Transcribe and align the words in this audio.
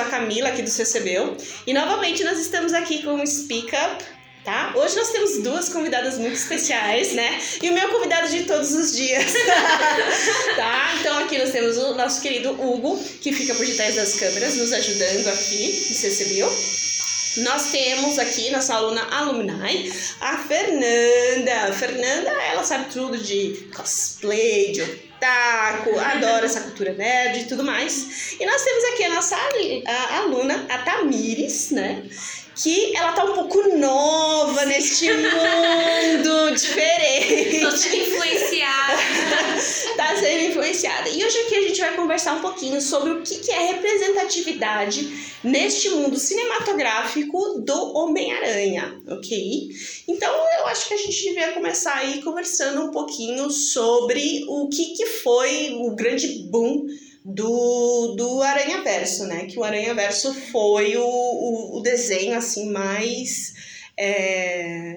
sou 0.00 0.06
a 0.06 0.10
Camila 0.10 0.48
aqui 0.48 0.62
do 0.62 0.70
CCBU 0.70 1.36
e 1.66 1.74
novamente 1.74 2.24
nós 2.24 2.38
estamos 2.38 2.72
aqui 2.72 3.02
com 3.02 3.20
o 3.20 3.26
Speak 3.26 3.66
Up, 3.66 4.04
tá? 4.42 4.72
Hoje 4.74 4.96
nós 4.96 5.10
temos 5.10 5.42
duas 5.42 5.68
convidadas 5.68 6.16
muito 6.16 6.36
especiais, 6.36 7.12
né? 7.12 7.38
E 7.62 7.68
o 7.68 7.74
meu 7.74 7.88
convidado 7.90 8.28
de 8.28 8.44
todos 8.44 8.72
os 8.72 8.96
dias, 8.96 9.32
tá? 10.56 10.94
Então 10.98 11.18
aqui 11.18 11.36
nós 11.36 11.50
temos 11.50 11.76
o 11.76 11.94
nosso 11.94 12.22
querido 12.22 12.50
Hugo, 12.50 12.98
que 13.20 13.32
fica 13.32 13.54
por 13.54 13.66
detrás 13.66 13.96
das 13.96 14.14
câmeras 14.14 14.56
nos 14.56 14.72
ajudando 14.72 15.26
aqui 15.28 15.66
no 15.66 15.94
CCBU. 15.94 16.50
Nós 17.44 17.70
temos 17.70 18.18
aqui 18.18 18.50
nossa 18.50 18.74
aluna 18.74 19.02
alumni, 19.10 19.92
a 20.20 20.38
Fernanda. 20.38 21.72
Fernanda, 21.74 22.30
ela 22.30 22.64
sabe 22.64 22.90
tudo 22.90 23.18
de 23.18 23.68
cosplay, 23.74 24.72
de 24.72 25.09
otaku, 25.20 25.98
adora 25.98 26.46
essa 26.46 26.62
cultura 26.62 26.94
nerd 26.94 27.40
e 27.40 27.44
tudo 27.44 27.62
mais. 27.62 28.36
E 28.40 28.46
nós 28.46 28.62
temos 28.62 28.84
aqui 28.84 29.04
a 29.04 29.14
nossa 29.14 29.36
aluna, 30.16 30.66
a 30.68 30.78
Tamires, 30.78 31.70
né? 31.70 32.02
Que 32.62 32.94
ela 32.94 33.12
tá 33.12 33.24
um 33.24 33.32
pouco 33.32 33.74
nova 33.78 34.66
neste 34.66 35.10
mundo 35.10 36.50
diferente 36.54 37.60
Tô 37.60 37.70
sendo 37.70 37.96
influenciada. 37.96 38.96
tá 39.96 40.16
sendo 40.16 40.50
influenciada. 40.50 41.08
E 41.08 41.24
hoje 41.24 41.38
aqui 41.38 41.54
a 41.54 41.62
gente 41.62 41.80
vai 41.80 41.96
conversar 41.96 42.34
um 42.34 42.40
pouquinho 42.40 42.78
sobre 42.82 43.12
o 43.12 43.22
que, 43.22 43.38
que 43.38 43.50
é 43.50 43.68
representatividade 43.68 45.38
neste 45.42 45.88
mundo 45.88 46.18
cinematográfico 46.18 47.60
do 47.60 47.96
Homem-Aranha, 47.96 49.00
ok? 49.08 49.70
Então 50.06 50.30
eu 50.58 50.66
acho 50.66 50.86
que 50.86 50.94
a 50.94 50.98
gente 50.98 51.22
devia 51.22 51.52
começar 51.52 51.94
aí 51.94 52.20
conversando 52.20 52.82
um 52.82 52.90
pouquinho 52.90 53.48
sobre 53.48 54.44
o 54.48 54.68
que, 54.68 54.96
que 54.96 55.06
foi 55.06 55.76
o 55.80 55.94
grande 55.94 56.28
boom 56.50 56.86
do, 57.24 58.14
do 58.16 58.42
Aranha 58.42 58.82
Verso, 58.82 59.24
né? 59.26 59.44
Que 59.46 59.58
o 59.58 59.64
Aranha 59.64 59.94
Verso 59.94 60.32
foi 60.34 60.96
o, 60.96 61.04
o, 61.04 61.78
o 61.78 61.82
desenho 61.82 62.36
assim 62.36 62.70
mais. 62.70 63.52
é, 63.98 64.96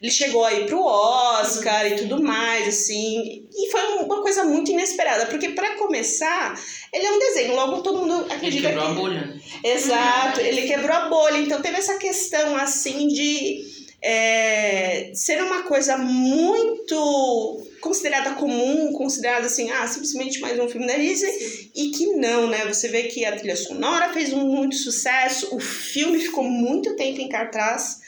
Ele 0.00 0.10
chegou 0.10 0.44
aí 0.44 0.66
pro 0.66 0.82
Oscar 0.82 1.86
e 1.86 1.96
tudo 1.96 2.22
mais, 2.22 2.66
assim. 2.68 3.46
E 3.54 3.70
foi 3.70 3.80
uma 4.04 4.20
coisa 4.22 4.44
muito 4.44 4.70
inesperada, 4.72 5.26
porque 5.26 5.50
para 5.50 5.76
começar, 5.76 6.60
ele 6.92 7.06
é 7.06 7.12
um 7.12 7.18
desenho, 7.18 7.54
logo 7.54 7.82
todo 7.82 8.00
mundo 8.00 8.24
Ele 8.24 8.32
acredita 8.34 8.68
quebrou 8.68 8.84
a 8.84 8.88
que. 8.88 8.94
bolha. 9.00 9.20
né? 9.26 9.40
Exato, 9.64 10.40
ele 10.40 10.62
quebrou 10.66 10.96
a 10.96 11.08
bolha. 11.08 11.38
Então 11.38 11.62
teve 11.62 11.78
essa 11.78 11.96
questão 11.98 12.56
assim 12.56 13.06
de 13.06 13.62
é, 14.02 15.12
ser 15.14 15.40
uma 15.42 15.62
coisa 15.62 15.96
muito 15.96 17.62
considerada 17.92 18.30
comum, 18.36 18.90
considerada 18.94 19.46
assim, 19.46 19.70
ah, 19.70 19.86
simplesmente 19.86 20.40
mais 20.40 20.58
um 20.58 20.66
filme 20.66 20.86
da 20.86 20.96
Disney, 20.96 21.70
e 21.74 21.90
que 21.90 22.06
não, 22.06 22.46
né? 22.48 22.64
Você 22.64 22.88
vê 22.88 23.02
que 23.02 23.22
a 23.22 23.36
trilha 23.36 23.54
sonora 23.54 24.14
fez 24.14 24.30
muito 24.30 24.76
sucesso, 24.76 25.54
o 25.54 25.60
filme 25.60 26.18
ficou 26.18 26.42
muito 26.42 26.96
tempo 26.96 27.20
em 27.20 27.28
cartaz, 27.28 28.00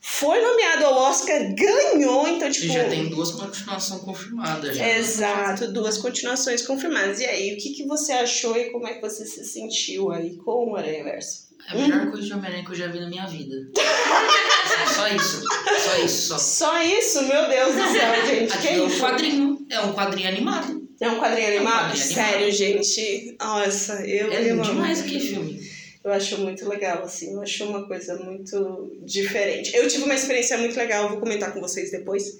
foi 0.00 0.40
nomeado 0.40 0.86
ao 0.86 0.94
Oscar, 0.94 1.38
ganhou, 1.54 2.26
então 2.26 2.50
tipo. 2.50 2.66
E 2.66 2.70
já 2.70 2.88
tem 2.88 3.08
duas 3.08 3.30
continuações 3.30 4.00
confirmadas. 4.00 4.76
Já. 4.76 4.98
Exato, 4.98 5.72
duas 5.72 5.98
continuações 5.98 6.66
confirmadas. 6.66 7.20
E 7.20 7.26
aí, 7.26 7.54
o 7.54 7.58
que, 7.58 7.70
que 7.70 7.86
você 7.86 8.10
achou 8.12 8.56
e 8.56 8.70
como 8.70 8.88
é 8.88 8.94
que 8.94 9.00
você 9.00 9.24
se 9.24 9.44
sentiu 9.44 10.10
aí 10.10 10.34
com 10.36 10.72
o 10.72 10.76
Aranha 10.76 11.04
Verso? 11.04 11.46
É 11.68 11.72
a 11.72 11.76
melhor 11.76 12.10
coisa 12.10 12.26
de 12.26 12.32
Homem-Aranha 12.32 12.64
que 12.64 12.72
eu 12.72 12.76
já 12.76 12.88
vi 12.88 12.98
na 12.98 13.08
minha 13.08 13.26
vida. 13.26 13.70
só 14.86 15.08
isso. 15.08 15.42
Só 15.78 16.04
isso. 16.04 16.28
Só. 16.28 16.38
Só 16.38 16.82
isso? 16.82 17.22
Meu 17.22 17.48
Deus 17.48 17.74
do 17.74 17.92
céu, 17.92 18.26
gente. 18.26 18.52
Aqui 18.52 18.68
Que 18.68 18.74
é 18.74 18.82
um 18.82 18.86
isso? 18.86 19.00
quadrinho. 19.00 19.66
É 19.70 19.80
um 19.80 19.92
quadrinho 19.92 20.28
animado. 20.28 20.88
É 21.00 21.08
um 21.08 21.18
quadrinho 21.18 21.48
animado? 21.48 21.88
quadrinho 21.88 22.04
Sério, 22.04 22.52
gente. 22.52 23.36
Nossa, 23.38 24.06
eu. 24.06 24.32
É 24.32 24.50
eu 24.50 24.60
demais 24.60 25.00
aquele 25.00 25.20
filme. 25.20 25.76
Eu 26.02 26.12
acho 26.12 26.38
muito 26.38 26.68
legal, 26.68 27.02
assim. 27.02 27.32
Eu 27.32 27.42
acho 27.42 27.64
uma 27.64 27.86
coisa 27.86 28.16
muito 28.16 28.96
diferente. 29.04 29.74
Eu 29.74 29.88
tive 29.88 30.04
uma 30.04 30.14
experiência 30.14 30.56
muito 30.56 30.76
legal, 30.76 31.04
eu 31.04 31.08
vou 31.10 31.18
comentar 31.18 31.52
com 31.52 31.60
vocês 31.60 31.90
depois. 31.90 32.38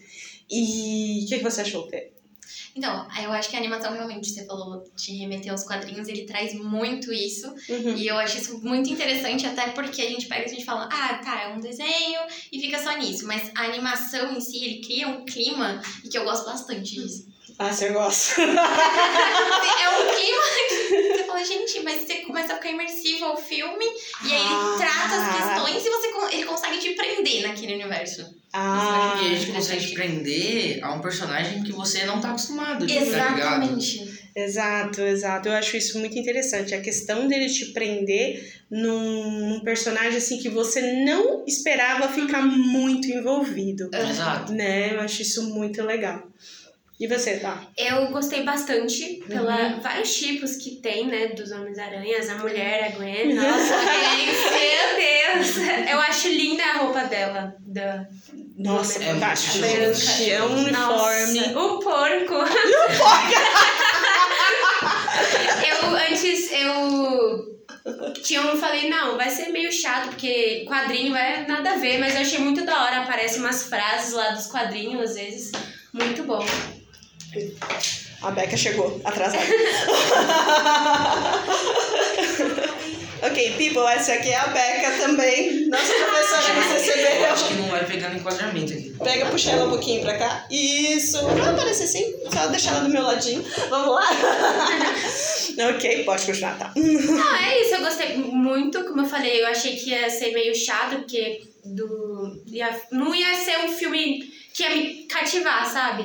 E 0.49 1.25
o 1.25 1.29
que, 1.29 1.39
que 1.39 1.43
você 1.43 1.63
achou, 1.63 1.89
Fê? 1.89 2.11
Então, 2.77 3.09
eu 3.23 3.33
acho 3.33 3.49
que 3.49 3.57
a 3.57 3.59
animação 3.59 3.93
realmente, 3.93 4.29
você 4.29 4.45
falou 4.45 4.85
de 4.95 5.17
remeter 5.17 5.51
aos 5.51 5.65
quadrinhos, 5.65 6.09
ele 6.09 6.27
traz 6.27 6.53
muito 6.55 7.11
isso. 7.11 7.49
Uhum. 7.69 7.97
E 7.97 8.07
eu 8.07 8.19
acho 8.19 8.37
isso 8.37 8.61
muito 8.63 8.91
interessante, 8.91 9.47
até 9.47 9.71
porque 9.71 10.03
a 10.03 10.09
gente 10.09 10.27
pega 10.27 10.43
e 10.43 10.45
a 10.45 10.49
gente 10.49 10.65
fala, 10.65 10.89
ah, 10.93 11.15
tá, 11.25 11.43
é 11.45 11.55
um 11.55 11.61
desenho 11.61 12.21
e 12.53 12.61
fica 12.61 12.79
só 12.79 12.97
nisso. 12.99 13.27
Mas 13.27 13.51
a 13.57 13.65
animação 13.65 14.37
em 14.37 14.41
si, 14.41 14.63
ele 14.63 14.81
cria 14.83 15.09
um 15.09 15.25
clima 15.25 15.81
e 16.05 16.09
que 16.09 16.19
eu 16.19 16.25
gosto 16.25 16.45
bastante 16.45 16.95
disso. 16.95 17.27
Ah, 17.59 17.73
você 17.73 17.89
gosta? 17.91 18.43
É 18.47 19.89
um 19.89 20.15
clima 20.15 20.43
que 20.69 21.13
você 21.17 21.25
fala, 21.25 21.45
gente, 21.45 21.81
mas 21.81 22.03
você 22.03 22.17
começa 22.17 22.53
a 22.53 22.57
ficar 22.57 22.71
imersivo 22.71 23.25
ao 23.25 23.37
filme 23.37 23.85
e 24.25 24.33
aí 24.33 24.41
Ah. 24.43 24.69
ele 24.69 24.79
trata 24.79 25.17
as 25.17 25.37
questões 25.37 25.87
e 25.87 25.91
você, 25.91 26.35
ele 26.37 26.45
consegue 26.45 26.79
te 26.79 26.91
prender 26.95 27.43
naquele 27.47 27.75
universo. 27.75 28.35
Ah, 28.53 29.19
e 29.23 29.27
a 29.27 29.39
gente 29.39 29.53
consegue 29.53 29.93
prender 29.95 30.85
a 30.85 30.93
um 30.95 31.01
personagem 31.01 31.63
que 31.63 31.73
você 31.73 32.05
não 32.05 32.21
tá 32.21 32.31
acostumado, 32.31 32.81
tá 32.81 32.85
ligado? 32.87 33.07
Exatamente. 33.09 34.17
Exato, 34.35 35.01
exato. 35.01 35.49
Eu 35.49 35.55
acho 35.55 35.77
isso 35.77 35.99
muito 35.99 36.19
interessante. 36.19 36.75
A 36.75 36.81
questão 36.81 37.27
dele 37.27 37.49
te 37.49 37.67
prender 37.73 38.63
num, 38.71 39.49
num 39.49 39.61
personagem 39.61 40.17
assim 40.19 40.39
que 40.39 40.49
você 40.51 40.81
não 41.05 41.45
esperava 41.47 42.09
ficar 42.09 42.43
muito 42.43 43.09
envolvido. 43.09 43.89
Exato. 43.95 44.53
Né? 44.53 44.95
Eu 44.95 45.01
acho 45.01 45.23
isso 45.23 45.43
muito 45.55 45.83
legal. 45.83 46.23
E 46.99 47.07
você, 47.07 47.39
tá? 47.39 47.63
Eu 47.77 48.07
gostei 48.07 48.43
bastante 48.43 49.23
pela 49.29 49.79
vários 49.81 50.17
tipos 50.17 50.57
que 50.57 50.77
tem, 50.77 51.07
né, 51.07 51.27
dos 51.29 51.51
Homens-Aranhas, 51.51 52.31
a 52.31 52.39
mulher, 52.39 52.85
a 52.85 52.89
Gwen. 52.97 53.35
Nossa, 53.35 53.77
meu 53.85 54.97
Deus! 54.97 55.59
Eu 55.91 56.01
acho 56.01 56.29
linda 56.29 56.65
a 56.65 56.79
roupa 56.79 57.05
dela. 57.05 57.55
Da... 57.61 58.07
Nossa, 58.57 59.03
É 59.05 59.13
fantástico, 59.13 59.59
gente. 59.59 60.31
É 60.31 60.43
um 60.43 60.57
uniforme. 60.57 60.73
Nossa, 60.73 61.59
o 61.59 61.79
porco. 61.81 62.35
eu 65.69 65.97
antes 65.97 66.51
eu 66.51 67.57
tinha 68.23 68.41
um 68.41 68.57
falei, 68.57 68.89
não, 68.89 69.19
vai 69.19 69.29
ser 69.29 69.51
meio 69.51 69.71
chato, 69.71 70.09
porque 70.09 70.65
quadrinho 70.67 71.13
vai 71.13 71.47
nada 71.47 71.73
a 71.73 71.77
ver, 71.77 71.99
mas 71.99 72.15
eu 72.15 72.23
achei 72.23 72.39
muito 72.39 72.65
da 72.65 72.85
hora. 72.85 73.03
Aparecem 73.03 73.41
umas 73.41 73.65
frases 73.65 74.15
lá 74.15 74.31
dos 74.31 74.47
quadrinhos, 74.47 75.11
às 75.11 75.17
vezes. 75.17 75.53
Muito 75.93 76.23
bom. 76.25 76.45
A 78.23 78.31
Beca 78.31 78.57
chegou, 78.57 79.01
atrasada. 79.05 79.45
ok, 83.23 83.53
people, 83.59 83.83
essa 83.89 84.15
aqui 84.15 84.31
é 84.31 84.37
a 84.37 84.47
Beca 84.49 84.91
também. 84.99 85.69
Nossa 85.69 85.93
professora 85.93 86.55
do 86.55 86.61
Eu 86.61 86.81
CCB. 86.81 87.25
acho 87.27 87.49
que 87.49 87.55
não 87.55 87.69
vai 87.69 87.85
pegar 87.85 88.09
no 88.11 88.17
enquadramento 88.17 88.73
aqui. 88.73 88.95
Pega, 89.03 89.27
puxa 89.27 89.51
ela 89.51 89.67
um 89.67 89.71
pouquinho 89.71 90.03
pra 90.03 90.17
cá. 90.19 90.47
Isso. 90.51 91.23
Vai 91.23 91.49
aparecer 91.51 91.87
sim. 91.87 92.15
Só 92.33 92.47
deixar 92.47 92.71
ela 92.77 92.81
do 92.81 92.89
meu 92.89 93.03
ladinho. 93.03 93.45
Vamos 93.69 93.95
lá? 93.95 94.09
ok, 95.75 96.05
pode 96.05 96.25
continuar, 96.27 96.59
tá? 96.59 96.73
Não, 96.75 97.37
é 97.37 97.61
isso, 97.61 97.75
eu 97.75 97.81
gostei 97.81 98.17
muito, 98.17 98.83
como 98.85 99.03
eu 99.03 99.07
falei, 99.07 99.43
eu 99.43 99.47
achei 99.47 99.77
que 99.77 99.91
ia 99.91 100.09
ser 100.09 100.33
meio 100.33 100.55
chato, 100.55 100.97
porque 100.97 101.43
do, 101.65 102.43
ia, 102.47 102.81
não 102.93 103.15
ia 103.15 103.35
ser 103.35 103.59
um 103.59 103.69
filme 103.69 104.31
que 104.57 104.63
ia 104.63 104.71
me 104.75 105.03
cativar, 105.07 105.71
sabe? 105.71 106.05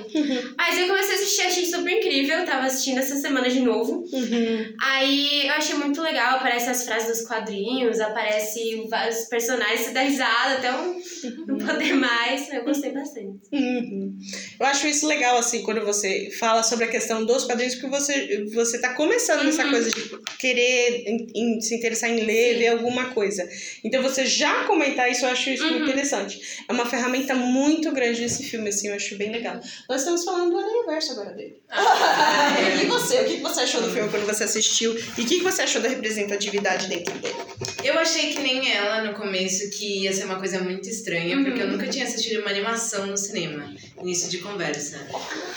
Mas 0.58 0.78
eu 0.78 0.88
comecei 0.88 1.14
a 1.14 1.18
assistir, 1.20 1.42
achei 1.44 1.66
super 1.66 1.90
incrível, 1.98 2.40
eu 2.40 2.46
tava 2.46 2.66
assistindo 2.66 2.98
essa 2.98 3.16
semana 3.16 3.50
de 3.50 3.62
novo. 3.62 4.04
Uhum. 4.12 4.74
Aí 4.82 5.48
eu 5.48 5.54
achei 5.54 5.76
muito 5.76 6.02
legal, 6.02 6.36
aparecem 6.36 6.70
as 6.70 6.84
frases 6.84 7.20
dos 7.20 7.28
quadrinhos, 7.28 8.00
aparece 8.02 8.86
vários 8.90 9.20
personagens, 9.30 9.82
você 9.82 9.92
dá 9.92 10.02
risada 10.02 10.56
até 10.58 10.74
um, 10.76 11.02
não 11.48 11.58
poder 11.66 11.94
mais, 11.94 12.52
eu 12.52 12.66
gostei 12.66 12.92
bastante. 12.92 13.40
Uhum. 13.54 14.18
Eu 14.60 14.66
acho 14.66 14.86
isso 14.88 15.08
legal, 15.08 15.38
assim, 15.38 15.62
quando 15.64 15.82
você 15.86 16.30
fala 16.38 16.62
sobre 16.62 16.86
a 16.86 16.88
questão 16.90 17.26
dos 17.26 17.46
quadrinhos, 17.46 17.76
que 17.76 17.88
você, 17.88 18.46
você 18.54 18.80
tá 18.82 18.94
começando 18.96 19.44
nessa 19.46 19.68
coisa 19.70 19.90
de 19.90 20.02
querer 20.38 21.04
em- 21.08 21.28
em 21.58 21.62
se 21.62 21.74
interessar 21.76 22.10
em 22.10 22.26
ler, 22.26 22.54
Sim. 22.54 22.60
ver 22.60 22.68
alguma 22.68 23.06
coisa. 23.12 23.48
Então, 23.84 24.02
você 24.04 24.26
já 24.26 24.66
comentar 24.66 25.10
isso, 25.10 25.26
eu 25.26 25.30
acho 25.30 25.50
isso 25.50 25.64
muito 25.64 25.78
Uhum. 25.78 25.84
interessante. 25.90 26.40
É 26.68 26.74
uma 26.74 26.86
ferramenta 26.86 27.34
muito 27.34 27.92
grande 27.92 28.26
nesse 28.42 28.50
filme, 28.50 28.70
assim, 28.70 28.88
eu 28.90 28.96
acho 28.96 29.16
bem 29.16 29.32
legal. 29.32 29.60
Nós 29.88 30.02
estamos 30.02 30.24
falando 30.24 30.52
do 30.52 30.58
Aranha 30.58 30.86
Verso 30.86 31.12
agora 31.12 31.32
dele. 31.32 31.62
e 32.82 32.86
você? 32.88 33.22
O 33.22 33.26
que 33.26 33.36
que 33.38 33.42
você 33.42 33.62
achou 33.62 33.82
do 33.82 33.92
filme 33.92 34.10
quando 34.10 34.26
você 34.26 34.44
assistiu? 34.44 34.98
E 35.18 35.22
o 35.22 35.26
que 35.26 35.38
que 35.38 35.44
você 35.44 35.62
achou 35.62 35.82
da 35.82 35.90
representatividade 35.90 36.88
dentro 36.88 37.14
dele? 37.20 37.36
Eu 37.84 37.98
achei 38.00 38.34
que 38.34 38.40
nem 38.40 38.72
ela 38.72 39.04
no 39.04 39.14
começo 39.14 39.70
que 39.70 40.04
ia 40.04 40.14
ser 40.14 40.26
uma 40.26 40.40
coisa 40.40 40.60
muito 40.60 40.90
estranha, 40.90 41.38
porque 41.44 41.62
eu 41.62 41.68
nunca 41.68 41.88
tinha 41.88 42.06
assistido 42.06 42.42
uma 42.42 42.50
animação 42.50 43.06
no 43.06 43.18
cinema, 43.18 43.74
início 44.02 44.30
de 44.30 44.40
conversa. 44.40 44.98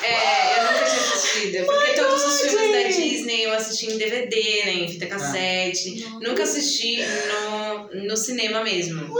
É, 0.02 0.58
eu 0.58 0.64
nunca 0.64 0.84
tinha 0.84 1.00
assistido. 1.00 1.66
Porque 1.66 1.92
todos 1.94 2.24
os 2.24 2.40
filmes 2.40 2.72
da 2.72 2.88
Disney 2.88 3.44
eu 3.44 3.52
assisti 3.52 3.86
em 3.86 3.98
DVD, 3.98 4.64
né? 4.64 4.72
Em 4.74 4.88
fita 4.88 5.06
cassete. 5.06 6.06
Nunca 6.20 6.42
assisti 6.42 6.98
no, 7.02 8.02
no 8.04 8.16
cinema 8.16 8.62
mesmo. 8.62 9.14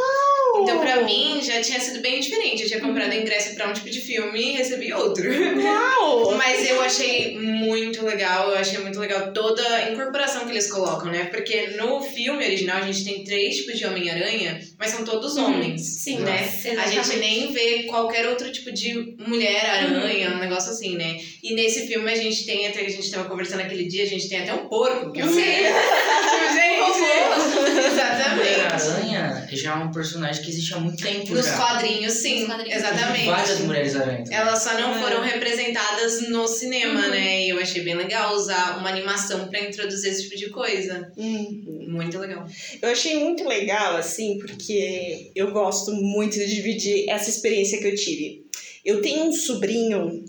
Então, 0.57 0.79
pra 0.79 1.03
mim, 1.03 1.41
já 1.43 1.61
tinha 1.61 1.81
sido 1.81 2.01
bem 2.01 2.21
diferente. 2.21 2.63
Eu 2.63 2.69
tinha 2.69 2.81
comprado 2.81 3.13
ingresso 3.13 3.54
pra 3.55 3.69
um 3.69 3.73
tipo 3.73 3.91
de 3.91 4.01
filme 4.01 4.41
e 4.41 4.57
recebi 4.57 4.93
outro. 4.93 5.25
Uau! 5.63 6.35
Mas 6.37 6.69
eu 6.69 6.81
achei 6.83 7.39
muito 7.39 8.05
legal, 8.05 8.51
eu 8.51 8.59
achei 8.59 8.79
muito 8.79 8.99
legal 8.99 9.33
toda 9.33 9.63
a 9.75 9.91
incorporação 9.91 10.45
que 10.45 10.51
eles 10.51 10.71
colocam, 10.71 11.11
né? 11.11 11.25
Porque 11.27 11.69
no 11.77 12.03
filme 12.03 12.45
original 12.45 12.79
a 12.79 12.87
gente 12.87 13.05
tem 13.05 13.25
três 13.25 13.57
tipos 13.57 13.79
de 13.79 13.87
Homem-Aranha, 13.87 14.61
mas 14.79 14.91
são 14.91 15.05
todos 15.05 15.37
homens. 15.37 15.83
Sim, 16.03 16.19
né? 16.21 16.39
A 16.41 16.69
exatamente. 16.71 16.91
gente 17.07 17.17
nem 17.19 17.53
vê 17.53 17.83
qualquer 17.85 18.29
outro 18.29 18.51
tipo 18.53 18.73
de 18.73 19.15
mulher-aranha, 19.27 20.31
um 20.35 20.39
negócio 20.39 20.71
assim, 20.71 20.97
né? 20.97 21.19
E 21.43 21.55
nesse 21.55 21.87
filme 21.87 22.11
a 22.11 22.17
gente 22.17 22.45
tem, 22.45 22.67
até 22.67 22.81
que 22.81 22.87
a 22.87 22.91
gente 22.91 23.11
tava 23.11 23.29
conversando 23.29 23.61
aquele 23.61 23.87
dia, 23.87 24.05
a 24.05 24.09
gente 24.09 24.29
tem 24.29 24.41
até 24.41 24.53
um 24.53 24.69
porco, 24.69 25.13
que 25.13 25.21
é 25.21 25.27
Sim. 25.27 25.35
Gente, 26.55 27.85
exatamente. 27.87 28.61
Aranha 28.61 29.49
já 29.53 29.73
é 29.73 29.75
um 29.77 29.91
personagem 29.91 30.43
que 30.43 30.51
existe 30.51 30.75
há 30.75 30.79
muito 30.79 31.03
tempo 31.03 31.33
Nos 31.33 31.47
já. 31.47 31.57
quadrinhos, 31.57 32.13
sim, 32.13 32.41
Nos 32.41 32.49
quadrinhos. 32.49 32.77
exatamente. 32.77 33.27
Várias 33.49 33.61
mulheres 33.67 33.97
aranha. 33.97 34.25
Elas 34.31 34.63
só 34.63 34.75
não 34.75 34.95
É. 34.95 35.01
foram 35.01 35.21
representadas 35.23 36.29
no 36.29 36.47
cinema, 36.49 37.09
né? 37.09 37.45
E 37.47 37.51
eu 37.51 37.59
achei 37.59 37.83
bem 37.83 37.95
legal 37.95 38.35
usar 38.35 38.79
uma 38.79 38.89
animação 38.89 39.49
pra 39.49 39.61
introduzir 39.61 40.11
esse 40.11 40.25
tipo 40.25 40.37
de 40.37 40.51
coisa. 40.51 41.11
Hum. 41.17 41.85
Muito 41.89 42.19
legal. 42.19 42.47
Eu 42.83 42.89
achei 42.91 43.17
muito 43.19 43.47
legal, 43.47 43.97
assim, 43.97 44.39
porque 44.39 45.31
eu 45.35 45.51
gosto 45.53 45.93
muito 45.93 46.35
de 46.39 46.47
dividir 46.55 47.09
essa 47.09 47.31
experiência 47.31 47.79
que 47.79 47.87
eu 47.87 47.95
tive. 47.95 48.45
Eu 48.85 49.01
tenho 49.01 49.25
um 49.25 49.33
sobrinho 49.33 50.25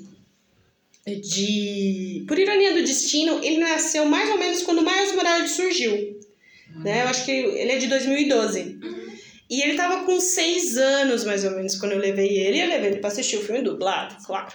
de. 1.08 2.24
Por 2.28 2.38
ironia 2.40 2.74
do 2.74 2.82
destino, 2.84 3.40
ele 3.44 3.58
nasceu 3.58 4.06
mais 4.06 4.30
ou 4.30 4.38
menos 4.38 4.64
quando 4.64 4.80
o 4.80 4.84
Miles 4.86 5.14
Morales 5.16 5.52
surgiu. 5.52 6.16
Né? 6.84 7.04
Eu 7.04 7.08
acho 7.08 7.26
que 7.26 7.32
ele 7.32 7.72
é 7.72 7.78
de 7.78 7.88
2012. 7.88 8.78
E 9.50 9.62
ele 9.62 9.76
tava 9.76 10.06
com 10.06 10.20
seis 10.20 10.78
anos, 10.78 11.24
mais 11.24 11.44
ou 11.44 11.52
menos, 11.52 11.76
quando 11.78 11.92
eu 11.92 12.00
levei 12.00 12.40
ele. 12.40 12.62
Eu 12.62 12.68
levei 12.68 12.92
ele 12.92 13.00
pra 13.00 13.10
assistir 13.10 13.38
o 13.38 13.44
filme 13.44 13.62
dublado, 13.62 14.16
claro. 14.26 14.54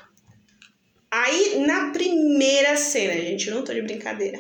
Aí, 1.11 1.61
na 1.67 1.91
primeira 1.91 2.77
cena, 2.77 3.15
gente, 3.15 3.49
eu 3.49 3.55
não 3.55 3.65
tô 3.65 3.73
de 3.73 3.83
brincadeira. 3.83 4.39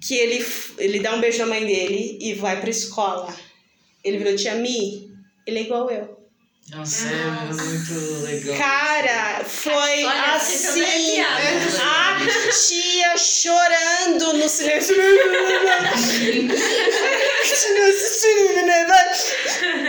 Que 0.00 0.14
ele, 0.14 0.46
ele 0.78 1.00
dá 1.00 1.14
um 1.14 1.20
beijo 1.20 1.38
na 1.38 1.46
mãe 1.46 1.66
dele 1.66 2.18
e 2.20 2.34
vai 2.34 2.60
pra 2.60 2.70
escola. 2.70 3.34
Ele 4.04 4.18
virou 4.18 4.36
tia 4.36 4.54
Mi, 4.54 5.10
ele 5.46 5.58
é 5.58 5.62
igual 5.62 5.90
eu. 5.90 6.17
Nossa, 6.70 7.08
é 7.08 7.54
muito 7.54 8.22
legal. 8.24 8.56
Cara, 8.58 9.42
foi 9.44 10.04
Olha, 10.04 10.34
assim. 10.34 11.20
arrepiados. 11.20 11.80
A 11.80 12.18
tia 12.68 13.16
chorando 13.16 14.34
no 14.34 14.46
silêncio. 14.48 14.94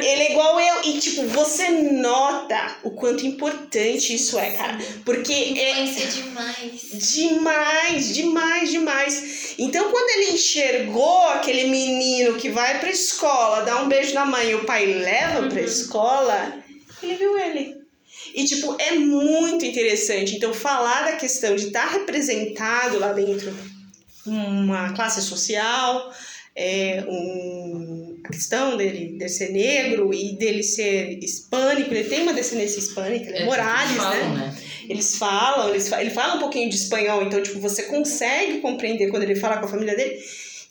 Ele 0.02 0.24
é 0.24 0.32
igual 0.32 0.60
eu. 0.60 0.84
E, 0.86 1.00
tipo, 1.00 1.24
você 1.28 1.70
nota 1.70 2.78
o 2.84 2.92
quanto 2.92 3.26
importante 3.26 4.16
isso 4.16 4.40
é, 4.40 4.52
cara. 4.52 4.78
Porque 5.04 5.34
é 5.34 5.84
demais. 5.84 7.14
demais, 7.14 8.14
demais, 8.14 8.72
demais. 8.72 9.56
Então, 9.58 9.92
quando 9.92 10.10
ele 10.22 10.32
enxergou 10.36 11.28
aquele 11.28 11.66
menino 11.70 12.36
que 12.36 12.50
vai 12.50 12.80
pra 12.80 12.90
escola, 12.90 13.62
dá 13.64 13.82
um 13.82 13.90
beijo 13.90 14.14
na 14.14 14.26
mãe 14.26 14.52
e 14.52 14.56
o 14.56 14.64
pai 14.64 14.86
leva 14.86 15.48
pra 15.50 15.62
escola, 15.62 16.54
ele 17.02 17.16
viu 17.16 17.38
ele. 17.38 17.80
E, 18.34 18.46
tipo, 18.46 18.76
é 18.80 18.94
muito 18.94 19.66
interessante. 19.66 20.36
Então, 20.36 20.54
falar 20.54 21.06
da 21.06 21.16
questão 21.16 21.56
de 21.56 21.68
estar 21.68 21.88
representado 21.90 23.00
lá 23.00 23.14
dentro 23.14 23.54
uma 24.26 24.94
classe 24.94 25.22
social, 25.22 26.14
é, 26.56 27.04
um, 27.08 28.20
a 28.24 28.30
questão 28.30 28.78
dele, 28.78 29.18
dele 29.18 29.30
ser 29.30 29.52
negro 29.52 30.14
e 30.14 30.38
dele 30.38 30.62
ser 30.62 31.18
hispânico, 31.24 31.94
ele 31.94 32.08
tem 32.08 32.24
uma 32.24 32.34
descendência 32.34 32.80
hispânica, 32.80 33.30
ele 33.30 33.40
é, 33.40 33.46
Morales, 33.46 33.98
falam, 33.98 34.34
né? 34.34 34.48
né? 34.48 34.58
Eles 34.90 35.18
falam, 35.18 35.70
eles 35.70 35.88
fa 35.88 36.02
ele 36.02 36.10
fala 36.10 36.36
um 36.36 36.40
pouquinho 36.40 36.70
de 36.70 36.76
espanhol, 36.76 37.24
então, 37.24 37.42
tipo, 37.42 37.60
você 37.60 37.84
consegue 37.84 38.60
compreender 38.60 39.10
quando 39.10 39.24
ele 39.24 39.36
fala 39.36 39.58
com 39.58 39.66
a 39.66 39.70
família 39.70 39.96
dele. 39.96 40.20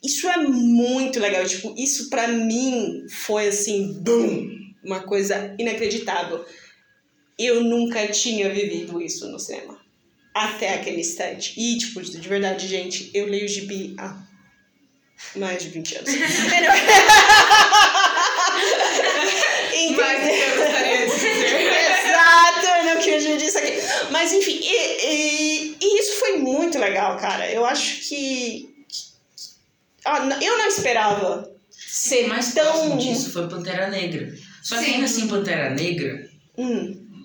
Isso 0.03 0.29
é 0.29 0.37
muito 0.37 1.19
legal, 1.19 1.45
tipo, 1.45 1.75
isso 1.77 2.09
pra 2.11 2.29
mim 2.29 3.05
foi 3.09 3.49
assim, 3.49 3.95
boom, 4.01 4.49
uma 4.85 5.01
coisa 5.01 5.55
inacreditável. 5.59 6.45
Eu 7.39 7.63
nunca 7.63 8.07
tinha 8.09 8.49
vivido 8.53 9.01
isso 9.01 9.29
no 9.29 9.39
cinema. 9.39 9.79
Até 10.35 10.75
aquele 10.75 11.01
instante. 11.01 11.55
E, 11.59 11.79
tipo, 11.79 12.01
de 12.03 12.29
verdade, 12.29 12.67
gente, 12.69 13.11
eu 13.15 13.27
leio 13.27 13.49
gibi 13.49 13.95
há 13.99 14.17
mais 15.37 15.63
de 15.63 15.69
20 15.71 15.97
anos. 15.97 16.11
Entendeu? 16.15 16.71
Mas 19.97 20.29
eu 20.29 20.57
gostaria 20.57 21.07
de 21.07 21.13
dizer. 21.15 21.57
Exato, 21.57 22.67
eu 22.67 22.85
não 22.95 23.01
queria 23.03 23.37
aqui. 23.37 23.83
Mas 24.11 24.33
enfim, 24.33 24.59
e, 24.63 25.07
e- 25.07 25.77
e 25.81 26.01
isso 26.01 26.19
foi 26.19 26.39
muito 26.39 26.79
legal, 26.79 27.17
cara. 27.19 27.51
Eu 27.51 27.65
acho 27.65 28.09
que. 28.09 28.85
Ah, 30.05 30.27
eu 30.41 30.59
não 30.59 30.67
esperava 30.69 31.51
ser 31.71 32.27
mais 32.27 32.55
tão. 32.55 32.97
disso 32.97 33.33
foi 33.33 33.49
Pantera 33.49 33.89
Negra. 33.89 34.33
Só 34.69 34.79
que 34.79 34.85
ainda 34.85 35.07
assim, 35.07 35.27
Pantera 35.29 35.71
Negra 35.71 36.29
Hum, 36.59 37.25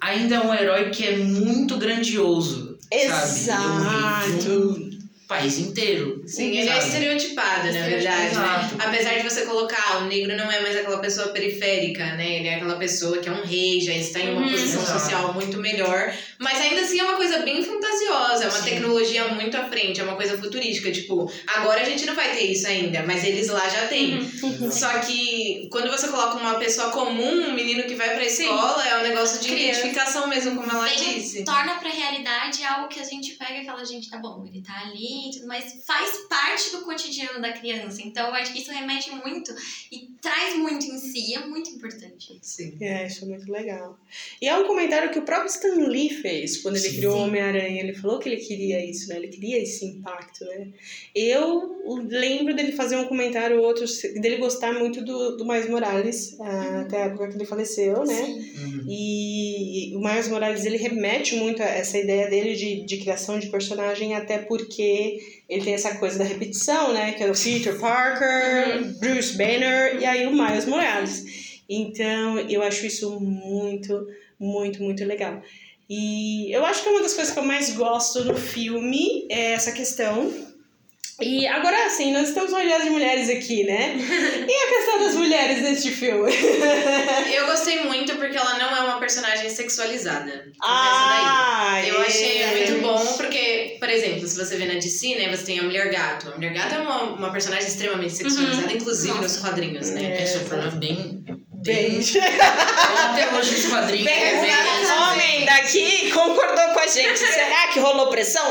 ainda 0.00 0.36
é 0.36 0.40
um 0.40 0.52
herói 0.52 0.90
que 0.90 1.04
é 1.04 1.16
muito 1.18 1.76
grandioso. 1.76 2.78
Exato. 2.90 3.26
Sabe? 3.28 4.38
De 4.38 4.50
um 4.50 4.98
país 5.28 5.58
inteiro. 5.58 6.15
Sim, 6.26 6.56
ele 6.56 6.68
é 6.68 6.78
estereotipado, 6.78 7.66
na 7.72 7.86
verdade, 7.86 8.04
né? 8.18 8.30
Exato. 8.30 8.76
Apesar 8.78 9.14
de 9.18 9.22
você 9.22 9.46
colocar, 9.46 9.98
o 10.02 10.04
negro 10.06 10.36
não 10.36 10.50
é 10.50 10.60
mais 10.60 10.76
aquela 10.76 10.98
pessoa 10.98 11.28
periférica, 11.28 12.04
né? 12.16 12.36
Ele 12.38 12.48
é 12.48 12.54
aquela 12.56 12.76
pessoa 12.76 13.18
que 13.18 13.28
é 13.28 13.32
um 13.32 13.42
rei, 13.44 13.80
já 13.80 13.92
está 13.94 14.20
em 14.20 14.32
uma 14.32 14.42
Uhum. 14.42 14.50
posição 14.50 14.82
Exato. 14.82 14.98
social 15.00 15.32
muito 15.34 15.58
melhor. 15.58 16.12
Mas 16.38 16.60
ainda 16.60 16.80
assim 16.82 16.98
é 17.00 17.04
uma 17.04 17.14
coisa 17.16 17.38
bem 17.38 17.62
fantasiosa, 17.62 18.44
é 18.44 18.48
uma 18.48 18.58
Sim. 18.58 18.64
tecnologia 18.70 19.28
muito 19.28 19.56
à 19.56 19.64
frente, 19.68 20.00
é 20.00 20.04
uma 20.04 20.16
coisa 20.16 20.36
futurística. 20.38 20.90
Tipo, 20.90 21.30
agora 21.46 21.80
a 21.80 21.84
gente 21.84 22.04
não 22.06 22.14
vai 22.14 22.32
ter 22.36 22.42
isso 22.44 22.66
ainda, 22.66 23.02
mas 23.04 23.24
eles 23.24 23.48
lá 23.48 23.66
já 23.68 23.86
têm. 23.86 24.18
Uhum. 24.42 24.70
Só 24.70 24.90
que 25.00 25.68
quando 25.70 25.90
você 25.90 26.08
coloca 26.08 26.36
uma 26.38 26.54
pessoa 26.58 26.90
comum, 26.90 27.48
um 27.48 27.54
menino 27.54 27.84
que 27.84 27.94
vai 27.94 28.10
pra 28.14 28.24
escola, 28.24 28.84
é 28.86 28.98
um 28.98 29.02
negócio 29.02 29.40
de 29.40 29.48
Criança. 29.48 29.80
identificação 29.80 30.26
mesmo, 30.26 30.56
como 30.56 30.70
ela 30.70 30.86
Vem- 30.86 31.14
disse. 31.14 31.44
Torna 31.44 31.74
pra 31.76 31.88
realidade 31.88 32.62
algo 32.64 32.88
que 32.88 33.00
a 33.00 33.04
gente 33.04 33.32
pega 33.32 33.60
e 33.62 33.64
fala, 33.64 33.84
gente, 33.84 34.10
tá 34.10 34.18
bom, 34.18 34.44
ele 34.46 34.62
tá 34.62 34.74
ali 34.86 35.28
e 35.28 35.30
tudo 35.32 35.46
mais. 35.46 35.64
Faz 35.86 36.15
parte 36.28 36.70
do 36.70 36.82
cotidiano 36.82 37.40
da 37.40 37.52
criança. 37.52 38.00
Então, 38.02 38.28
eu 38.28 38.34
acho 38.34 38.52
que 38.52 38.60
isso 38.60 38.70
remete 38.70 39.10
muito 39.10 39.54
e 39.90 40.08
traz 40.20 40.56
muito 40.56 40.86
em 40.86 40.98
si. 40.98 41.34
É 41.34 41.46
muito 41.46 41.70
importante. 41.70 42.38
Sim. 42.42 42.76
É, 42.80 43.06
isso 43.06 43.24
é 43.24 43.28
muito 43.28 43.50
legal. 43.50 43.98
E 44.40 44.48
é 44.48 44.56
um 44.56 44.66
comentário 44.66 45.10
que 45.10 45.18
o 45.18 45.22
próprio 45.22 45.48
Stan 45.48 45.86
Lee 45.86 46.10
fez 46.10 46.58
quando 46.58 46.76
ele 46.76 46.88
Sim. 46.88 46.96
criou 46.96 47.16
o 47.16 47.22
Homem-Aranha. 47.22 47.82
Ele 47.82 47.94
falou 47.94 48.18
que 48.18 48.28
ele 48.28 48.40
queria 48.40 48.84
isso, 48.84 49.08
né? 49.08 49.16
Ele 49.16 49.28
queria 49.28 49.62
esse 49.62 49.84
impacto, 49.84 50.44
né? 50.44 50.68
Eu 51.14 51.76
lembro 52.08 52.54
dele 52.54 52.72
fazer 52.72 52.96
um 52.96 53.06
comentário 53.06 53.58
ou 53.58 53.64
outro, 53.66 53.84
dele 54.20 54.36
gostar 54.36 54.72
muito 54.74 55.04
do, 55.04 55.36
do 55.36 55.46
Miles 55.46 55.68
Morales, 55.68 56.36
ah, 56.40 56.80
até 56.80 57.02
a 57.02 57.06
época 57.06 57.28
que 57.28 57.36
ele 57.36 57.46
faleceu, 57.46 58.04
né? 58.04 58.24
Sim. 58.24 58.64
Uhum. 58.64 58.84
E 58.88 59.92
o 59.94 60.00
Miles 60.00 60.28
Morales 60.28 60.64
ele 60.64 60.76
remete 60.76 61.36
muito 61.36 61.62
a 61.62 61.66
essa 61.66 61.98
ideia 61.98 62.28
dele 62.28 62.54
de, 62.54 62.82
de 62.82 62.96
criação 62.98 63.38
de 63.38 63.48
personagem, 63.48 64.14
até 64.14 64.38
porque 64.38 65.35
ele 65.48 65.64
tem 65.64 65.74
essa 65.74 65.96
coisa 65.96 66.18
da 66.18 66.24
repetição, 66.24 66.92
né? 66.92 67.12
Que 67.12 67.22
é 67.22 67.30
o 67.30 67.34
Peter 67.34 67.78
Parker, 67.78 68.98
Bruce 68.98 69.36
Banner 69.36 70.00
e 70.00 70.04
aí 70.04 70.26
o 70.26 70.32
Miles 70.32 70.66
Morales. 70.66 71.62
Então 71.68 72.38
eu 72.40 72.62
acho 72.62 72.86
isso 72.86 73.20
muito, 73.20 74.06
muito, 74.38 74.82
muito 74.82 75.04
legal. 75.04 75.42
E 75.88 76.52
eu 76.52 76.64
acho 76.66 76.82
que 76.82 76.88
uma 76.88 77.02
das 77.02 77.14
coisas 77.14 77.32
que 77.32 77.38
eu 77.38 77.44
mais 77.44 77.70
gosto 77.76 78.24
no 78.24 78.34
filme 78.34 79.26
é 79.30 79.52
essa 79.52 79.70
questão. 79.70 80.32
E 81.18 81.46
agora 81.46 81.88
sim, 81.88 82.12
nós 82.12 82.28
estamos 82.28 82.52
rodeados 82.52 82.84
de 82.84 82.90
mulheres 82.90 83.30
aqui, 83.30 83.64
né? 83.64 83.96
E 84.46 84.52
a 84.52 84.68
questão 84.68 84.98
das 85.00 85.14
mulheres 85.14 85.62
neste 85.62 85.90
filme? 85.90 86.30
Eu 87.34 87.46
gostei 87.46 87.84
muito 87.84 88.14
porque 88.16 88.36
ela 88.36 88.58
não 88.58 88.76
é 88.76 88.80
uma 88.80 88.98
personagem 89.00 89.48
sexualizada. 89.48 90.30
Começa 90.30 90.54
Ah, 90.60 91.68
daí. 91.72 91.88
Eu 91.88 92.00
achei 92.02 92.42
é. 92.42 92.46
muito 92.68 92.82
bom 92.82 93.06
porque, 93.16 93.76
por 93.80 93.88
exemplo, 93.88 94.26
se 94.28 94.36
você 94.36 94.56
vê 94.56 94.66
na 94.66 94.74
DC, 94.74 95.14
né, 95.16 95.34
você 95.34 95.44
tem 95.46 95.58
a 95.58 95.62
Mulher 95.62 95.90
Gato. 95.90 96.28
A 96.28 96.34
Mulher 96.34 96.52
Gato 96.52 96.74
é 96.74 96.78
uma, 96.78 97.02
uma 97.04 97.32
personagem 97.32 97.66
extremamente 97.66 98.12
sexualizada, 98.12 98.72
inclusive 98.72 99.08
Nossa. 99.14 99.22
nos 99.22 99.36
quadrinhos, 99.38 99.90
né? 99.90 100.18
É. 100.18 100.22
Esse 100.22 100.36
é 100.36 100.40
problema 100.40 100.70
bem. 100.72 101.24
Bem. 101.64 101.98
bem... 101.98 102.00
Até 103.10 103.34
hoje 103.34 103.54
os 103.54 103.66
quadrinhos. 103.68 104.04
Bem, 104.04 104.22
é 104.22 104.40
bem- 104.40 104.86
o 104.86 105.02
homem 105.12 105.44
daqui 105.46 106.10
concordou 106.12 106.68
com 106.74 106.80
a 106.80 106.86
gente. 106.86 107.18
Será 107.18 107.68
que 107.72 107.80
rolou 107.80 108.08
pressão? 108.10 108.46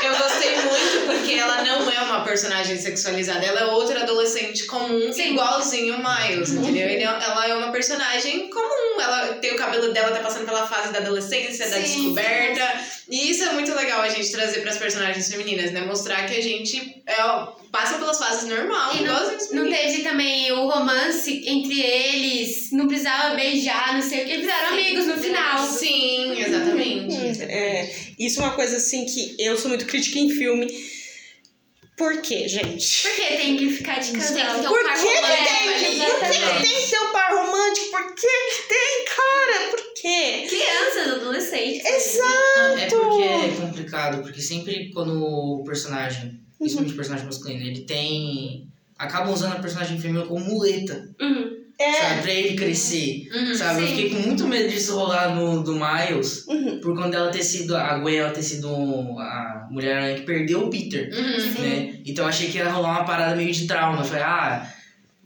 Eu 0.00 0.16
gostei 0.16 0.56
muito 0.56 1.06
porque 1.06 1.34
ela 1.34 1.62
não 1.64 1.90
é 1.90 2.00
uma 2.02 2.20
personagem 2.24 2.76
sexualizada. 2.76 3.44
Ela 3.44 3.60
é 3.60 3.64
outra 3.66 4.02
adolescente 4.04 4.64
comum, 4.66 5.12
Sim. 5.12 5.32
igualzinho 5.32 5.96
o 5.96 5.98
Miles, 5.98 6.50
entendeu? 6.50 6.88
Ele 6.88 7.02
é- 7.02 7.06
ela 7.06 7.48
é 7.48 7.54
uma 7.56 7.72
personagem 7.72 8.48
comum. 8.48 9.00
Ela 9.00 9.34
tem 9.34 9.52
o 9.52 9.56
cabelo 9.56 9.92
dela, 9.92 10.12
tá 10.12 10.20
passando 10.20 10.44
pela 10.46 10.66
fase 10.68 10.92
da 10.92 11.00
adolescência, 11.00 11.68
da 11.68 11.76
Sim, 11.76 11.82
descoberta. 11.82 12.80
E 13.10 13.30
isso 13.30 13.42
é 13.42 13.52
muito 13.52 13.74
legal 13.74 14.00
a 14.02 14.08
gente 14.08 14.30
trazer 14.30 14.60
pras 14.60 14.78
personagens 14.78 15.28
femininas, 15.28 15.72
né? 15.72 15.80
Mostrar 15.80 16.26
que 16.26 16.36
a 16.36 16.42
gente 16.42 17.02
é, 17.04 17.24
ó, 17.24 17.46
passa 17.72 17.98
pelas 17.98 18.18
fases 18.18 18.48
normal, 18.48 18.94
E 18.94 19.02
Não 19.02 19.64
meninos. 19.64 19.76
teve 19.80 20.02
também 20.04 20.52
o 20.52 20.68
romance 20.68 21.42
entre 21.46 21.80
eles, 21.80 22.70
não 22.70 22.86
precisava 22.86 23.34
beijar, 23.34 23.94
não 23.94 24.02
sei 24.02 24.22
o 24.22 24.26
que. 24.26 24.32
Eles 24.32 24.44
viraram 24.44 24.68
amigos 24.68 25.06
no 25.06 25.16
final. 25.18 25.58
Sim, 25.66 26.38
exatamente. 26.40 27.42
É, 27.42 27.90
isso 28.18 28.40
é 28.40 28.44
uma 28.44 28.54
coisa 28.54 28.76
assim 28.76 29.04
que 29.06 29.36
eu 29.38 29.56
sou 29.56 29.68
muito 29.68 29.86
crítica 29.86 30.18
em 30.18 30.30
filme. 30.30 30.66
Por 31.96 32.20
quê, 32.22 32.46
gente? 32.48 33.02
Por 33.02 33.10
que 33.16 33.36
tem 33.36 33.56
que 33.56 33.70
ficar 33.72 33.98
de 33.98 34.12
casal? 34.12 34.62
Por 34.62 34.78
que, 34.84 34.96
tem? 35.02 35.98
Por 35.98 36.30
que, 36.30 36.62
tem 36.62 36.80
que 36.80 36.90
ter 36.90 37.00
um 37.00 37.12
par 37.12 37.34
romântico? 37.34 37.90
Por 37.90 38.14
que, 38.14 38.26
que 38.26 38.68
tem, 38.68 39.04
cara? 39.04 39.70
Por 39.70 39.94
quê? 40.00 40.46
Crianças, 40.48 41.12
adolescentes. 41.20 41.84
Exato! 41.84 42.78
É 42.78 42.86
porque 42.86 43.22
é 43.22 43.56
complicado, 43.60 44.22
porque 44.22 44.40
sempre 44.40 44.90
quando 44.92 45.24
o 45.24 45.64
personagem, 45.64 46.40
principalmente 46.56 46.92
o 46.92 46.96
personagem 46.96 47.26
masculino, 47.26 47.66
ele 47.66 47.80
tem. 47.80 48.68
acaba 48.96 49.32
usando 49.32 49.54
a 49.54 49.60
personagem 49.60 50.00
feminina 50.00 50.24
como 50.26 50.44
muleta, 50.44 51.08
Uhum. 51.20 51.57
É. 51.80 51.92
sabe? 51.92 52.22
Pra 52.22 52.32
ele 52.32 52.56
crescer. 52.56 53.28
Uhum. 53.32 53.54
Sabe? 53.54 53.82
Eu 53.82 53.86
Sim. 53.88 53.94
fiquei 53.94 54.10
com 54.10 54.26
muito 54.28 54.46
medo 54.48 54.68
disso 54.68 54.96
rolar 54.96 55.34
no 55.34 55.62
do 55.62 55.74
Miles, 55.74 56.44
Uhum. 56.48 56.80
por 56.80 56.94
quando 56.96 57.14
ela 57.14 57.30
ter 57.30 57.42
sido. 57.44 57.76
A 57.76 57.98
Gwen 57.98 58.16
ela 58.16 58.30
ter 58.30 58.42
sido 58.42 58.68
a 59.18 59.66
mulher 59.70 60.16
que 60.16 60.22
perdeu 60.22 60.64
o 60.64 60.70
Peter. 60.70 61.08
Uhum. 61.12 61.62
Né? 61.62 61.94
Então 62.04 62.24
eu 62.24 62.28
achei 62.28 62.48
que 62.48 62.58
ia 62.58 62.68
rolar 62.68 62.90
uma 62.90 63.04
parada 63.04 63.36
meio 63.36 63.52
de 63.52 63.66
trauma. 63.66 64.00
Eu 64.00 64.04
falei, 64.04 64.22
ah, 64.24 64.68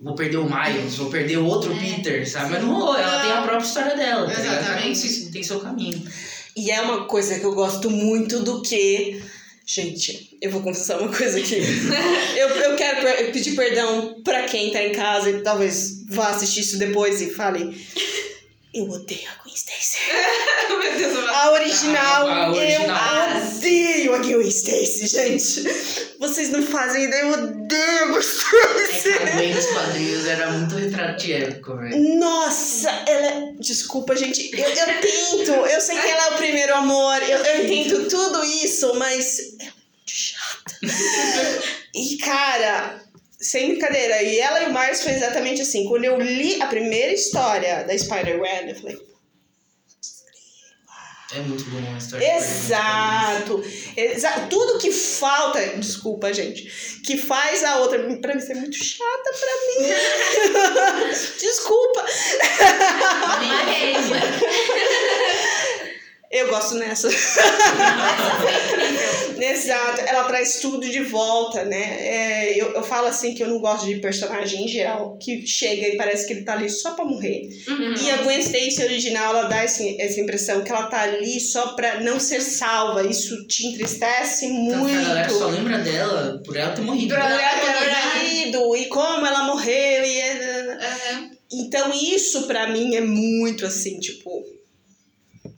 vou 0.01 0.15
perder 0.15 0.37
o 0.39 0.45
Miles, 0.45 0.97
vou 0.97 1.09
perder 1.09 1.39
o 1.39 1.47
outro 1.47 1.73
É, 1.73 1.79
Peter, 1.79 2.29
sabe? 2.29 2.51
Mas 2.53 2.63
não 2.63 2.75
rolou, 2.75 2.99
ela 2.99 3.23
tem 3.23 3.31
a 3.33 3.43
própria 3.43 3.65
história 3.67 3.97
dela. 3.97 4.27
tá 4.29 4.35
ligado? 4.41 4.65
Cada 4.67 4.87
um 4.87 4.91
Exatamente. 4.91 5.31
tem 5.33 5.43
seu 5.43 5.61
caminho. 5.61 6.03
E 6.55 6.71
é 6.71 6.83
uma 6.83 7.05
coisa 7.07 7.39
que 7.41 7.47
eu 7.47 7.55
gosto 7.55 7.89
muito 7.89 8.41
do 8.41 8.61
que. 8.61 9.23
Gente, 9.65 10.37
eu 10.41 10.51
vou 10.51 10.63
confessar 10.63 11.01
uma 11.01 11.15
coisa 11.15 11.39
aqui. 11.39 11.57
eu, 12.37 12.49
eu 12.49 12.77
quero 12.77 13.33
pedir 13.33 13.55
perdão 13.55 14.21
pra 14.23 14.43
quem 14.45 14.71
tá 14.71 14.83
em 14.85 14.93
casa 14.93 15.31
e 15.31 15.43
talvez 15.43 16.05
vá 16.09 16.31
assistir 16.31 16.61
isso 16.61 16.79
depois 16.79 17.21
e 17.21 17.31
fale. 17.31 17.75
Eu 18.75 18.89
odeio 18.89 19.29
a 19.29 19.43
Gwen 19.43 19.53
Stacy. 19.55 19.99
Meu 20.69 20.97
Deus, 20.97 21.15
eu 21.15 21.29
A 21.31 21.53
original, 21.53 22.27
A- 22.27 22.45
a 22.47 22.51
original. 22.53 23.29
eu 23.29 23.43
odeio 23.47 24.15
a 24.15 24.19
Gwen 24.19 24.49
Stacy, 24.49 25.07
gente. 25.09 25.63
Vocês 26.19 26.49
não 26.51 26.63
fazem 26.67 27.05
ideia, 27.05 27.21
eu 27.23 27.33
odeio 27.33 28.03
a 28.03 28.07
Gwen 28.07 28.17
É 28.19 28.21
Stacy. 28.21 29.03
que 29.03 29.23
a 29.23 29.31
Gwen 29.33 29.55
nos 29.55 29.67
quadrinhos 29.67 30.27
era 30.27 30.51
muito 30.53 30.75
retrato 30.77 31.23
de 31.23 31.33
época, 31.35 31.77
velho. 31.77 32.19
Nossa, 32.19 32.89
ela 33.07 33.27
é. 33.27 33.53
Desculpa, 33.61 34.17
gente. 34.17 34.51
Eu, 34.59 34.69
eu 34.69 35.01
tento. 35.01 35.51
Eu 35.53 35.81
sei 35.81 35.99
que 35.99 36.09
ela 36.09 36.27
é 36.29 36.31
o 36.31 36.37
primeiro 36.39 36.75
amor. 36.75 37.23
Eu, 37.23 37.39
eu 37.45 37.65
entendo 37.67 38.09
tudo 38.09 38.43
isso, 38.45 38.95
mas 38.95 39.39
é 39.61 39.65
muito 39.65 39.75
chata. 40.07 40.77
E, 41.95 42.17
cara, 42.17 43.03
sem 43.43 43.71
brincadeira. 43.71 44.23
E 44.23 44.39
ela 44.39 44.63
e 44.63 44.67
o 44.67 44.73
Miles 44.73 45.03
foi 45.03 45.13
exatamente 45.13 45.61
assim. 45.61 45.89
Quando 45.89 46.05
eu 46.05 46.17
li 46.19 46.63
a 46.63 46.67
primeira 46.67 47.13
história 47.13 47.83
da 47.85 47.99
Spider-Man, 47.99 48.69
eu 48.69 48.77
falei. 48.77 49.13
É 51.35 51.41
muito 51.41 51.65
bom 51.65 51.79
a 51.95 51.97
história. 51.97 52.37
Exato. 52.37 53.65
Exa 53.97 54.49
tudo 54.51 54.79
que 54.79 54.93
falta, 54.93 55.67
desculpa, 55.79 56.31
gente, 56.33 57.01
que 57.07 57.17
faz 57.17 57.65
a 57.65 57.79
outra 57.79 57.99
pra 58.19 58.35
mim 58.35 58.41
ser 58.41 58.55
muito 58.55 58.77
chata 58.77 59.33
pra 59.41 59.49
mim. 59.67 59.89
desculpa. 61.41 62.05
Eu 66.33 66.49
gosto 66.49 66.77
nessa. 66.77 67.09
Exato, 69.39 70.01
ela 70.07 70.25
traz 70.25 70.61
tudo 70.61 70.89
de 70.89 71.03
volta, 71.03 71.65
né? 71.65 71.99
É, 72.01 72.59
eu, 72.59 72.73
eu 72.73 72.83
falo 72.83 73.09
assim 73.09 73.35
que 73.35 73.43
eu 73.43 73.49
não 73.49 73.59
gosto 73.59 73.85
de 73.85 73.97
personagem 73.97 74.65
em 74.65 74.69
geral 74.69 75.19
que 75.19 75.47
chega 75.47 75.89
e 75.89 75.97
parece 75.97 76.27
que 76.27 76.33
ele 76.33 76.43
tá 76.43 76.55
ali 76.55 76.71
só 76.71 76.93
pra 76.93 77.05
morrer. 77.05 77.51
Uhum. 77.69 77.95
E 78.01 78.11
a 78.11 78.17
Gwen 78.23 78.39
Stacy 78.39 78.83
original, 78.83 79.37
ela 79.37 79.49
dá 79.49 79.63
esse, 79.65 80.01
essa 80.01 80.21
impressão 80.21 80.65
que 80.65 80.71
ela 80.71 80.87
tá 80.87 81.03
ali 81.03 81.39
só 81.39 81.75
pra 81.75 82.01
não 82.01 82.19
ser 82.19 82.41
salva. 82.41 83.07
Isso 83.07 83.47
te 83.47 83.67
entristece 83.67 84.49
Tanto 84.49 84.55
muito. 84.55 84.89
que 84.89 84.97
a 84.97 85.09
galera 85.09 85.29
só 85.29 85.49
lembra 85.49 85.79
dela 85.79 86.41
por 86.45 86.57
ela 86.57 86.73
ter 86.73 86.81
morrido. 86.81 87.15
Por 87.15 87.19
ela 87.23 87.39
ter 87.39 88.21
morrido 88.21 88.77
e 88.77 88.87
como 88.87 89.27
ela 89.27 89.45
morreu. 89.45 90.05
E... 90.05 90.23
Aham. 90.23 91.31
Então, 91.53 91.93
isso 91.93 92.47
pra 92.47 92.69
mim 92.69 92.95
é 92.95 93.03
muito 93.03 93.67
assim, 93.67 94.01
tipo. 94.01 94.43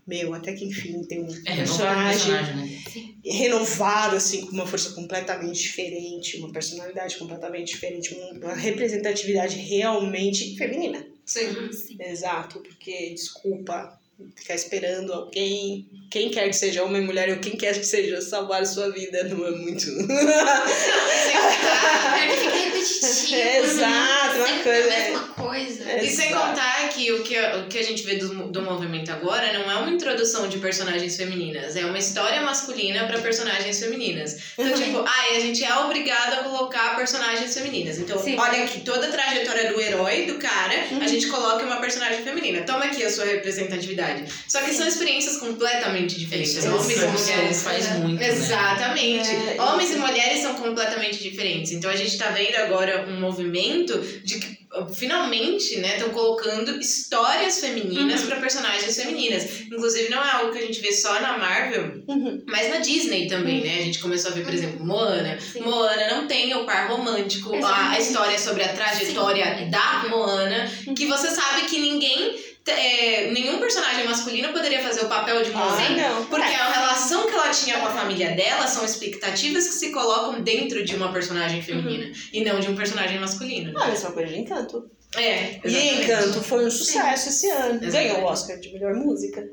Meu, 0.06 0.34
até 0.34 0.52
que 0.52 0.64
enfim 0.66 1.02
tem 1.04 1.20
um 1.22 1.28
É, 1.46 1.56
personagem 1.56 2.32
personagem, 2.32 2.56
né? 2.56 2.82
renovado, 3.24 4.16
assim, 4.16 4.44
com 4.44 4.52
uma 4.52 4.66
força 4.66 4.90
completamente 4.92 5.62
diferente, 5.62 6.36
uma 6.36 6.52
personalidade 6.52 7.16
completamente 7.16 7.68
diferente, 7.68 8.14
uma 8.14 8.54
representatividade 8.54 9.56
realmente 9.56 10.56
feminina. 10.56 11.06
Sim. 11.24 11.48
Exato, 11.98 12.60
porque, 12.60 13.10
desculpa, 13.14 13.98
ficar 14.36 14.54
esperando 14.54 15.12
alguém, 15.12 15.88
quem 16.10 16.30
quer 16.30 16.48
que 16.48 16.56
seja 16.56 16.82
homem, 16.84 17.02
mulher, 17.02 17.28
ou 17.30 17.36
quem 17.38 17.56
quer 17.56 17.74
que 17.78 17.84
seja 17.84 18.20
salvar 18.20 18.62
a 18.62 18.66
sua 18.66 18.90
vida, 18.90 19.24
não 19.24 19.46
é 19.46 19.50
muito. 19.50 19.88
É 19.90 19.94
fica 22.36 22.50
repetitivo. 22.54 23.64
Exato, 23.64 24.36
uma 24.36 24.46
sempre 24.46 24.62
coisa- 24.62 24.94
A 24.94 24.98
mesma 24.98 25.20
coisa. 25.28 25.90
É. 25.90 26.04
E 26.04 26.10
sem 26.10 26.32
contar 26.32 26.88
que 26.88 27.12
o 27.12 27.22
que, 27.22 27.38
o 27.38 27.66
que 27.68 27.78
a 27.78 27.82
gente 27.82 28.02
vê 28.04 28.16
do, 28.16 28.48
do 28.48 28.62
movimento 28.62 29.10
agora 29.12 29.52
não 29.52 29.70
é 29.70 29.74
uma 29.76 29.90
introdução 29.90 30.48
de 30.48 30.58
personagens 30.58 31.16
femininas, 31.16 31.76
é 31.76 31.84
uma 31.84 31.98
história 31.98 32.40
masculina 32.40 33.06
para 33.06 33.18
personagens 33.20 33.78
femininas. 33.78 34.36
Então, 34.58 34.72
Uhum. 34.74 34.82
tipo, 34.82 35.04
ai, 35.06 35.36
a 35.36 35.40
gente 35.40 35.62
é 35.64 35.74
obrigado 35.78 36.34
a 36.34 36.36
colocar 36.44 36.96
personagens 36.96 37.52
femininas. 37.54 37.98
Então, 37.98 38.18
Sim. 38.22 38.36
olha 38.38 38.64
aqui, 38.64 38.80
toda 38.80 39.06
a 39.06 39.10
trajetória 39.10 39.72
do 39.72 39.80
herói, 39.80 40.26
do 40.26 40.34
cara, 40.38 40.74
Uhum. 40.90 41.00
a 41.02 41.06
gente 41.06 41.26
coloca 41.26 41.64
uma 41.64 41.76
personagem 41.76 42.22
feminina. 42.22 42.62
Toma 42.62 42.84
aqui 42.86 43.04
a 43.04 43.10
sua 43.10 43.24
representatividade. 43.24 44.03
Só 44.48 44.60
que 44.62 44.72
são 44.74 44.86
experiências 44.86 45.36
completamente 45.38 46.18
diferentes. 46.18 46.56
Isso, 46.56 46.68
Homens 46.68 47.02
e 47.02 47.06
mulheres. 47.06 47.62
faz 47.62 47.88
muito, 47.98 48.20
né? 48.20 48.28
Exatamente. 48.28 49.28
É, 49.30 49.56
Homens 49.60 49.90
e 49.90 49.96
mulheres 49.96 50.40
são 50.42 50.54
completamente 50.54 51.22
diferentes. 51.22 51.72
Então 51.72 51.90
a 51.90 51.96
gente 51.96 52.16
tá 52.18 52.30
vendo 52.30 52.56
agora 52.56 53.06
um 53.08 53.20
movimento 53.20 53.98
de 54.24 54.38
que 54.38 54.64
finalmente, 54.92 55.76
né, 55.78 55.96
estão 55.98 56.10
colocando 56.10 56.80
histórias 56.80 57.60
femininas 57.60 58.22
Uhum. 58.22 58.26
pra 58.26 58.40
personagens 58.40 58.96
femininas. 58.96 59.60
Inclusive 59.60 60.08
não 60.10 60.20
é 60.24 60.30
algo 60.32 60.52
que 60.52 60.58
a 60.58 60.66
gente 60.66 60.80
vê 60.80 60.90
só 60.92 61.20
na 61.20 61.38
Marvel, 61.38 62.02
Uhum. 62.08 62.42
mas 62.46 62.68
na 62.70 62.78
Disney 62.78 63.28
também, 63.28 63.62
né? 63.62 63.78
A 63.78 63.82
gente 63.84 64.00
começou 64.00 64.32
a 64.32 64.34
ver, 64.34 64.42
por 64.44 64.52
exemplo, 64.52 64.84
Moana. 64.84 65.38
Sim. 65.40 65.60
Moana 65.60 66.14
não 66.16 66.26
tem 66.26 66.52
o 66.56 66.64
par 66.64 66.88
romântico, 66.90 67.50
a, 67.54 67.56
a 67.56 67.58
Exatamente. 67.60 68.02
história 68.02 68.38
sobre 68.38 68.62
a 68.64 68.68
trajetória 68.72 69.58
Sim. 69.58 69.70
da 69.70 70.06
Moana, 70.08 70.68
que 70.96 71.06
você 71.06 71.28
sabe 71.30 71.66
que 71.66 71.78
ninguém 71.78 72.34
é, 72.66 73.30
nenhum 73.30 73.58
personagem 73.58 74.04
masculino 74.06 74.52
poderia 74.52 74.80
fazer 74.82 75.02
o 75.04 75.08
papel 75.08 75.42
de 75.42 75.50
Ah, 75.52 75.58
Moana. 75.58 75.90
não. 75.90 76.24
Porque 76.26 76.42
a 76.54 76.72
relação 76.72 77.26
que 77.26 77.34
ela 77.34 77.50
tinha 77.50 77.78
com 77.78 77.86
a 77.86 77.90
família 77.90 78.30
dela 78.32 78.66
são 78.66 78.84
expectativas 78.84 79.66
que 79.66 79.74
se 79.74 79.90
colocam 79.92 80.40
dentro 80.42 80.84
de 80.84 80.94
uma 80.96 81.12
personagem 81.12 81.60
feminina 81.62 82.10
e 82.32 82.44
não 82.44 82.58
de 82.60 82.68
um 82.70 82.74
personagem 82.76 83.18
masculino. 83.18 83.72
Ah, 83.78 83.84
a 83.84 83.88
mesma 83.88 84.12
coisa 84.12 84.32
de 84.32 84.38
Encanto. 84.40 84.90
É, 85.16 85.54
E 85.54 85.60
exatamente. 85.64 86.02
Encanto 86.04 86.42
foi 86.42 86.66
um 86.66 86.70
sucesso 86.70 87.28
esse 87.28 87.48
ano. 87.50 87.74
Exatamente. 87.82 87.92
Ganhou 87.92 88.20
o 88.20 88.24
Oscar 88.24 88.58
de 88.58 88.72
melhor 88.72 88.94
música. 88.94 89.44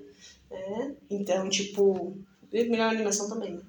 É. 0.49 0.87
Então, 1.09 1.49
tipo, 1.49 2.17
e 2.51 2.63
melhor 2.65 2.89
animação 2.91 3.29
também. 3.29 3.59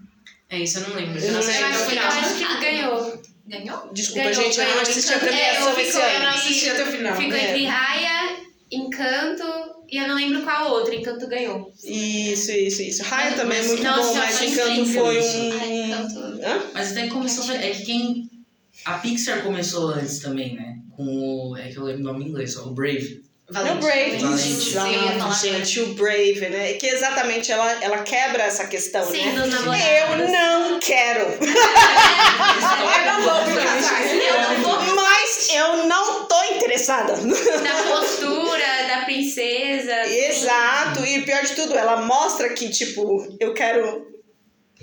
É 0.49 0.59
isso, 0.59 0.79
eu 0.79 0.89
não 0.89 0.97
lembro. 0.97 1.19
Eu 1.23 1.33
não 1.33 1.43
sei 1.43 1.55
Eu 1.61 1.67
até 1.67 1.67
o 1.67 1.81
acho, 1.81 1.87
que, 1.91 1.97
eu 1.97 2.03
acho 2.03 2.35
que 2.37 2.61
ganhou. 2.61 3.23
Ganhou? 3.47 3.91
Desculpa, 3.93 4.29
Ganhou, 4.31 4.43
gente, 4.45 4.61
eu 4.61 4.69
não 4.75 4.81
assisti 4.83 5.13
a 5.13 5.17
Encanto. 5.17 5.33
premiação 5.33 5.69
É, 5.69 5.73
eu 5.73 5.79
esse 5.81 5.93
fico- 5.93 5.99
Eu 6.05 6.13
não 6.21 6.27
ano. 6.27 6.29
assisti 6.37 6.71
até 6.71 6.83
o 6.83 6.87
final. 6.87 7.17
Ficou 7.17 7.35
É. 7.35 7.51
entre 7.51 7.65
Raya, 7.67 8.37
Encanto 8.73 9.43
e 9.91 9.99
eu 9.99 10.09
não 10.09 10.15
lembro 10.17 10.43
qual 10.43 10.71
outra. 10.71 10.95
Encanto 10.95 11.27
ganhou. 11.27 11.71
Isso, 11.85 12.51
isso, 12.53 12.83
isso. 12.83 13.03
Raya 13.05 13.31
Mas- 13.31 13.41
também 13.41 13.59
é 13.59 13.61
mas- 13.63 13.71
muito 13.71 13.83
nossa, 13.85 14.03
bom, 14.03 14.15
mas 14.15 14.41
mas 14.41 14.53
Encanto 14.53 14.87
foi 14.87 15.19
um. 15.21 15.53
Ai, 15.61 15.73
Encanto. 15.85 16.19
Hã? 16.43 16.63
Mas 16.75 16.93
até 16.93 17.07
começou. 17.09 17.55
É 17.55 17.71
que 17.71 17.85
quem. 17.85 18.31
A 18.85 18.95
Pixar 18.95 19.43
começou 19.43 19.91
antes 19.91 20.19
também, 20.21 20.55
né? 20.55 20.77
Com 20.97 21.05
o. 21.51 21.57
É 21.57 21.69
que 21.69 21.77
eu 21.77 21.85
lembro 21.85 22.01
o 22.01 22.05
nome 22.13 22.25
em 22.25 22.29
inglês, 22.29 22.55
só 22.55 22.65
o 22.65 22.71
Brave. 22.75 23.23
É 23.49 23.51
o 23.51 23.55
Valente. 23.55 23.81
Brave. 23.85 24.17
Valente. 24.17 24.73
Falar 25.19 25.35
gente, 25.35 25.81
o 25.81 25.95
Brave, 25.95 26.49
né? 26.49 26.73
Que 26.75 26.87
exatamente 26.87 27.53
ela, 27.53 27.71
ela 27.83 27.99
quebra 27.99 28.45
essa 28.45 28.67
questão, 28.67 29.05
Sim, 29.05 29.19
né? 29.33 29.43
Eu 29.45 30.29
não 30.29 30.81
quero. 30.81 31.33
Eu 31.43 33.13
não 33.13 33.23
vou 33.23 33.47
me 33.47 33.63
casar. 33.63 34.03
Eu 34.15 34.41
não 34.43 34.63
vou. 34.63 34.95
Mas 34.95 35.49
eu 35.55 35.87
não 35.87 36.25
tô 36.73 36.83
interessada. 36.83 37.15
Da 37.63 37.83
postura, 37.97 38.87
da 38.89 39.05
princesa. 39.05 40.09
Exato, 40.09 41.05
e 41.05 41.23
pior 41.23 41.43
de 41.43 41.55
tudo, 41.55 41.77
ela 41.77 42.03
mostra 42.03 42.49
que, 42.51 42.69
tipo, 42.71 43.37
eu 43.39 43.55
quero 43.55 44.07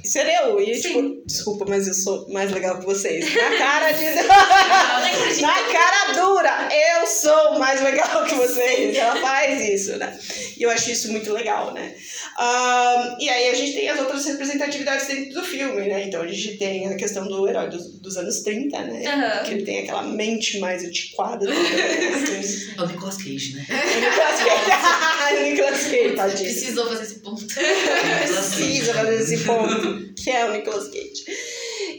Ser 0.04 0.26
eu. 0.28 0.60
E, 0.60 0.76
Sim. 0.76 0.82
tipo, 0.82 1.24
desculpa, 1.26 1.66
mas 1.68 1.88
eu 1.88 1.94
sou 1.94 2.28
mais 2.30 2.52
legal 2.52 2.80
que 2.80 2.86
vocês. 2.86 3.26
Na 3.36 3.58
cara 3.58 3.92
de. 3.92 4.06
Na 5.42 5.54
cara 5.54 6.14
dura, 6.14 6.70
eu 6.72 7.08
sou 7.08 7.60
mais 7.60 7.82
legal 7.82 8.26
que 8.26 8.36
vocês. 8.36 8.96
Ela 8.96 9.16
faz 9.18 9.62
isso, 9.62 9.98
né? 9.98 10.18
E 10.58 10.64
eu 10.64 10.70
acho 10.70 10.92
isso 10.92 11.12
muito 11.12 11.32
legal, 11.34 11.74
né? 11.74 11.94
Ahn, 12.38 13.18
e 13.20 13.30
aí 13.30 13.50
a 13.50 13.54
gente 13.54 13.74
tem 13.74 13.90
as 13.90 14.00
outras 14.00 14.26
representatividades 14.26 15.08
dentro 15.08 15.34
do 15.34 15.44
filme, 15.44 15.88
né? 15.88 16.04
Então 16.06 16.22
a 16.22 16.28
gente 16.28 16.58
tem 16.58 16.88
a 16.88 16.96
questão 16.96 17.28
do 17.28 17.48
herói 17.48 17.70
dos, 17.70 18.00
dos 18.00 18.18
anos 18.18 18.42
30, 18.42 18.82
né? 18.84 19.44
Que 19.46 19.54
ele 19.54 19.64
tem 19.64 19.80
aquela 19.80 20.04
mente 20.04 20.60
mais 20.60 20.84
antiquada. 20.84 21.46
do 21.46 21.52
assim. 21.52 22.70
É 22.80 22.82
o 22.82 22.88
Nicolas 22.88 23.18
Cage, 23.18 23.56
né? 23.56 23.66
O 23.70 24.00
Nicolas 24.00 24.40
Cage. 24.40 25.38
o 25.38 25.44
Nicolas 25.44 25.84
Cage, 25.84 26.16
tadinho. 26.16 26.50
Precisou 26.50 26.88
fazer 26.88 27.04
esse 27.04 27.20
ponto. 27.20 27.46
Precisa 27.46 28.94
fazer 28.94 29.16
esse 29.16 29.38
ponto, 29.40 29.89
que 30.22 30.30
é 30.30 30.46
o 30.46 30.52
Nicolas 30.54 30.88
Cage. 30.88 31.26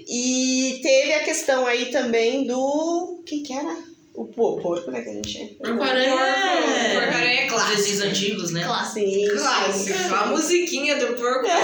E 0.09 0.81
teve 0.83 1.13
a 1.15 1.21
questão 1.25 1.67
aí 1.67 1.87
também 1.87 2.47
do. 2.47 3.23
Quem 3.27 3.43
que 3.43 3.53
era? 3.53 3.77
O 4.15 4.25
po- 4.27 4.61
porco, 4.61 4.91
né? 4.91 5.01
Que 5.03 5.11
a 5.11 5.13
gente. 5.15 5.57
Porco-aranha. 5.63 6.11
Porco-aranha 6.11 7.41
é 7.43 7.47
Os 7.47 7.53
clássico. 7.53 7.77
desenhos 7.77 8.01
antigos, 8.03 8.51
né? 8.51 8.65
Clássico. 8.65 9.39
Clássico. 9.39 10.15
A 10.15 10.27
musiquinha 10.27 10.97
do 10.97 11.15
porco. 11.15 11.47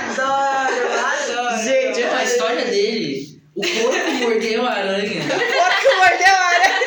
adoro, 0.00 0.88
adoro. 0.92 1.62
Gente, 1.64 2.02
A 2.02 2.24
história 2.24 2.64
dele. 2.64 3.40
O 3.54 3.60
porco 3.60 4.10
mordeu 4.22 4.64
a 4.64 4.70
aranha. 4.70 5.22
Porco 5.28 5.96
mordeu 5.98 6.34
a 6.34 6.46
aranha. 6.46 6.80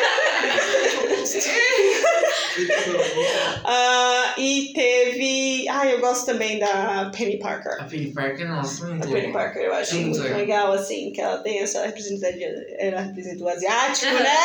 Ah, 3.65 4.35
e 4.37 4.71
teve. 4.73 5.67
Ah, 5.69 5.87
eu 5.87 5.99
gosto 5.99 6.25
também 6.25 6.59
da 6.59 7.09
Penny 7.15 7.37
Parker. 7.39 7.71
A 7.79 7.85
Penny 7.85 8.11
Parker, 8.11 8.47
nossa, 8.47 8.85
muito 8.85 9.07
A 9.07 9.11
Penny 9.11 9.27
bom. 9.27 9.33
Parker 9.33 9.61
eu 9.63 9.73
acho 9.73 9.95
Muito 9.95 10.19
muito 10.19 10.33
legal. 10.33 10.73
assim, 10.73 11.11
que 11.11 11.21
ela 11.21 11.37
tem 11.37 11.59
essa 11.59 11.85
representatividade. 11.85 12.65
Ela 12.77 13.01
representa 13.01 13.43
o 13.43 13.47
asiático, 13.49 14.13
né? 14.13 14.35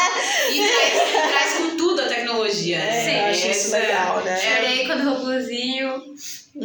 E 0.52 0.58
traz, 0.68 1.30
traz 1.30 1.54
com 1.54 1.76
tudo 1.76 2.02
a 2.02 2.06
tecnologia. 2.08 2.78
É, 2.78 3.04
né? 3.04 3.20
eu 3.20 3.30
acho 3.30 3.50
isso 3.50 3.72
legal, 3.72 4.22
né? 4.24 4.36
Chorei 4.40 4.86
quando 4.86 5.06
o 5.06 5.14
robôzinho. 5.14 6.02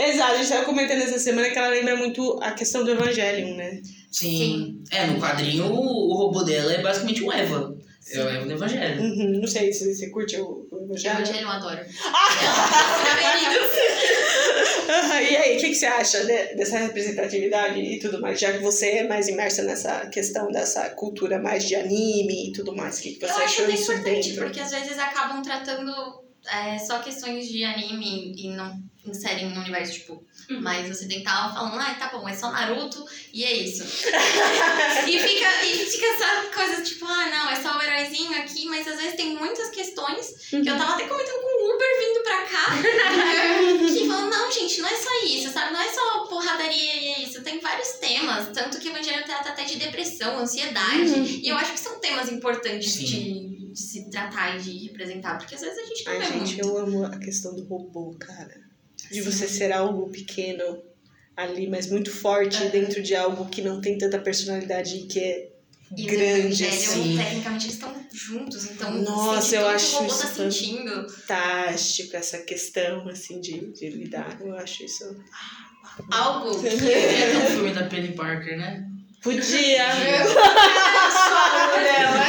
Exato, 0.00 0.32
a 0.32 0.36
gente 0.36 0.48
tava 0.48 0.64
comentando 0.64 1.02
essa 1.02 1.18
semana 1.18 1.50
que 1.50 1.58
ela 1.58 1.68
lembra 1.68 1.96
muito 1.96 2.38
a 2.42 2.52
questão 2.52 2.84
do 2.84 2.90
Evangelion, 2.90 3.56
né? 3.56 3.80
Sim. 4.10 4.82
É, 4.90 5.06
no 5.06 5.20
quadrinho 5.20 5.66
o, 5.66 6.10
o 6.10 6.14
robô 6.14 6.42
dela 6.42 6.72
é 6.72 6.80
basicamente 6.80 7.22
um 7.22 7.32
Eva. 7.32 7.76
É 8.12 8.20
o 8.24 8.28
Eva 8.28 8.46
do 8.46 8.52
Evangelho. 8.52 9.02
Uhum, 9.02 9.40
não 9.40 9.46
sei 9.46 9.72
se 9.72 9.94
você 9.94 10.08
curte 10.10 10.36
o, 10.36 10.66
o 10.70 10.84
Evangelion. 10.84 11.20
Evangelho 11.20 11.42
eu 11.46 11.50
adoro. 11.50 11.80
Ah, 14.90 15.22
e 15.22 15.36
aí, 15.36 15.56
o 15.56 15.60
que, 15.60 15.68
que 15.68 15.74
você 15.74 15.86
acha 15.86 16.24
de- 16.24 16.54
dessa 16.54 16.78
representatividade 16.78 17.78
e 17.80 17.98
tudo 17.98 18.20
mais? 18.20 18.40
Já 18.40 18.52
que 18.52 18.58
você 18.58 18.86
é 18.98 19.08
mais 19.08 19.28
imersa 19.28 19.62
nessa 19.62 20.06
questão 20.06 20.50
dessa 20.50 20.88
cultura 20.90 21.38
mais 21.38 21.64
de 21.64 21.74
anime 21.74 22.48
e 22.48 22.52
tudo 22.52 22.74
mais, 22.74 22.98
o 22.98 23.02
que, 23.02 23.12
que 23.12 23.26
você 23.26 23.32
eu 23.32 23.36
acho 23.44 23.62
achou 23.62 23.70
isso 23.74 23.92
importante, 23.92 24.28
dentro? 24.30 24.44
porque 24.44 24.60
às 24.60 24.70
vezes 24.70 24.98
acabam 24.98 25.42
tratando 25.42 25.92
é, 26.50 26.78
só 26.78 26.98
questões 27.00 27.48
de 27.48 27.64
anime 27.64 28.34
e 28.36 28.48
não 28.48 28.82
inserem 29.06 29.50
no 29.50 29.60
universo, 29.60 29.92
tipo, 29.94 30.24
Uhum. 30.50 30.62
mas 30.62 30.88
você 30.88 31.06
tentava 31.06 31.52
falando, 31.52 31.78
ah, 31.78 31.94
tá 31.98 32.08
bom, 32.08 32.26
é 32.26 32.34
só 32.34 32.50
Naruto 32.50 33.04
e 33.34 33.44
é 33.44 33.52
isso. 33.52 33.82
e, 35.06 35.18
fica, 35.20 35.64
e 35.64 35.86
fica 35.86 36.06
essa 36.06 36.46
coisa, 36.54 36.82
tipo, 36.82 37.04
ah, 37.06 37.26
não, 37.30 37.50
é 37.50 37.56
só 37.56 37.76
o 37.76 37.82
heróizinho 37.82 38.32
aqui, 38.38 38.64
mas 38.66 38.88
às 38.88 38.96
vezes 38.96 39.14
tem 39.16 39.34
muitas 39.36 39.68
questões 39.70 40.48
que 40.48 40.56
eu 40.56 40.78
tava 40.78 40.94
até 40.94 41.06
comentando 41.06 41.40
com 41.42 41.64
o 41.64 41.74
Uber 41.74 41.88
vindo 42.00 42.22
pra 42.22 42.42
cá, 42.44 42.66
que 43.92 44.08
falam, 44.08 44.30
não, 44.30 44.50
gente, 44.50 44.80
não 44.80 44.88
é 44.88 44.96
só 44.96 45.10
isso, 45.26 45.52
sabe? 45.52 45.72
Não 45.72 45.80
é 45.80 45.88
só 45.92 46.26
porradaria 46.26 46.94
e. 46.94 47.00
Tem 47.00 47.07
vários 47.68 47.88
temas, 48.00 48.48
tanto 48.54 48.78
que 48.78 48.88
o 48.88 48.92
Evangelho 48.92 49.24
trata 49.24 49.50
até 49.50 49.64
de 49.64 49.76
depressão, 49.78 50.38
ansiedade. 50.38 51.40
E 51.42 51.48
eu 51.48 51.56
acho 51.56 51.72
que 51.72 51.80
são 51.80 52.00
temas 52.00 52.30
importantes 52.32 52.92
Sim. 52.92 53.04
de, 53.04 53.72
de 53.72 53.80
se 53.80 54.10
tratar 54.10 54.56
e 54.56 54.60
de 54.62 54.86
representar, 54.88 55.36
porque 55.38 55.54
às 55.54 55.60
vezes 55.60 55.78
a 55.78 55.84
gente 55.86 56.04
não 56.04 56.12
Ai, 56.12 56.18
vê 56.18 56.24
gente, 56.26 56.54
muito. 56.54 56.66
eu 56.68 56.78
amo 56.78 57.04
a 57.04 57.18
questão 57.18 57.54
do 57.54 57.64
robô, 57.64 58.16
cara. 58.18 58.56
De 59.10 59.20
você 59.22 59.46
ser 59.48 59.72
algo 59.72 60.08
pequeno 60.10 60.82
ali, 61.36 61.68
mas 61.68 61.86
muito 61.88 62.10
forte 62.10 62.56
Aham. 62.58 62.70
dentro 62.70 63.02
de 63.02 63.14
algo 63.14 63.48
que 63.48 63.62
não 63.62 63.80
tem 63.80 63.96
tanta 63.96 64.18
personalidade 64.18 64.96
e 64.96 65.06
que 65.06 65.20
é 65.20 65.52
E 65.96 66.02
grande, 66.04 66.66
assim. 66.66 67.16
tecnicamente, 67.16 67.64
eles 67.66 67.74
estão 67.74 67.94
juntos, 68.12 68.64
então 68.70 68.92
Nossa, 69.02 69.54
eu 69.56 69.66
acho 69.68 69.86
que 69.90 69.94
o 69.94 69.98
robô 70.00 70.12
isso 70.12 70.20
tá 70.22 70.28
sentindo. 70.34 71.08
Fantástico 71.08 72.16
essa 72.16 72.38
questão, 72.38 73.08
assim, 73.08 73.40
de, 73.40 73.72
de 73.72 73.88
lidar. 73.88 74.38
Eu 74.40 74.54
acho 74.56 74.84
isso. 74.84 75.04
Algo 76.10 76.60
que 76.60 76.68
É 76.68 77.38
um 77.38 77.46
filme 77.46 77.70
da 77.72 77.84
Penny 77.84 78.12
Parker, 78.12 78.56
né? 78.56 78.87
Podia! 79.22 79.88
só 81.10 81.78
dela. 81.78 82.24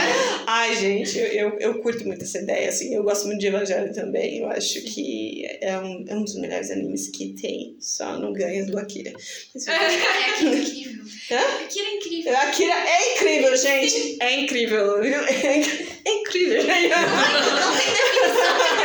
Ai, 0.47 0.75
gente, 0.75 1.19
eu, 1.19 1.60
eu, 1.60 1.80
curto 1.80 2.06
muito 2.08 2.23
essa 2.23 2.39
ideia, 2.39 2.69
assim, 2.69 2.95
eu 2.95 3.04
gosto 3.04 3.28
muito 3.28 3.39
de 3.39 3.47
Evangelho 3.47 3.93
também, 3.93 4.39
eu 4.39 4.49
acho 4.49 4.82
que 4.82 5.45
é 5.62 5.78
um, 5.78 6.04
é 6.08 6.15
um 6.15 6.23
dos 6.23 6.36
melhores 6.36 6.71
animes 6.71 7.10
que 7.10 7.36
tem, 7.39 7.78
só 7.80 8.17
não 8.17 8.34
ganha 8.34 8.65
do 8.65 8.78
Akira. 8.80 9.13
Mas 9.54 9.67
É, 9.69 9.75
Akira 9.75 10.08
é 10.17 10.41
incrível. 10.41 11.04
Hã? 11.32 11.39
Akira 11.63 11.88
é 11.88 11.93
incrível. 11.93 12.38
Akira 12.38 12.73
é 12.73 13.13
incrível, 13.13 13.56
gente, 13.56 14.17
é 14.19 14.39
incrível, 14.39 15.02
viu? 15.02 15.19
É 15.23 16.12
incrível, 16.12 16.62
gente. 16.63 16.89
Não 16.89 17.75
tem 17.78 17.88
definição. 17.93 18.80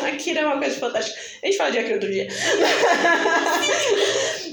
Akira 0.12 0.40
é 0.40 0.46
uma 0.46 0.58
coisa 0.58 0.76
fantástica. 0.76 1.16
A 1.42 1.46
gente 1.46 1.56
fala 1.56 1.70
de 1.70 1.78
Akira 1.78 1.94
outro 1.94 2.10
dia. 2.10 2.26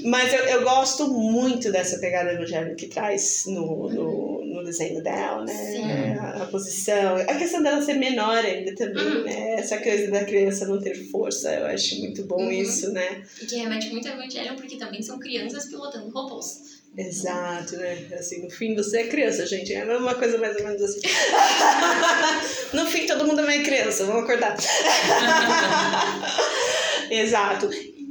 Mas 0.08 0.32
eu, 0.32 0.40
eu 0.40 0.62
gosto 0.62 1.06
muito 1.08 1.70
dessa 1.70 1.98
pegada 1.98 2.32
evangélica 2.32 2.74
que 2.76 2.86
traz 2.88 3.44
no, 3.46 3.88
no, 3.90 4.44
no 4.44 4.64
desenho 4.64 5.02
dela, 5.02 5.44
né? 5.44 5.52
Sim. 5.54 6.18
A, 6.18 6.44
a 6.44 6.46
posição. 6.46 7.16
A 7.16 7.34
questão 7.34 7.62
dela 7.62 7.82
ser 7.82 7.94
menor 7.94 8.38
ainda 8.44 8.74
também, 8.74 9.04
Uhum. 9.04 9.24
né? 9.24 9.54
Essa 9.58 9.78
coisa 9.78 10.10
da 10.10 10.24
criança 10.24 10.66
não 10.66 10.80
ter 10.80 10.94
força, 11.10 11.52
eu 11.52 11.66
acho 11.66 11.98
muito 11.98 12.24
bom 12.24 12.38
Uhum. 12.44 12.50
isso, 12.50 12.90
né? 12.92 13.22
E 13.42 13.46
que 13.46 13.56
remete 13.56 13.90
muito 13.90 14.08
ao 14.08 14.14
Evangelho, 14.14 14.54
porque 14.56 14.76
também 14.76 15.02
são 15.02 15.18
crianças 15.18 15.66
pilotando 15.66 16.08
robôs. 16.10 16.78
Exato, 16.96 17.76
né? 17.76 18.06
Assim, 18.18 18.42
no 18.42 18.50
fim 18.50 18.74
você 18.74 19.00
é 19.02 19.06
criança, 19.08 19.46
gente. 19.46 19.72
É 19.74 19.84
uma 19.84 20.14
coisa 20.14 20.38
mais 20.38 20.56
ou 20.56 20.64
menos 20.64 20.82
assim. 20.82 21.00
no 22.72 22.86
fim 22.86 23.06
todo 23.06 23.26
mundo 23.26 23.40
é 23.42 23.46
meio 23.46 23.62
criança, 23.62 24.04
vamos 24.04 24.24
acordar. 24.24 24.56
Exato. 27.10 27.68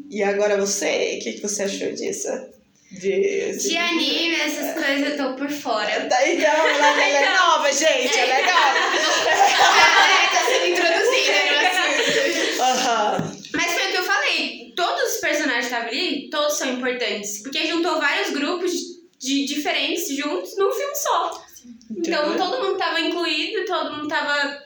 E 0.09 0.23
agora 0.23 0.57
você, 0.57 1.17
o 1.19 1.23
que, 1.23 1.33
que 1.33 1.41
você 1.41 1.63
achou 1.63 1.91
disso? 1.91 2.29
De, 2.91 3.57
De 3.57 3.77
anime, 3.77 4.35
essas 4.35 4.73
coisas 4.73 5.09
eu 5.09 5.17
tô 5.17 5.35
por 5.35 5.49
fora. 5.49 6.05
Tá, 6.07 6.27
Então, 6.27 6.49
ela 6.49 6.87
ela 7.03 7.03
é 7.03 7.37
nova, 7.37 7.71
gente, 7.71 8.17
é 8.17 8.25
legal. 8.25 8.73
tá 10.31 10.45
sendo 10.45 10.67
introduzida, 10.67 11.31
né? 11.33 12.61
Aham. 12.61 13.37
Mas 13.53 13.73
foi 13.73 13.87
o 13.87 13.91
que 13.91 13.97
eu 13.97 14.03
falei. 14.03 14.73
Todos 14.75 15.15
os 15.15 15.17
personagens 15.19 15.67
que 15.67 15.73
estavam 15.73 15.87
ali, 15.89 16.29
todos 16.29 16.57
são 16.57 16.71
importantes. 16.71 17.41
Porque 17.43 17.67
juntou 17.67 17.99
vários 17.99 18.29
grupos 18.29 18.71
de, 19.19 19.45
diferentes 19.45 20.07
juntos 20.15 20.55
num 20.57 20.71
filme 20.71 20.95
só. 20.95 21.43
Então 21.97 22.37
todo 22.37 22.63
mundo 22.63 22.77
tava 22.77 22.99
incluído, 23.01 23.65
todo 23.65 23.95
mundo 23.95 24.07
tava 24.07 24.63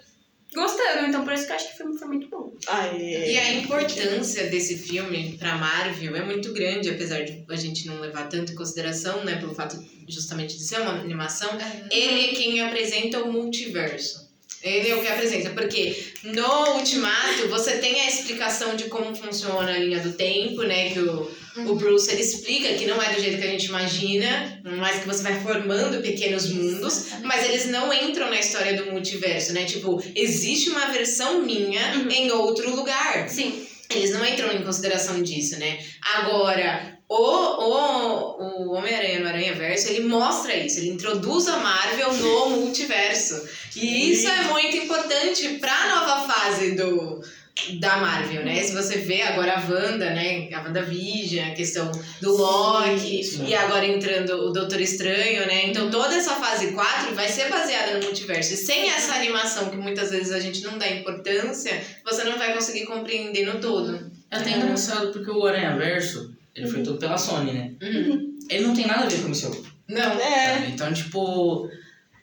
gostando. 0.53 1.07
Então 1.07 1.23
por 1.23 1.33
isso 1.33 1.45
que 1.45 1.51
eu 1.51 1.55
acho 1.55 1.67
que 1.67 1.73
o 1.73 1.77
filme 1.77 1.97
foi 1.97 2.07
muito 2.07 2.27
bom. 2.29 2.53
Ai, 2.67 2.97
E 2.99 3.37
a 3.37 3.53
importância 3.55 4.47
desse 4.47 4.77
filme 4.77 5.35
pra 5.37 5.57
Marvel 5.57 6.15
é 6.15 6.23
muito 6.23 6.53
grande, 6.53 6.89
apesar 6.89 7.23
de 7.23 7.43
a 7.49 7.55
gente 7.55 7.87
não 7.87 7.99
levar 7.99 8.27
tanto 8.27 8.51
em 8.51 8.55
consideração, 8.55 9.23
né, 9.23 9.37
pelo 9.37 9.55
fato 9.55 9.81
justamente 10.07 10.57
de 10.57 10.63
ser 10.63 10.81
uma 10.81 10.91
animação. 10.91 11.49
Ele 11.89 12.25
é 12.25 12.35
quem 12.35 12.61
apresenta 12.61 13.23
o 13.23 13.31
multiverso. 13.31 14.30
Ele 14.63 14.89
é 14.89 14.95
o 14.95 15.01
que 15.01 15.07
apresenta, 15.07 15.49
porque 15.51 15.95
no 16.23 16.75
Ultimato 16.77 17.47
você 17.49 17.77
tem 17.77 18.01
a 18.01 18.07
explicação 18.07 18.75
de 18.75 18.83
como 18.85 19.15
funciona 19.15 19.73
a 19.73 19.77
linha 19.77 19.99
do 19.99 20.13
tempo, 20.13 20.61
né? 20.63 20.91
Que 20.91 20.99
o, 20.99 21.31
o 21.67 21.75
Bruce 21.75 22.11
ele 22.11 22.21
explica 22.21 22.73
que 22.75 22.85
não 22.85 23.01
é 23.01 23.13
do 23.13 23.19
jeito 23.21 23.39
que 23.41 23.47
a 23.47 23.51
gente 23.51 23.65
imagina, 23.65 24.61
mas 24.77 24.99
que 25.01 25.07
você 25.07 25.23
vai 25.23 25.39
formando 25.41 26.01
pequenos 26.01 26.49
mundos. 26.49 27.07
Mas 27.23 27.43
eles 27.45 27.65
não 27.67 27.91
entram 27.91 28.29
na 28.29 28.39
história 28.39 28.75
do 28.75 28.91
multiverso, 28.91 29.51
né? 29.53 29.65
Tipo, 29.65 30.01
existe 30.15 30.69
uma 30.69 30.87
versão 30.91 31.41
minha 31.41 31.81
Uhum. 31.95 32.09
em 32.11 32.31
outro 32.31 32.69
lugar. 32.75 33.27
Sim. 33.29 33.65
Eles 33.89 34.11
não 34.11 34.25
entram 34.25 34.51
em 34.53 34.63
consideração 34.63 35.21
disso, 35.21 35.57
né? 35.59 35.77
Agora, 36.15 36.90
o, 37.13 38.39
o, 38.39 38.67
o 38.67 38.71
Homem-Aranha 38.71 39.19
no 39.19 39.27
Aranha 39.27 39.53
Verso, 39.53 39.89
ele 39.89 40.07
mostra 40.07 40.55
isso, 40.55 40.79
ele 40.79 40.91
introduz 40.91 41.45
a 41.49 41.57
Marvel 41.57 42.13
no 42.13 42.49
multiverso. 42.61 43.45
E 43.75 44.11
isso 44.13 44.29
é 44.29 44.43
muito 44.45 44.77
importante 44.77 45.57
pra 45.59 45.89
nova 45.89 46.33
fase 46.33 46.71
do, 46.71 47.21
da 47.81 47.97
Marvel, 47.97 48.45
né? 48.45 48.63
Se 48.63 48.73
você 48.73 48.99
vê 48.99 49.23
agora 49.23 49.55
a 49.55 49.59
Wanda, 49.59 50.09
né? 50.11 50.47
A 50.53 50.61
WandaVision, 50.61 51.49
a 51.49 51.53
questão 51.53 51.91
do 52.21 52.37
Loki, 52.37 53.21
sim. 53.25 53.45
e 53.45 53.53
agora 53.55 53.85
entrando 53.85 54.47
o 54.47 54.53
Doutor 54.53 54.79
Estranho, 54.79 55.45
né? 55.47 55.65
Então 55.65 55.91
toda 55.91 56.15
essa 56.15 56.35
fase 56.35 56.71
4 56.71 57.13
vai 57.13 57.27
ser 57.27 57.49
baseada 57.49 57.97
no 57.97 58.05
multiverso. 58.05 58.53
E 58.53 58.57
sem 58.57 58.89
essa 58.89 59.15
animação 59.15 59.69
que 59.69 59.75
muitas 59.75 60.11
vezes 60.11 60.31
a 60.31 60.39
gente 60.39 60.63
não 60.63 60.77
dá 60.77 60.89
importância, 60.89 61.77
você 62.05 62.23
não 62.23 62.37
vai 62.37 62.53
conseguir 62.53 62.85
compreender 62.85 63.45
no 63.45 63.59
todo. 63.59 64.09
É 64.31 64.37
até 64.37 64.51
engraçado 64.51 65.11
porque 65.11 65.29
o 65.29 65.45
Aranha 65.45 65.75
Verso, 65.75 66.39
ele 66.55 66.67
foi 66.67 66.83
todo 66.83 66.97
pela 66.99 67.17
Sony, 67.17 67.53
né? 67.53 67.73
Uhum. 67.81 68.37
Ele 68.49 68.65
não 68.67 68.73
tem 68.73 68.85
nada 68.87 69.05
a 69.05 69.07
ver 69.07 69.21
com 69.21 69.27
o 69.27 69.29
MCU. 69.29 69.65
Não. 69.89 70.11
É. 70.19 70.53
sabe? 70.59 70.71
Então, 70.73 70.93
tipo. 70.93 71.69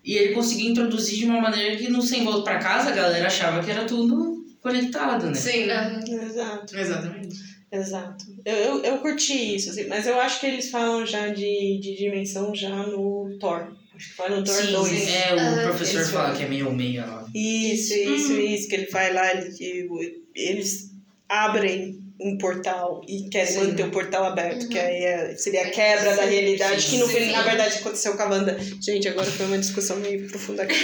E 0.05 0.15
ele 0.15 0.35
conseguiu 0.35 0.71
introduzir 0.71 1.19
de 1.19 1.25
uma 1.27 1.41
maneira 1.41 1.77
que 1.77 1.89
no 1.89 2.01
Sem 2.01 2.25
Volta 2.25 2.43
pra 2.43 2.59
Casa 2.59 2.91
a 2.91 2.95
galera 2.95 3.27
achava 3.27 3.63
que 3.63 3.71
era 3.71 3.85
tudo 3.85 4.45
conectado, 4.63 5.27
né? 5.27 5.35
Sim. 5.35 5.71
Aham. 5.71 6.01
Exato, 6.25 6.77
Exatamente. 6.77 7.37
exato. 7.71 8.25
Eu, 8.45 8.55
eu, 8.55 8.83
eu 8.85 8.99
curti 8.99 9.57
isso, 9.57 9.71
assim, 9.71 9.87
mas 9.87 10.07
eu 10.07 10.19
acho 10.21 10.41
que 10.41 10.47
eles 10.47 10.71
falam 10.71 11.05
já 11.05 11.29
de, 11.29 11.79
de 11.81 11.97
dimensão 11.97 12.55
já 12.55 12.71
no 12.87 13.37
Thor. 13.39 13.73
Acho 13.95 14.09
que 14.11 14.15
foi 14.15 14.29
no 14.31 14.45
Thor 14.45 14.55
Sim, 14.55 14.73
2. 14.73 14.89
sim. 14.89 15.11
É, 15.11 15.35
o 15.35 15.39
Ah, 15.41 15.63
professor 15.65 16.05
fala 16.05 16.25
falam. 16.25 16.37
que 16.37 16.45
é 16.45 16.49
meio 16.49 16.73
meio 16.73 17.01
lá. 17.07 17.27
Isso, 17.35 17.93
isso, 17.95 18.33
isso, 18.35 18.69
que 18.69 18.77
ele 18.77 18.87
vai 18.91 19.13
lá, 19.13 19.31
ele, 19.35 20.23
eles 20.35 20.91
abrem 21.29 21.99
um 22.21 22.37
portal 22.37 23.01
e 23.07 23.29
querem 23.29 23.53
Sim. 23.53 23.65
manter 23.69 23.85
o 23.85 23.91
portal 23.91 24.25
aberto, 24.25 24.69
que 24.69 24.79
aí 24.79 25.05
é- 25.05 25.37
seria 25.37 25.63
a 25.63 25.71
quebra 25.71 26.17
da 26.17 26.25
realidade, 26.25 26.83
Sim. 26.83 26.91
que 26.91 26.97
no 26.99 27.07
Sim. 27.07 27.31
na 27.31 27.43
verdade, 27.43 27.79
aconteceu 27.79 28.17
com 28.17 28.23
a 28.23 28.29
Wanda. 28.29 28.59
Gente, 28.81 29.07
agora 29.09 29.31
foi 29.31 29.47
uma 29.47 29.59
discussão 29.59 29.97
meio 29.99 30.29
profunda 30.29 30.65
aqui. 30.65 30.75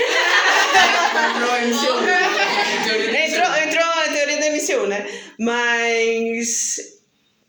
entrou, 3.26 3.56
entrou 3.56 3.84
a 3.84 4.08
teoria 4.12 4.38
da 4.38 4.50
MCU, 4.50 4.86
né? 4.86 5.06
Mas. 5.38 6.76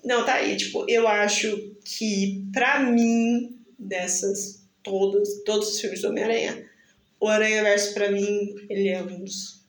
Não, 0.04 0.26
tá 0.26 0.36
aí. 0.36 0.56
Tipo, 0.56 0.86
eu 0.90 1.08
acho 1.08 1.72
que, 1.84 2.44
pra 2.54 2.80
mim, 2.80 3.58
dessas 3.78 4.64
todas, 4.84 5.44
todos 5.44 5.70
os 5.70 5.82
filmes 5.82 6.02
do 6.02 6.10
Homem-Aranha, 6.10 6.66
o 7.20 7.28
Aranha 7.28 7.64
Verso, 7.64 7.94
pra 7.94 8.12
mim, 8.12 8.56
ele 8.70 8.90
é 8.90 9.02
um 9.02 9.24
dos. 9.24 9.64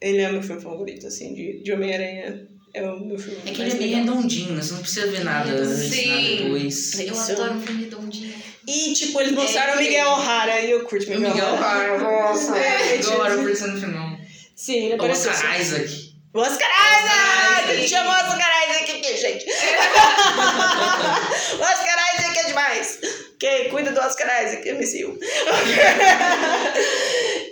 Ele 0.00 0.20
é 0.20 0.28
o 0.28 0.32
meu 0.32 0.42
filme 0.42 0.60
favorito, 0.60 1.06
assim, 1.06 1.34
de, 1.34 1.62
de 1.62 1.72
Homem-Aranha. 1.72 2.48
É 2.78 2.82
o 2.90 3.00
meu 3.00 3.18
filme 3.18 3.38
É 3.46 3.50
que 3.52 3.62
ele 3.62 3.70
é 3.70 3.74
bem 3.74 3.88
legal. 3.96 4.16
redondinho, 4.16 4.52
né? 4.52 4.60
Você 4.62 4.72
não 4.74 4.80
precisa 4.82 5.06
ver 5.06 5.24
nada 5.24 5.50
antes, 5.50 5.94
Sim. 5.94 6.10
nada 6.10 6.22
depois. 6.44 6.94
É 6.98 7.02
Eu 7.08 7.12
isso. 7.12 7.32
adoro 7.32 7.54
um 7.54 7.62
filme 7.62 7.84
redondinho. 7.84 8.34
E, 8.68 8.92
tipo, 8.92 9.20
eles 9.20 9.32
mostraram 9.32 9.74
o 9.74 9.76
É, 9.76 9.78
Miguel 9.82 10.08
O'Hara 10.08 10.60
e 10.60 10.70
eu 10.72 10.84
curto 10.84 11.06
O 11.06 11.10
Miguel, 11.10 11.30
Miguel 11.30 11.54
O'Hara, 11.54 11.98
nossa, 11.98 12.56
É, 12.58 12.98
agora 12.98 13.34
aparecendo 13.34 13.72
no 13.74 13.80
final. 13.80 14.18
Sim, 14.54 14.84
ele 14.86 14.94
apareceu. 14.94 15.30
Oscar 15.30 15.60
Isaac. 15.60 16.14
O 16.34 16.38
Oscar 16.40 16.68
Isaac! 16.68 17.72
Isaac. 17.72 17.88
Chama 17.88 18.10
o 18.10 18.12
Oscar 18.12 18.50
Isaac 18.68 18.90
aqui, 18.92 19.16
gente. 19.16 19.46
o 21.56 21.60
Oscar 21.62 21.96
Isaac 22.18 22.38
é 22.38 22.44
demais. 22.44 22.98
Ok, 23.36 23.68
cuida 23.70 23.92
do 23.92 24.00
Oscar 24.00 24.28
Isaac, 24.44 24.70
MCU. 24.72 25.18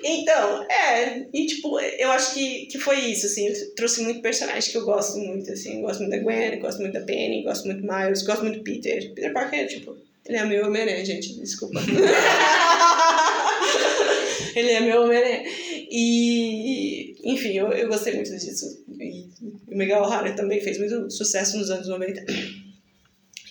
então, 0.05 0.62
é. 0.64 1.27
E, 1.33 1.47
tipo, 1.47 1.81
eu 1.81 2.11
acho 2.11 2.35
que, 2.35 2.67
que 2.67 2.79
foi 2.79 2.99
isso, 3.01 3.25
assim. 3.27 3.49
Eu 3.49 3.75
trouxe 3.75 4.03
muito 4.03 4.21
personagem 4.21 4.71
que 4.71 4.77
eu 4.77 4.85
gosto 4.85 5.19
muito, 5.19 5.51
assim. 5.51 5.81
Gosto 5.81 6.01
muito 6.01 6.12
da 6.12 6.19
Gwen, 6.19 6.59
gosto 6.61 6.81
muito 6.81 6.93
da 6.93 7.01
Penny, 7.01 7.43
gosto 7.43 7.64
muito 7.64 7.81
do 7.83 7.93
Miles, 7.93 8.23
gosto 8.23 8.43
muito 8.43 8.59
do 8.59 8.64
Peter. 8.64 9.14
Peter 9.14 9.33
Parker, 9.33 9.67
tipo, 9.67 9.97
ele 10.27 10.37
é 10.37 10.45
meu 10.45 10.67
Homem-Aranha, 10.67 11.05
gente. 11.05 11.38
Desculpa. 11.40 11.81
ele 14.55 14.71
é 14.71 14.81
meu 14.81 15.03
Homem-Aranha. 15.03 15.43
E, 15.90 17.17
enfim, 17.25 17.53
eu, 17.53 17.73
eu 17.73 17.88
gostei 17.88 18.14
muito 18.14 18.31
disso. 18.31 18.85
E 19.01 19.29
o 19.69 19.77
Miguel 19.77 20.03
O'Hara 20.03 20.35
também 20.35 20.61
fez 20.61 20.79
muito 20.79 21.11
sucesso 21.11 21.57
nos 21.57 21.71
anos 21.71 21.88
90. 21.88 22.25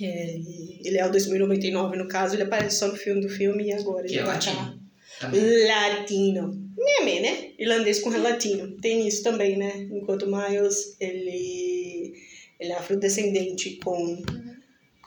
É, 0.02 0.39
ele 0.84 0.98
é 0.98 1.06
o 1.06 1.12
2099, 1.12 1.98
no 1.98 2.08
caso, 2.08 2.36
ele 2.36 2.44
aparece 2.44 2.78
só 2.78 2.88
no 2.88 2.96
filme 2.96 3.22
do 3.22 3.30
filme 3.30 3.66
e 3.66 3.74
agora 3.74 4.06
Que 4.06 4.16
ele 4.16 4.22
é 4.22 4.26
tá-. 4.26 4.83
Latino. 5.21 6.62
Meme, 6.78 7.19
né? 7.21 7.52
Irlandês 7.60 7.99
com 8.02 8.10
latino. 8.10 8.76
Tem 8.82 9.08
isso 9.08 9.23
também, 9.23 9.58
né? 9.58 9.88
Enquanto 9.91 10.26
Miles, 10.28 10.95
ele, 10.99 12.13
ele 12.60 12.71
é 12.71 12.76
afrodescendente 12.76 13.78
com, 13.84 14.21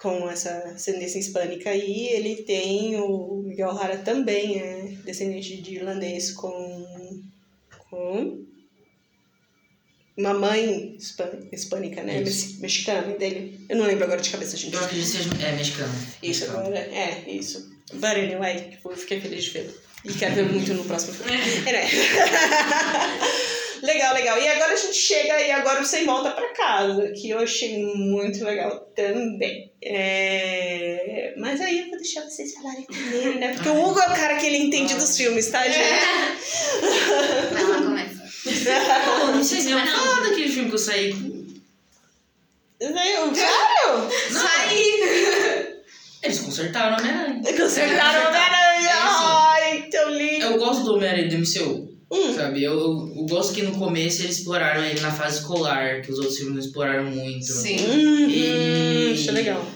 com 0.01 0.31
essa 0.31 0.51
ascendência 0.75 1.19
hispânica. 1.19 1.75
E 1.75 2.07
ele 2.09 2.37
tem, 2.45 2.97
o 3.01 3.43
Miguel 3.45 3.69
O'Hara 3.71 3.99
também 3.99 4.59
é 4.61 4.83
descendente 5.05 5.61
de 5.61 5.75
irlandês 5.75 6.31
com, 6.33 7.23
com 7.91 8.45
uma 10.17 10.33
mãe 10.33 10.97
hispân- 10.97 11.49
hispânica, 11.53 12.03
né? 12.03 12.23
Isso. 12.23 12.47
Mex- 12.53 12.61
Mexicana, 12.61 13.19
dele. 13.19 13.61
Eu 13.69 13.77
não 13.77 13.87
lembro 13.87 14.05
agora 14.05 14.21
de 14.21 14.31
cabeça, 14.31 14.57
gente. 14.57 14.73
Eu 14.75 14.81
acredito 14.83 15.11
que 15.11 15.17
seja 15.19 15.31
é, 15.47 15.53
mexicano. 15.57 15.93
Isso 16.23 16.41
Mexicano. 16.45 16.59
agora, 16.61 16.79
é, 16.79 17.25
isso. 17.31 17.71
But 17.93 18.05
anyway, 18.17 18.71
tipo, 18.71 18.91
eu 18.91 18.97
fiquei 18.97 19.21
feliz 19.21 19.45
de 19.45 19.51
vê-lo. 19.51 19.86
E 20.09 20.15
quero 20.15 20.35
ver 20.37 20.45
muito 20.45 20.73
no 20.73 20.85
próximo 20.85 21.15
filme. 21.15 21.33
Anyway. 21.69 21.91
legal, 23.83 24.15
legal. 24.15 24.39
E 24.39 24.49
agora 24.49 24.73
a 24.73 24.77
gente 24.77 24.95
chega 24.95 25.41
e 25.41 25.51
agora 25.51 25.85
você 25.85 26.05
volta 26.05 26.31
pra 26.31 26.53
casa, 26.55 27.11
que 27.11 27.31
eu 27.31 27.41
achei 27.41 27.83
muito 27.83 28.45
legal 28.45 28.79
também. 28.95 29.73
É... 29.83 31.35
Mas 31.37 31.61
aí 31.61 31.81
eu 31.81 31.89
vou 31.89 31.97
deixar 31.97 32.23
vocês 32.23 32.55
falarem 32.55 32.85
primeiro, 32.85 33.39
né? 33.41 33.55
Porque 33.55 33.69
o 33.69 33.85
Hugo 33.85 33.99
é 33.99 34.07
o 34.07 34.15
cara 34.15 34.37
que 34.37 34.47
ele 34.47 34.59
entende 34.59 34.95
dos 34.95 35.17
filmes, 35.17 35.49
tá, 35.49 35.65
gente? 35.65 35.77
Vai 37.53 37.65
lá, 37.65 37.83
começa. 37.83 38.27
Não, 39.07 39.35
não 39.43 39.45
sei 39.45 39.61
se 39.61 39.71
não. 39.71 39.85
falar 39.85 40.29
daquele 40.29 40.49
filme 40.49 40.69
que 40.69 40.75
eu 40.77 40.79
saí. 40.79 41.37
Sério? 42.81 43.35
Sério? 43.35 44.09
Não. 44.31 44.47
Eles 46.23 46.41
consertaram 46.41 46.97
a 46.97 46.99
Homem-Aranha. 46.99 47.43
Consertaram 47.57 48.25
o 48.25 48.29
Homem-Aranha! 48.29 49.26
Eu 50.47 50.59
gosto 50.59 50.85
do 50.85 50.95
Homem-Aranha 50.95 51.29
do 51.29 51.37
MCU. 51.39 51.87
Hum. 52.11 52.35
Sabe? 52.35 52.63
Eu, 52.63 52.73
eu, 52.73 53.13
eu 53.17 53.27
gosto 53.27 53.53
que 53.53 53.63
no 53.63 53.73
começo 53.73 54.23
eles 54.23 54.39
exploraram 54.39 54.85
ele 54.85 55.01
na 55.01 55.11
fase 55.11 55.41
escolar, 55.41 56.03
que 56.03 56.11
os 56.13 56.19
outros 56.19 56.37
filmes 56.37 56.55
não 56.55 56.61
exploraram 56.63 57.05
muito. 57.11 57.45
Sim. 57.47 57.77
Uhum, 57.85 58.29
E- 58.31 59.13
Isso 59.15 59.31
é 59.31 59.33
legal. 59.33 59.67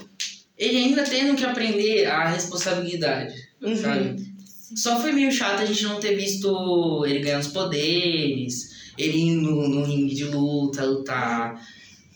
Ele 0.57 0.77
ainda 0.77 1.03
tendo 1.03 1.35
que 1.35 1.43
aprender 1.43 2.05
a 2.05 2.29
responsabilidade, 2.29 3.33
Uhum. 3.61 3.75
sabe? 3.75 4.31
Só 4.75 5.01
foi 5.01 5.11
meio 5.11 5.31
chato 5.31 5.61
a 5.61 5.65
gente 5.65 5.83
não 5.83 5.99
ter 5.99 6.15
visto 6.15 7.03
ele 7.05 7.19
ganhando 7.19 7.41
os 7.41 7.47
poderes, 7.49 8.69
ele 8.97 9.19
indo 9.19 9.49
no 9.51 9.83
ringue 9.83 10.15
de 10.15 10.23
luta, 10.25 10.85
lutar, 10.85 11.59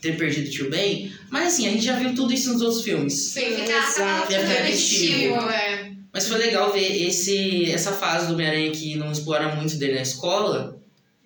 ter 0.00 0.16
perdido 0.16 0.46
o 0.46 0.50
tio 0.50 0.70
Ben. 0.70 1.12
Mas 1.30 1.48
assim, 1.54 1.66
a 1.66 1.70
gente 1.72 1.84
já 1.84 1.96
viu 1.98 2.14
tudo 2.14 2.32
isso 2.32 2.52
nos 2.52 2.62
outros 2.62 2.82
filmes. 2.82 3.12
Sim, 3.12 3.56
Ficar 3.56 4.28
repetitivo. 4.28 5.34
é. 5.50 5.85
Mas 6.16 6.28
foi 6.28 6.38
legal 6.38 6.72
ver 6.72 7.06
esse, 7.06 7.70
essa 7.70 7.92
fase 7.92 8.26
do 8.26 8.32
Homem-Aranha 8.32 8.72
que 8.72 8.96
não 8.96 9.12
explora 9.12 9.54
muito 9.54 9.76
dele 9.76 9.96
na 9.96 10.00
escola, 10.00 10.80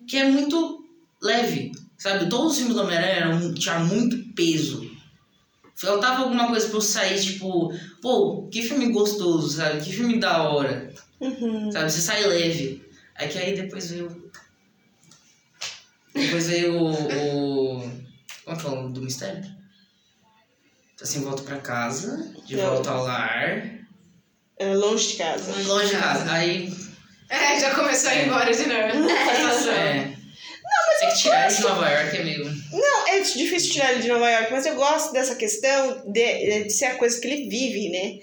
que 0.05 0.17
é 0.17 0.25
muito 0.25 0.83
leve, 1.21 1.71
sabe? 1.97 2.27
Todos 2.27 2.51
os 2.51 2.57
filmes 2.57 2.75
do 2.75 2.81
Homem-Aranha 2.81 3.13
eram- 3.13 3.53
tinha 3.53 3.79
muito 3.79 4.17
peso. 4.35 4.91
Faltava 5.77 6.23
alguma 6.23 6.49
coisa 6.49 6.67
pra 6.67 6.75
eu 6.75 6.81
sair, 6.81 7.17
tipo, 7.21 7.73
pô, 8.01 8.49
que 8.51 8.61
filme 8.63 8.91
gostoso, 8.91 9.55
sabe? 9.55 9.79
Que 9.81 9.93
filme 9.93 10.19
da 10.19 10.43
hora, 10.43 10.93
Uhum. 11.21 11.71
sabe? 11.71 11.89
Você 11.89 12.01
sai 12.01 12.25
leve. 12.27 12.85
É 13.15 13.29
que 13.29 13.37
aí 13.37 13.55
depois 13.55 13.89
veio. 13.91 14.29
Depois 16.13 16.47
veio 16.47 16.75
o. 16.75 16.91
o... 16.91 17.79
Como 18.43 18.57
é 18.57 18.59
que 18.59 18.65
é 18.65 18.69
o 18.69 18.75
nome 18.75 18.93
do 18.93 19.01
mistério? 19.01 19.45
Assim, 21.01 21.21
volta 21.23 21.43
pra 21.43 21.59
casa, 21.59 22.35
de 22.45 22.57
volta 22.57 22.91
ao 22.91 23.05
lar. 23.05 23.79
É 24.61 24.75
longe 24.75 25.07
de 25.07 25.13
casa. 25.15 25.51
Longe 25.63 25.87
de 25.87 25.97
casa. 25.97 26.31
Aí 26.31 26.71
É, 27.29 27.59
já 27.59 27.73
começou 27.73 28.09
a 28.11 28.15
ir 28.15 28.25
embora 28.25 28.53
de 28.53 28.65
novo. 28.67 29.09
É. 29.71 30.21
Não, 30.63 30.87
mas 30.87 31.01
é 31.01 31.07
que 31.07 31.21
tirar 31.23 31.47
ele 31.47 31.55
de 31.55 31.61
Nova 31.63 31.89
York 31.89 32.17
é 32.17 32.23
meio. 32.23 32.45
Não, 32.71 33.07
é 33.07 33.19
difícil 33.19 33.71
tirar 33.73 33.91
ele 33.91 34.01
de 34.03 34.07
Nova 34.07 34.29
York, 34.29 34.51
mas 34.51 34.65
eu 34.65 34.75
gosto 34.75 35.11
dessa 35.11 35.35
questão 35.35 36.03
de, 36.07 36.63
de 36.63 36.69
ser 36.69 36.85
a 36.85 36.95
coisa 36.95 37.19
que 37.19 37.27
ele 37.27 37.49
vive, 37.49 37.89
né? 37.89 38.19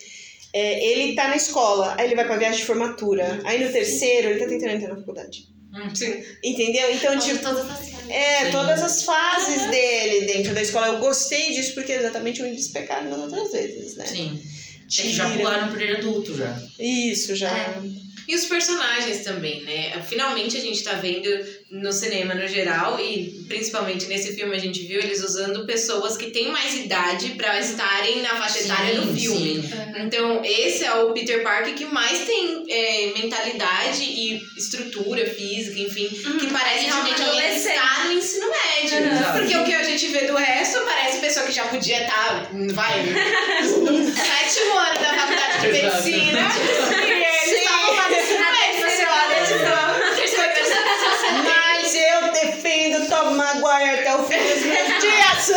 É, 0.53 0.85
ele 0.93 1.15
tá 1.15 1.29
na 1.29 1.37
escola, 1.37 1.95
aí 1.99 2.07
ele 2.07 2.15
vai 2.15 2.25
pra 2.27 2.37
viagem 2.39 2.61
de 2.61 2.67
formatura. 2.67 3.41
Aí 3.45 3.63
no 3.63 3.71
terceiro, 3.73 4.29
ele 4.29 4.39
tá 4.41 4.47
tentando 4.47 4.73
entrar 4.73 4.89
na 4.89 4.97
faculdade. 4.97 5.49
Sim. 5.95 6.25
Entendeu? 6.43 6.91
Então, 6.95 7.19
tipo, 7.19 7.39
todas 7.41 7.71
as 7.71 7.89
é, 8.09 8.47
Sim. 8.47 8.53
todas 8.53 8.83
as 8.83 9.03
fases 9.03 9.67
dele 9.71 10.27
dentro 10.27 10.55
da 10.55 10.63
escola. 10.63 10.87
Eu 10.89 10.99
gostei 10.99 11.53
disso 11.53 11.75
porque 11.75 11.93
é 11.93 11.97
exatamente 11.97 12.41
onde 12.41 12.53
eles 12.53 12.69
pecaram 12.69 13.11
nas 13.11 13.21
outras 13.21 13.53
vezes, 13.53 13.97
né? 13.97 14.07
Sim. 14.07 14.43
É 14.97 15.03
que 15.03 15.13
já 15.13 15.27
Tira. 15.27 15.39
pularam 15.39 15.81
ele 15.81 15.97
adulto 15.97 16.35
já. 16.37 16.61
Isso, 16.79 17.37
já. 17.37 17.51
É. 17.51 17.83
E 18.27 18.35
os 18.35 18.45
personagens 18.45 19.25
também, 19.25 19.63
né? 19.63 20.03
Finalmente 20.03 20.57
a 20.57 20.61
gente 20.61 20.83
tá 20.83 20.93
vendo 20.95 21.29
no 21.71 21.93
cinema 21.93 22.35
no 22.35 22.49
geral 22.49 22.99
e 22.99 23.45
principalmente 23.47 24.07
nesse 24.07 24.35
filme 24.35 24.57
a 24.57 24.59
gente 24.59 24.87
viu 24.87 25.01
eles 25.01 25.23
usando 25.23 25.67
pessoas 25.67 26.17
que 26.17 26.31
têm 26.31 26.49
mais 26.49 26.75
idade 26.75 27.31
pra 27.31 27.61
estarem 27.61 28.23
na 28.23 28.31
faixa 28.37 28.61
etária 28.61 28.95
do 28.95 29.15
filme. 29.15 29.63
sim. 29.63 29.71
Então, 29.99 30.43
esse 30.43 30.85
é 30.85 30.95
o 30.95 31.13
Peter 31.13 31.43
Parker 31.43 31.75
que 31.75 31.85
mais 31.85 32.21
tem 32.21 32.65
é, 32.71 33.13
mentalidade 33.21 34.03
e 34.03 34.41
estrutura 34.57 35.27
física, 35.27 35.79
enfim, 35.79 36.09
que 36.09 36.47
parece 36.51 36.87
é 36.87 36.89
realmente 36.89 37.21
um 37.21 37.27
alguém 37.27 37.51
que 37.51 37.57
está 37.57 38.05
no 38.05 38.13
ensino 38.13 38.47
médio. 38.47 38.99
Porque 39.33 39.57
o 39.57 39.65
que 39.65 39.75
a 39.75 39.83
gente 39.83 40.07
vê 40.07 40.27
do 40.27 40.37
resto 40.37 40.81
parece 40.81 41.19
pessoa 41.19 41.45
que 41.45 41.53
já 41.53 41.65
podia 41.67 42.03
estar, 42.03 42.51
vai, 42.73 43.03
no 43.03 44.11
sétimo 44.11 44.79
ano 44.79 45.01
da 45.01 45.15
faculdade 45.15 45.61
de 45.61 45.73
medicina. 45.73 46.49
eu 52.27 52.33
defendo 52.33 53.09
Tom 53.09 53.31
Maguire 53.33 54.01
até 54.01 54.15
o 54.15 54.23
fim 54.25 54.39
dos 54.39 54.65
meus 54.65 54.89
dias. 55.01 55.49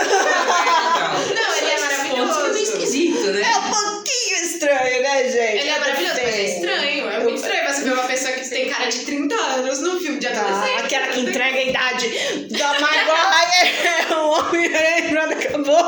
Não, 1.36 1.56
ele 1.58 1.72
é 1.72 1.78
Pontos 1.78 2.08
que 2.08 2.14
é 2.14 2.24
maravilhoso. 2.24 2.58
esquisito, 2.58 3.28
né? 3.34 3.42
É 3.42 3.58
um 3.58 3.70
pouquinho 3.72 4.38
estranho, 4.44 5.02
né, 5.02 5.24
gente? 5.30 5.38
Ele 5.60 5.70
é 5.70 5.76
Eu 5.76 5.80
maravilhoso, 5.80 6.20
mas 6.24 6.36
é 6.36 6.42
estranho. 6.44 7.10
É 7.10 7.20
muito 7.20 7.36
estranho 7.38 7.68
você 7.74 7.82
ver 7.84 7.94
uma 7.94 8.04
pessoa 8.04 8.34
que 8.34 8.50
tem 8.50 8.70
cara 8.70 8.90
de 8.90 9.00
30 9.00 9.36
anos 9.36 9.80
num 9.82 10.00
filme 10.00 10.20
de 10.20 10.28
Tá, 10.28 10.42
adolescente. 10.42 10.86
aquela 10.86 11.08
que 11.08 11.20
entrega 11.20 11.58
a 11.58 11.64
idade 11.64 12.10
da 12.50 12.68
Maguire 12.80 13.72
é 14.10 14.16
um 14.16 14.30
homem 14.30 14.70
pronto, 15.10 15.34
acabou. 15.34 15.84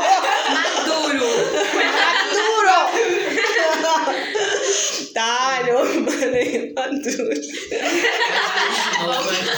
Maduro. 0.49 1.27
Maduro! 1.73 2.73
tá, 5.13 5.57
ele 5.61 5.69
é 5.69 5.75
um 5.75 5.79
homem 5.79 6.73
maduro. 6.75 7.33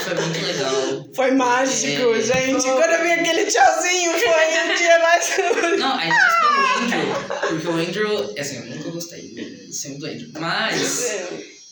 Foi, 0.06 0.16
foi 0.16 0.26
muito 0.26 0.46
legal. 0.46 1.10
Foi 1.16 1.32
mágico, 1.32 2.14
É. 2.14 2.22
gente. 2.22 2.62
Quando 2.64 2.92
eu 2.92 3.04
vi 3.04 3.12
aquele 3.12 3.46
tchauzinho, 3.46 4.12
foi 4.12 4.74
o 4.74 4.78
dia 4.78 5.00
mais. 5.00 5.32
Não, 5.80 5.98
ainda 5.98 6.16
mais 6.16 6.40
pelo 6.40 6.58
Andrew. 6.86 7.16
Porque 7.50 7.68
o 7.68 7.72
Andrew, 7.72 8.36
assim, 8.40 8.58
eu 8.58 8.66
nunca 8.76 8.90
gostei 8.92 9.68
sempre 9.72 10.00
do 10.00 10.06
Andrew. 10.06 10.30
Mas 10.40 11.16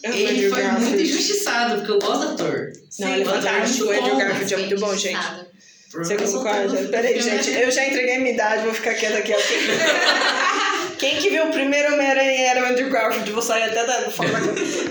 ele 0.03 0.49
foi 0.49 0.63
muito 0.63 1.01
injustiçado, 1.01 1.75
porque 1.77 1.91
eu 1.91 1.99
gosto 1.99 2.27
do 2.27 2.33
ator. 2.33 2.71
Não, 2.99 3.13
ele 3.13 3.23
é 3.23 3.25
o 3.25 3.29
ator 3.29 3.41
fantástico. 3.43 3.85
O 3.85 3.91
Andrew. 3.91 4.17
Garfield 4.17 4.53
é 4.53 4.57
muito 4.57 4.79
bom, 4.79 4.95
gente. 4.97 5.19
Você 5.93 6.15
concorda? 6.15 6.87
Peraí, 6.89 7.21
gente, 7.21 7.51
eu 7.51 7.69
já 7.69 7.85
entreguei 7.85 8.17
minha 8.17 8.33
idade, 8.33 8.63
vou 8.63 8.73
ficar 8.73 8.95
quieta 8.95 9.19
aqui. 9.19 9.33
Quem 11.03 11.17
que 11.21 11.29
viu 11.29 11.47
o 11.47 11.51
primeiro 11.51 11.93
Homem-Aranha 11.93 12.41
era 12.51 12.63
o 12.63 12.65
Andrew 12.71 12.89
Garfield, 12.89 13.29
vou 13.31 13.41
sair 13.41 13.63
até 13.63 13.85
da 13.85 14.09
fora. 14.09 14.29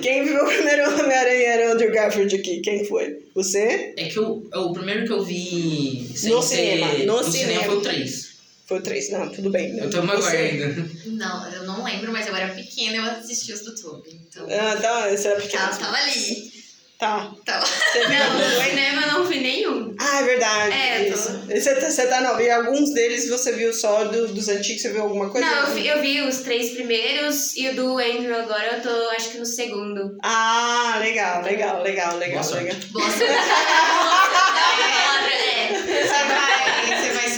Quem 0.02 0.24
viu 0.24 0.42
o 0.42 0.46
primeiro 0.46 0.90
Homem-Aranha 0.90 1.48
era 1.48 1.68
o 1.68 1.72
Andrew 1.72 1.90
Garfield 1.90 2.34
aqui, 2.36 2.60
quem 2.60 2.84
foi? 2.84 3.24
Você? 3.34 3.94
É 3.96 4.04
que 4.08 4.20
o, 4.20 4.46
o 4.54 4.72
primeiro 4.74 5.06
que 5.06 5.12
eu 5.12 5.24
vi 5.24 6.06
No 6.24 6.42
ser, 6.42 6.56
cinema, 6.56 6.86
no 6.92 7.24
cinema 7.24 7.30
cinema. 7.30 7.64
foi 7.64 7.76
o 7.76 7.80
3. 7.80 8.32
Foi 8.66 8.78
o 8.78 8.82
3, 8.82 9.10
não, 9.10 9.28
tudo 9.30 9.50
bem. 9.50 9.78
Eu 9.78 9.88
tô 9.90 10.02
Você- 10.02 10.36
ainda. 10.36 10.86
Não, 11.06 11.52
eu 11.52 11.64
não 11.64 11.82
lembro, 11.82 12.12
mas 12.12 12.26
eu 12.26 12.36
era 12.36 12.52
pequena 12.54 12.92
e 12.92 12.96
eu 12.96 13.04
assisti 13.04 13.52
os 13.52 13.60
do 13.62 13.74
Tube. 13.74 14.20
Então, 14.28 14.46
Ah, 14.50 14.76
tá, 14.76 15.08
você 15.10 15.28
era 15.28 15.40
pequeno. 15.40 15.62
ela 15.62 15.76
tava 15.76 15.96
ali. 15.96 16.52
Tá. 17.02 17.60
Você 17.60 17.98
viu 18.06 18.16
Não, 18.18 18.64
cinema 18.64 19.02
eu 19.02 19.12
não 19.12 19.24
vi 19.24 19.40
nenhum. 19.40 19.92
Ah, 19.98 20.20
é 20.20 20.22
verdade. 20.22 20.72
É, 20.72 21.04
tô- 21.06 21.14
isso. 21.14 21.46
Você 21.48 21.74
tá, 21.74 21.90
você 21.90 22.06
tá 22.06 22.20
não, 22.20 22.40
e 22.40 22.48
alguns 22.48 22.94
deles 22.94 23.28
você 23.28 23.50
viu 23.52 23.72
só 23.74 24.04
do- 24.04 24.28
dos 24.28 24.48
antigos, 24.48 24.80
você 24.82 24.90
viu 24.90 25.02
alguma 25.02 25.28
coisa? 25.28 25.44
Não, 25.44 25.68
eu 25.68 25.74
vi, 25.74 25.86
eu 25.88 26.00
vi 26.00 26.20
os 26.22 26.38
três 26.42 26.70
primeiros 26.74 27.56
e 27.56 27.70
o 27.70 27.74
do 27.74 27.98
Andrew 27.98 28.38
agora 28.38 28.76
eu 28.76 28.82
tô, 28.82 29.10
acho 29.10 29.30
que 29.30 29.38
no 29.38 29.44
segundo. 29.46 30.16
Ah, 30.22 30.98
legal, 31.00 31.42
legal, 31.42 31.82
legal, 31.82 32.16
legal, 32.18 32.36
Nossa. 32.36 32.54
legal. 32.56 32.76
Boa 32.92 33.10
sorte. 33.10 33.24
A 33.24 33.98
palavra 33.98 35.32
é. 35.32 35.72
Você 35.72 36.04
vai, 36.04 36.06
você 36.06 36.24
vai 36.24 36.61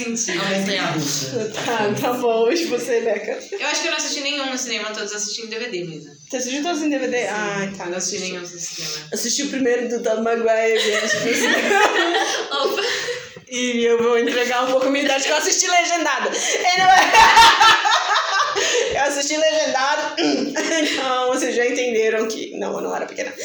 sentir. 0.04 0.40
A 0.40 0.58
montanha 0.58 0.86
russa. 0.86 1.52
Tá, 1.64 1.94
tá 2.00 2.12
bom, 2.14 2.50
e 2.52 2.64
você, 2.66 3.00
Beca? 3.00 3.38
Eu 3.52 3.66
acho 3.66 3.82
que 3.82 3.88
eu 3.88 3.90
não 3.92 3.98
assisti 3.98 4.20
nenhum 4.20 4.50
no 4.50 4.58
cinema, 4.58 4.90
todos 4.90 5.12
assisti 5.12 5.42
em 5.42 5.46
DVD 5.46 5.84
mesmo. 5.84 6.12
Você 6.28 6.36
assistiu 6.36 6.62
todos 6.62 6.82
em 6.82 6.90
DVD? 6.90 7.26
Ah, 7.28 7.68
tá, 7.76 7.84
Não 7.84 7.92
não 7.92 7.98
assisti 7.98 8.20
nenhum 8.20 8.40
no 8.40 8.46
cinema. 8.46 9.08
Assisti 9.12 9.42
o 9.42 9.48
primeiro 9.48 9.88
do 9.88 10.02
Tom 10.02 10.22
Maguire 10.22 10.84
mesmo. 10.84 11.20
Opa. 12.50 12.82
e 13.48 13.84
eu 13.84 14.02
vou 14.02 14.18
entregar 14.18 14.64
um 14.64 14.70
pouco 14.72 14.86
a 14.86 14.90
minha 14.90 15.04
idade, 15.04 15.24
que 15.24 15.30
eu 15.30 15.36
assisti 15.36 15.66
legendado. 15.68 16.28
Anyway. 16.28 17.93
Eu 17.93 17.93
assisti 19.24 19.36
legendado. 19.36 20.14
Então, 20.18 21.28
vocês 21.32 21.56
já 21.56 21.66
entenderam 21.66 22.28
que. 22.28 22.56
Não, 22.56 22.74
eu 22.74 22.82
não 22.82 22.94
era 22.94 23.06
pequena. 23.06 23.32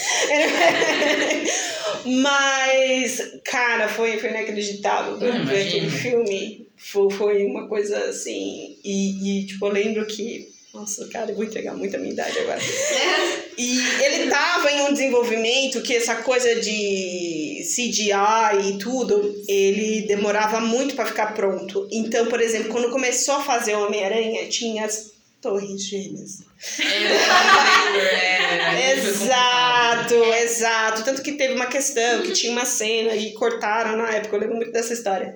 Mas, 2.06 3.40
cara, 3.44 3.88
foi, 3.88 4.20
foi 4.20 4.30
inacreditável 4.30 5.18
ver 5.18 5.68
aquele 5.68 5.90
filme. 5.90 6.68
Foi, 6.78 7.10
foi 7.12 7.46
uma 7.46 7.68
coisa 7.68 7.98
assim. 8.06 8.78
E, 8.84 9.42
e, 9.42 9.46
tipo, 9.46 9.66
eu 9.66 9.72
lembro 9.72 10.06
que. 10.06 10.50
Nossa, 10.74 11.08
cara, 11.08 11.32
eu 11.32 11.36
vou 11.36 11.44
entregar 11.44 11.76
muito 11.76 11.96
a 11.96 12.00
minha 12.00 12.14
idade 12.14 12.38
agora. 12.38 12.60
E 13.62 13.78
ele 14.06 14.30
tava 14.30 14.72
em 14.72 14.84
um 14.84 14.94
desenvolvimento 14.94 15.82
que 15.82 15.94
essa 15.94 16.16
coisa 16.16 16.62
de 16.62 17.62
CGI 17.62 18.70
e 18.70 18.78
tudo, 18.78 19.36
ele 19.50 20.08
demorava 20.08 20.62
muito 20.62 20.96
para 20.96 21.06
ficar 21.06 21.34
pronto. 21.34 21.86
Então, 21.92 22.28
por 22.28 22.40
exemplo, 22.40 22.70
quando 22.70 22.90
começou 22.90 23.36
a 23.36 23.44
fazer 23.44 23.76
Homem-Aranha, 23.76 24.48
tinha 24.48 24.86
as 24.86 25.12
torres 25.42 25.86
gêmeas. 25.86 26.42
É, 26.80 28.40
Exato, 28.94 30.14
exato. 30.14 31.04
Tanto 31.04 31.22
que 31.22 31.34
teve 31.34 31.54
uma 31.54 31.68
questão, 31.68 32.22
que 32.22 32.34
tinha 32.34 32.52
uma 32.52 32.66
cena 32.66 33.16
e 33.16 33.34
cortaram 33.34 33.98
na 33.98 34.10
época, 34.10 34.36
eu 34.36 34.42
lembro 34.42 34.58
muito 34.58 34.72
dessa 34.72 34.94
história. 34.94 35.36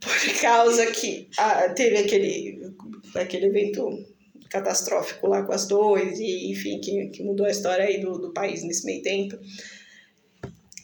Por 0.00 0.40
causa 0.40 0.86
que 0.86 1.28
ah, 1.38 1.68
teve 1.68 1.98
aquele, 1.98 2.72
aquele 3.14 3.46
evento 3.46 4.04
catastrófico 4.50 5.28
lá 5.28 5.42
com 5.42 5.52
as 5.52 5.66
torres, 5.66 6.18
e 6.18 6.50
enfim, 6.50 6.80
que, 6.80 7.06
que 7.08 7.22
mudou 7.22 7.46
a 7.46 7.50
história 7.50 7.84
aí 7.84 8.00
do, 8.00 8.18
do 8.18 8.32
país 8.32 8.62
nesse 8.62 8.84
meio 8.84 9.02
tempo. 9.02 9.38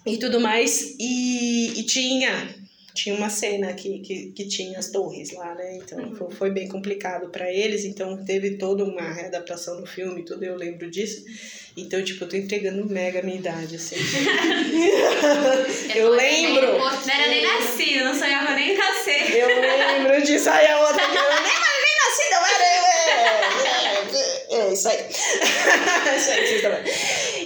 E 0.07 0.17
tudo 0.17 0.41
mais. 0.41 0.95
E, 0.99 1.79
e 1.79 1.83
tinha, 1.83 2.55
tinha 2.95 3.15
uma 3.15 3.31
cena 3.31 3.73
que, 3.75 4.01
que, 4.01 4.33
que 4.33 4.49
tinha 4.49 4.77
as 4.79 4.91
torres 4.91 5.33
lá, 5.33 5.55
né? 5.55 5.77
Então 5.77 6.15
foi, 6.15 6.31
foi 6.31 6.51
bem 6.51 6.69
complicado 6.69 7.31
para 7.31 7.51
eles. 7.53 7.85
Então 7.85 8.25
teve 8.25 8.57
toda 8.57 8.85
uma 8.85 9.13
readaptação 9.13 9.81
no 9.81 9.87
filme, 9.87 10.25
tudo 10.25 10.45
eu 10.45 10.57
lembro 10.57 10.91
disso. 10.91 11.25
Então, 11.77 12.03
tipo, 12.03 12.25
eu 12.25 12.29
tô 12.29 12.37
entregando 12.37 12.85
mega 12.87 13.21
a 13.21 13.23
minha 13.23 13.39
idade, 13.39 13.77
assim. 13.77 13.95
eu 15.95 16.09
lembro. 16.11 16.77
Não 16.77 16.89
era 16.89 17.29
nem 17.29 17.43
nascida, 17.43 18.05
não 18.05 18.19
sonhava 18.19 18.55
nem 18.55 18.77
nascer. 18.77 19.37
Eu 19.37 19.61
lembro 19.61 20.21
disso. 20.23 20.51
Aí 20.51 20.67
a 20.67 20.81
outra 20.81 21.03
eu 21.03 21.09
nem, 21.09 21.15
nem 21.15 21.23
nasci, 22.05 22.31
não 22.33 22.47
era. 22.47 22.65
É, 22.65 22.79
é, 24.51 24.69
é 24.69 24.73
isso 24.73 24.89
aí. 24.89 25.07
isso 26.17 26.31
aí, 26.31 26.49
vocês 26.49 26.63
também. 26.63 26.83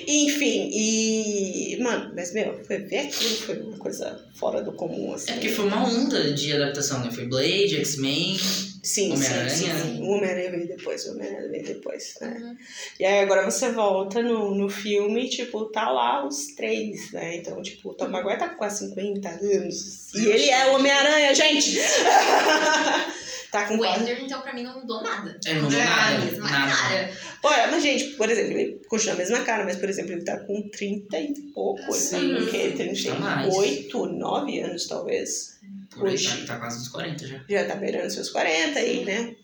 Enfim, 0.06 0.70
e. 0.72 1.78
Mano, 1.80 2.12
mas 2.14 2.32
meu, 2.32 2.62
foi 2.64 2.78
ver 2.78 2.98
aquilo 2.98 3.36
foi 3.36 3.60
uma 3.60 3.78
coisa 3.78 4.24
fora 4.34 4.62
do 4.62 4.72
comum, 4.72 5.14
assim. 5.14 5.30
É 5.30 5.34
porque 5.34 5.48
foi 5.48 5.66
uma 5.66 5.86
onda 5.86 6.32
de 6.32 6.52
adaptação, 6.52 7.04
né? 7.04 7.10
Foi 7.10 7.26
Blade, 7.26 7.76
X-Men. 7.76 8.36
Sim, 8.82 9.14
sim, 9.16 9.24
Homem-Aranha, 9.24 9.48
sim, 9.50 9.66
né? 9.68 9.80
sim. 9.80 10.02
O 10.02 10.06
Homem-Aranha 10.08 10.50
veio 10.50 10.66
depois, 10.66 11.06
o 11.06 11.12
Homem-Aranha 11.12 11.48
veio 11.48 11.64
depois, 11.64 12.14
né? 12.20 12.56
E 12.98 13.04
aí 13.04 13.20
agora 13.20 13.48
você 13.48 13.70
volta 13.70 14.20
no, 14.20 14.56
no 14.56 14.68
filme, 14.68 15.28
tipo, 15.28 15.66
tá 15.66 15.88
lá 15.88 16.26
os 16.26 16.48
três, 16.56 17.12
né? 17.12 17.36
Então, 17.36 17.62
tipo, 17.62 17.90
o 17.90 17.94
Tom 17.94 18.08
Maguire 18.08 18.40
tá 18.40 18.48
com 18.48 18.56
quase 18.56 18.88
50 18.88 19.28
anos. 19.28 20.12
E 20.14 20.26
ele 20.26 20.50
é 20.50 20.70
o 20.70 20.74
Homem-Aranha, 20.74 21.32
gente! 21.32 21.78
tá 23.52 23.66
com 23.68 23.74
O 23.74 23.78
quase... 23.78 24.02
Ender, 24.02 24.24
então, 24.24 24.40
pra 24.40 24.52
mim, 24.52 24.64
não 24.64 24.80
mudou 24.80 25.00
nada. 25.00 25.38
É, 25.46 25.54
não 25.54 25.62
mudou 25.62 25.78
É, 25.78 25.84
nada, 25.84 26.16
a 26.16 26.24
mesma 26.24 26.50
nada. 26.50 26.72
cara. 26.76 27.12
Olha, 27.44 27.66
mas 27.68 27.82
gente, 27.82 28.04
por 28.16 28.28
exemplo, 28.30 28.58
ele 28.58 28.80
continua 28.88 29.14
a 29.14 29.18
mesma 29.18 29.40
cara, 29.44 29.64
mas, 29.64 29.76
por 29.76 29.88
exemplo, 29.88 30.12
ele 30.12 30.24
tá 30.24 30.38
com 30.38 30.68
30 30.70 31.20
e 31.20 31.34
pouco, 31.54 31.92
Sim. 31.92 32.36
assim, 32.36 32.46
que 32.46 33.04
Tá 33.04 33.14
mais. 33.14 33.54
38, 33.54 34.06
9 34.06 34.60
anos, 34.60 34.86
talvez. 34.88 35.52
Por 35.94 36.08
aí, 36.08 36.14
Hoje. 36.14 36.44
tá, 36.46 36.54
tá 36.54 36.60
quase 36.60 36.80
uns 36.80 36.88
40 36.88 37.26
já. 37.26 37.40
Já 37.48 37.64
tá 37.66 37.74
beirando 37.76 38.10
seus 38.10 38.30
40 38.30 38.78
aí, 38.78 39.04
né? 39.04 39.34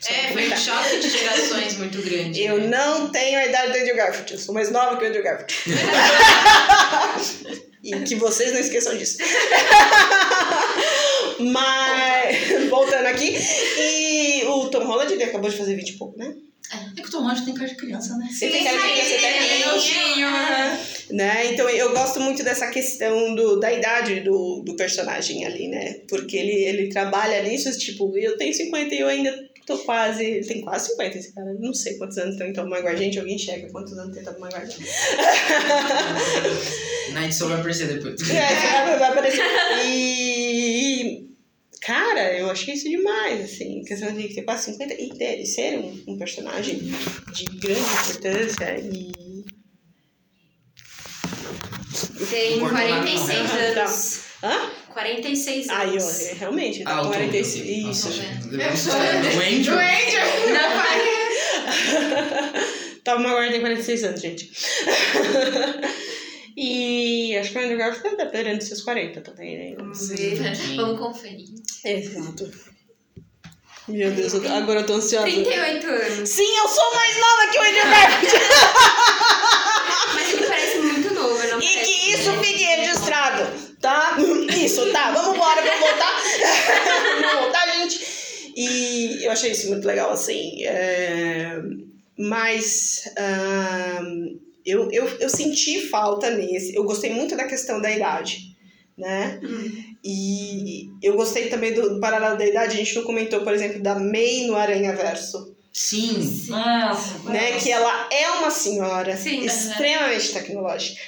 Só 0.00 0.10
É, 0.12 0.32
foi 0.32 0.52
um 0.52 0.56
choque 0.56 0.98
de 1.00 1.10
gerações 1.10 1.76
muito 1.76 2.00
grande. 2.02 2.42
Eu 2.42 2.58
né? 2.58 2.66
não 2.68 3.10
tenho 3.10 3.38
a 3.38 3.46
idade 3.46 3.72
do 3.72 3.78
Andrew 3.78 3.96
Garfield, 3.96 4.32
eu 4.32 4.38
sou 4.38 4.54
mais 4.54 4.70
nova 4.70 4.96
que 4.96 5.04
o 5.04 5.08
Andrew 5.08 5.22
Garfield. 5.22 5.54
e 7.82 8.00
que 8.00 8.14
vocês 8.16 8.52
não 8.52 8.60
esqueçam 8.60 8.96
disso. 8.96 9.18
Mas, 11.40 12.68
voltando 12.68 13.06
aqui, 13.06 13.36
e 13.78 14.44
o 14.46 14.68
Tom 14.68 14.84
Holland 14.84 15.12
ele 15.12 15.24
acabou 15.24 15.48
de 15.50 15.56
fazer 15.56 15.76
20 15.76 15.88
e 15.90 15.92
pouco, 15.96 16.18
né? 16.18 16.34
É 16.70 17.00
que 17.00 17.08
o 17.08 17.10
Tom 17.10 17.20
Holland 17.20 17.44
tem 17.44 17.54
cara 17.54 17.68
de 17.68 17.76
criança, 17.76 18.16
né? 18.16 18.28
Você 18.30 18.48
tem 18.48 18.64
cara 18.64 18.76
de 18.76 18.82
criança, 18.82 19.08
você 19.08 19.18
tem 19.18 19.80
Sim, 19.80 20.20
novinho, 20.20 20.30
né? 21.10 21.52
Então 21.52 21.68
eu 21.70 21.92
gosto 21.92 22.20
muito 22.20 22.44
dessa 22.44 22.66
questão 22.68 23.34
do, 23.34 23.58
da 23.58 23.72
idade 23.72 24.20
do, 24.20 24.62
do 24.64 24.76
personagem 24.76 25.46
ali, 25.46 25.68
né? 25.68 26.00
Porque 26.08 26.36
ele, 26.36 26.64
ele 26.64 26.88
trabalha 26.90 27.42
nisso, 27.42 27.70
tipo, 27.78 28.16
eu 28.18 28.36
tenho 28.36 28.52
50 28.52 28.94
e 28.94 29.00
eu 29.00 29.08
ainda 29.08 29.48
tô 29.68 29.78
quase. 29.78 30.24
Ele 30.24 30.46
tem 30.46 30.60
quase 30.62 30.90
50 30.90 31.18
esse 31.18 31.34
cara. 31.34 31.54
Não 31.58 31.72
sei 31.72 31.96
quantos 31.98 32.18
anos 32.18 32.36
tem 32.36 32.52
Tom 32.52 32.66
Maguire. 32.66 32.96
Gente, 32.98 33.18
alguém 33.18 33.38
chega 33.38 33.70
quantos 33.70 33.96
anos 33.96 34.14
tem 34.14 34.24
Tom 34.24 34.38
Maguire. 34.38 34.68
Na 37.12 37.24
edição 37.24 37.48
vai 37.48 37.60
aparecer 37.60 37.88
depois. 37.88 38.20
É, 38.30 38.96
vai 38.98 39.10
aparecer. 39.10 39.42
E. 39.86 41.28
Cara, 41.82 42.36
eu 42.38 42.50
achei 42.50 42.74
isso 42.74 42.88
demais, 42.88 43.40
assim, 43.44 43.82
questão 43.84 44.12
de 44.14 44.34
ter 44.34 44.42
quase 44.42 44.72
50 44.72 44.94
e 44.94 45.08
dele 45.10 45.46
ser 45.46 45.78
um, 45.78 46.04
um 46.08 46.18
personagem 46.18 46.76
de 47.32 47.44
grande 47.44 47.80
importância 47.80 48.78
e. 48.80 49.12
Tem 52.30 52.58
Não 52.58 52.66
importa 52.66 52.74
nada, 52.88 53.02
46 53.02 53.38
não. 53.74 53.82
anos. 53.82 54.20
Hã? 54.42 54.70
46 54.92 55.68
Aí, 55.68 55.90
anos. 55.90 56.04
ó, 56.04 56.10
é, 56.26 56.32
realmente, 56.34 56.84
tá 56.84 56.90
Ah, 56.90 56.94
com 56.96 57.00
o 57.00 57.04
Tom. 57.04 57.12
46. 57.14 57.82
Nossa, 57.84 58.08
Isso. 58.10 58.20
levou 58.50 58.72
um 58.72 58.76
susto. 58.76 58.96
O 58.98 59.40
Andrew. 59.40 59.76
Não, 60.52 60.70
pai. 60.82 60.98
Tom 63.04 63.18
Maguire 63.20 63.50
tem 63.52 63.60
46 63.60 64.04
anos, 64.04 64.20
gente. 64.20 64.50
E 66.56 67.36
acho 67.36 67.52
que 67.52 67.58
o 67.58 67.62
Andrew 67.62 67.78
Garfield 67.78 68.16
tá 68.16 68.24
beirando 68.26 68.62
seus 68.62 68.82
40 68.82 69.20
também, 69.20 69.56
né? 69.70 69.76
Vamos 69.78 70.08
ver. 70.08 70.38
Vamos 70.76 70.98
conferir. 70.98 71.48
Exato. 71.84 72.50
Meu 73.88 74.10
Deus, 74.12 74.34
eu- 74.34 74.52
agora 74.54 74.80
eu 74.80 74.86
tô 74.86 74.94
ansiosa. 74.94 75.24
38 75.26 75.86
anos. 75.86 76.28
Sim, 76.28 76.56
eu 76.58 76.68
sou 76.68 76.94
mais 76.94 77.16
nova 77.16 77.46
que 77.50 77.58
o 77.58 77.62
Andrew 77.62 77.84
Garfield. 77.84 78.34
Mas 80.14 80.32
ele 80.34 80.46
parece 80.46 80.78
muito 80.78 81.14
novo, 81.14 81.46
não 81.48 81.58
E 81.60 81.66
que 81.66 82.12
isso 82.12 82.32
fique 82.42 82.64
registrado, 82.64 83.46
tá? 83.80 84.16
Isso, 84.54 84.90
tá. 84.92 85.10
Vamos 85.12 85.34
embora, 85.36 85.62
vamos 85.62 85.80
voltar. 85.80 86.20
vamos 87.22 87.40
voltar, 87.40 87.66
gente. 87.78 88.00
E 88.56 89.24
eu 89.24 89.30
achei 89.30 89.52
isso 89.52 89.68
muito 89.68 89.86
legal, 89.86 90.10
assim. 90.10 90.64
é, 90.64 91.58
Mas 92.18 93.04
ahn, 93.16 94.38
eu, 94.64 94.90
eu, 94.90 95.06
eu 95.20 95.28
senti 95.28 95.80
falta 95.88 96.30
nesse. 96.30 96.74
Eu 96.74 96.84
gostei 96.84 97.10
muito 97.12 97.36
da 97.36 97.44
questão 97.44 97.80
da 97.80 97.90
idade, 97.90 98.56
né? 98.96 99.40
E 100.04 100.90
eu 101.02 101.14
gostei 101.16 101.48
também 101.48 101.72
do, 101.74 101.94
do 101.94 102.00
paralelo 102.00 102.38
da 102.38 102.46
idade. 102.46 102.74
A 102.74 102.78
gente 102.78 102.94
não 102.96 103.02
comentou, 103.04 103.40
por 103.42 103.52
exemplo, 103.52 103.82
da 103.82 103.98
May 103.98 104.46
no 104.46 104.56
Aranha 104.56 104.94
Verso. 104.94 105.56
Sim. 105.72 106.46
Nossa. 106.48 107.30
né? 107.30 107.58
Que 107.60 107.70
ela 107.70 108.08
é 108.10 108.30
uma 108.32 108.50
senhora 108.50 109.16
Sim, 109.16 109.44
extremamente 109.44 110.32
tecnológica. 110.32 111.00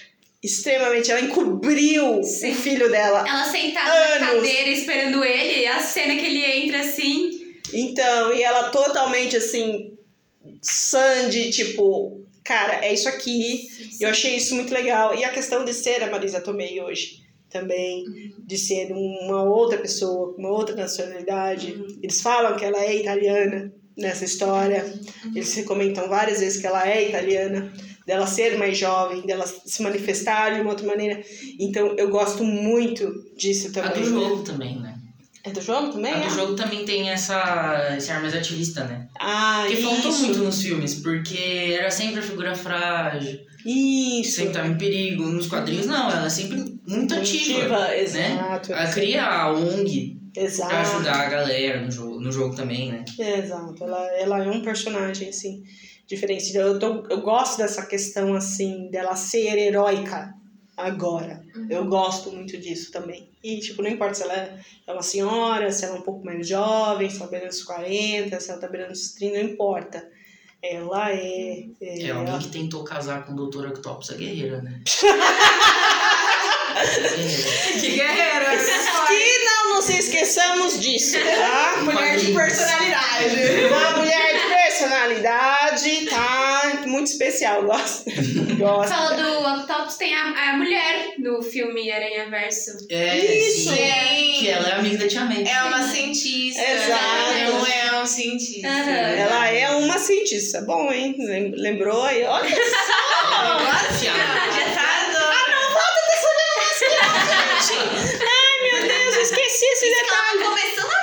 Extremamente, 0.42 1.10
ela 1.10 1.20
encobriu 1.20 2.22
Sim. 2.22 2.52
o 2.52 2.54
filho 2.54 2.90
dela. 2.90 3.28
Ela 3.28 3.44
sentada 3.44 3.90
na 4.20 4.28
Anos. 4.28 4.42
cadeira 4.42 4.70
esperando 4.70 5.22
ele, 5.24 5.66
a 5.66 5.80
cena 5.80 6.14
que 6.16 6.24
ele 6.24 6.44
entra 6.44 6.80
assim. 6.80 7.30
Então, 7.74 8.32
e 8.32 8.42
ela 8.42 8.70
totalmente 8.70 9.36
assim, 9.36 9.92
Sandy, 10.62 11.50
tipo, 11.50 12.19
cara, 12.44 12.84
é 12.84 12.92
isso 12.92 13.08
aqui. 13.08 13.68
Eu 14.00 14.10
achei 14.10 14.36
isso 14.36 14.54
muito 14.54 14.72
legal. 14.72 15.14
E 15.14 15.24
a 15.24 15.30
questão 15.30 15.64
de 15.64 15.72
ser 15.74 16.02
a 16.02 16.10
Marisa 16.10 16.40
Tomei 16.40 16.80
hoje 16.80 17.20
também, 17.48 18.04
de 18.46 18.56
ser 18.56 18.92
uma 18.92 19.42
outra 19.42 19.78
pessoa, 19.78 20.34
uma 20.38 20.50
outra 20.50 20.74
nacionalidade. 20.76 21.74
Eles 22.02 22.20
falam 22.20 22.56
que 22.56 22.64
ela 22.64 22.78
é 22.78 22.96
italiana 22.96 23.72
nessa 23.96 24.24
história. 24.24 24.84
Eles 25.34 25.64
comentam 25.64 26.08
várias 26.08 26.40
vezes 26.40 26.60
que 26.60 26.66
ela 26.66 26.88
é 26.88 27.08
italiana, 27.08 27.72
dela 28.06 28.26
ser 28.26 28.56
mais 28.56 28.78
jovem, 28.78 29.22
dela 29.22 29.46
se 29.46 29.82
manifestar 29.82 30.54
de 30.54 30.60
uma 30.60 30.70
outra 30.70 30.86
maneira. 30.86 31.22
Então 31.58 31.94
eu 31.96 32.08
gosto 32.08 32.44
muito 32.44 33.12
disso 33.36 33.68
A 33.68 33.72
também. 33.72 34.02
do 34.02 34.08
jogo 34.08 34.42
também, 34.44 34.78
né? 34.80 34.99
É 35.42 35.50
do 35.50 35.60
jogo 35.60 35.92
também? 35.92 36.12
A 36.12 36.18
é? 36.18 36.28
do 36.28 36.34
jogo 36.34 36.54
também 36.54 36.84
tem 36.84 37.08
essa, 37.10 37.94
esse 37.96 38.10
ar 38.10 38.20
mais 38.20 38.34
ativista, 38.34 38.84
né? 38.84 39.08
Ah, 39.18 39.64
Que 39.66 39.74
isso. 39.74 39.88
faltou 39.88 40.12
muito 40.18 40.38
nos 40.40 40.60
filmes, 40.62 40.94
porque 40.96 41.76
era 41.78 41.90
sempre 41.90 42.20
a 42.20 42.22
figura 42.22 42.54
frágil, 42.54 43.40
Isso. 43.64 44.32
sempre 44.36 44.52
tava 44.52 44.68
em 44.68 44.76
perigo. 44.76 45.24
Nos 45.24 45.46
quadrinhos, 45.46 45.86
não, 45.86 46.10
ela 46.10 46.26
é 46.26 46.30
sempre 46.30 46.78
muito 46.86 47.14
ativa. 47.14 47.78
né? 47.78 48.00
exato. 48.00 48.72
Ela 48.72 48.90
cria 48.92 49.24
a 49.24 49.52
ONG 49.52 50.18
Exato. 50.36 50.68
pra 50.68 50.80
ajudar 50.82 51.20
a 51.20 51.28
galera 51.30 51.80
no 51.80 51.90
jogo, 51.90 52.20
no 52.20 52.30
jogo 52.30 52.54
também, 52.54 52.92
né? 52.92 53.04
Exato, 53.18 53.82
ela, 53.82 54.06
ela 54.18 54.44
é 54.44 54.48
um 54.50 54.60
personagem, 54.62 55.30
assim, 55.30 55.62
diferente. 56.06 56.54
Eu, 56.54 56.78
tô, 56.78 57.06
eu 57.08 57.20
gosto 57.22 57.56
dessa 57.58 57.86
questão, 57.86 58.34
assim, 58.34 58.90
dela 58.90 59.16
ser 59.16 59.56
heróica 59.58 60.34
agora. 60.86 61.44
Eu 61.68 61.84
gosto 61.86 62.30
muito 62.30 62.56
disso 62.58 62.90
também. 62.92 63.28
E, 63.42 63.58
tipo, 63.60 63.82
não 63.82 63.90
importa 63.90 64.14
se 64.14 64.22
ela 64.22 64.34
é 64.34 64.58
é 64.90 64.92
uma 64.92 65.02
senhora, 65.02 65.70
se 65.70 65.84
ela 65.84 65.96
é 65.96 65.98
um 65.98 66.02
pouco 66.02 66.24
mais 66.24 66.46
jovem, 66.46 67.08
se 67.08 67.16
ela 67.16 67.26
tá 67.26 67.30
beirando 67.30 67.52
os 67.52 67.62
40, 67.62 68.40
se 68.40 68.50
ela 68.50 68.60
tá 68.60 68.68
beirando 68.68 68.92
os 68.92 69.12
30, 69.12 69.38
não 69.38 69.44
importa. 69.50 70.08
Ela 70.62 71.10
é... 71.12 71.64
é 71.80 72.02
É 72.02 72.10
alguém 72.10 72.38
que 72.38 72.48
tentou 72.48 72.84
casar 72.84 73.24
com 73.24 73.32
o 73.32 73.48
Dr. 73.48 73.68
Octopus, 73.68 74.10
a 74.10 74.14
guerreira, 74.14 74.60
né? 74.60 74.82
guerreira. 76.74 77.80
Que 77.80 77.90
guerreiro! 77.92 78.46
Que 79.08 79.44
não 79.44 79.74
nos 79.76 79.88
esqueçamos 79.88 80.80
disso, 80.80 81.16
tá? 81.18 81.82
Mulher 81.82 82.16
de 82.18 82.32
personalidade. 82.32 83.36
Uma 83.68 83.96
mulher 83.96 84.32
de 84.34 84.48
personalidade, 84.48 84.59
tá? 86.08 86.82
Muito 86.86 87.06
especial, 87.08 87.64
gosto. 87.64 88.04
gosto. 88.58 88.88
Fala 88.92 89.14
do 89.16 89.60
Octopus, 89.62 89.96
tem 89.96 90.14
a, 90.14 90.50
a 90.50 90.56
mulher 90.56 91.14
no 91.18 91.42
filme 91.42 91.90
Aranha 91.90 92.28
Verso. 92.30 92.72
É, 92.88 93.16
Isso. 93.18 93.70
sim. 93.70 94.34
Que 94.38 94.48
ela 94.48 94.68
é 94.68 94.72
amiga 94.74 94.98
da 94.98 95.08
Tia 95.08 95.22
May. 95.24 95.44
É 95.46 95.62
uma 95.64 95.82
cientista. 95.88 96.62
Exato. 96.62 97.52
Não 97.52 97.66
é 97.66 98.02
um 98.02 98.06
cientista. 98.06 98.68
Aham. 98.68 98.90
Ela 98.90 99.48
é 99.48 99.70
uma 99.70 99.98
cientista. 99.98 100.60
Bom, 100.62 100.90
hein? 100.92 101.14
Lem- 101.18 101.52
Lembrou 101.56 102.02
aí? 102.04 102.22
Olha 102.24 102.48
Agora, 103.32 103.92
fiada. 103.98 104.18
Já 104.18 104.74
tá 104.74 105.12
doido. 105.12 105.30
Meu 108.62 108.82
Deus, 108.88 109.14
eu 109.16 109.22
esqueci 109.22 109.64
esse 109.66 109.86
detalhe. 109.90 110.38
Tava 110.38 110.50
começando 110.50 110.84
agora. 110.86 110.99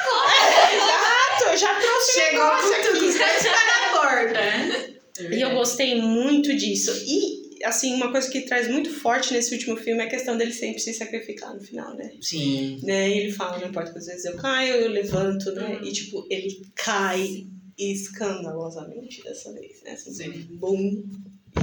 Eu 1.57 1.61
já 1.61 1.79
trouxe 1.79 2.11
o 2.11 2.13
Chegou 2.13 2.45
negócio 2.45 2.69
com 2.69 2.81
tudo, 2.81 2.89
aqui. 2.89 2.99
dois 2.99 3.17
pés 3.17 3.43
na 3.43 3.99
porta. 3.99 5.35
E 5.35 5.41
eu 5.41 5.49
gostei 5.51 5.99
muito 5.99 6.55
disso. 6.55 6.91
E, 7.07 7.65
assim, 7.65 7.95
uma 7.95 8.11
coisa 8.11 8.29
que 8.29 8.41
traz 8.41 8.67
muito 8.69 8.91
forte 8.91 9.33
nesse 9.33 9.51
último 9.55 9.75
filme 9.75 10.03
é 10.03 10.05
a 10.05 10.09
questão 10.09 10.37
dele 10.37 10.53
sempre 10.53 10.79
se 10.79 10.93
sacrificar 10.93 11.55
no 11.55 11.59
final, 11.59 11.95
né? 11.95 12.11
Sim. 12.21 12.79
né? 12.83 13.09
E 13.09 13.17
ele 13.17 13.31
fala, 13.31 13.57
não 13.57 13.69
importa 13.69 13.89
quantas 13.91 14.05
vezes 14.05 14.25
eu 14.25 14.35
caio, 14.35 14.75
eu 14.75 14.89
levanto, 14.91 15.51
né? 15.53 15.79
E, 15.83 15.91
tipo, 15.91 16.27
ele 16.29 16.61
cai 16.75 17.47
escandalosamente 17.77 19.23
dessa 19.23 19.51
vez, 19.53 19.81
né? 19.83 19.91
Assim, 19.93 20.13
Sim. 20.13 20.47
Bum. 20.51 21.03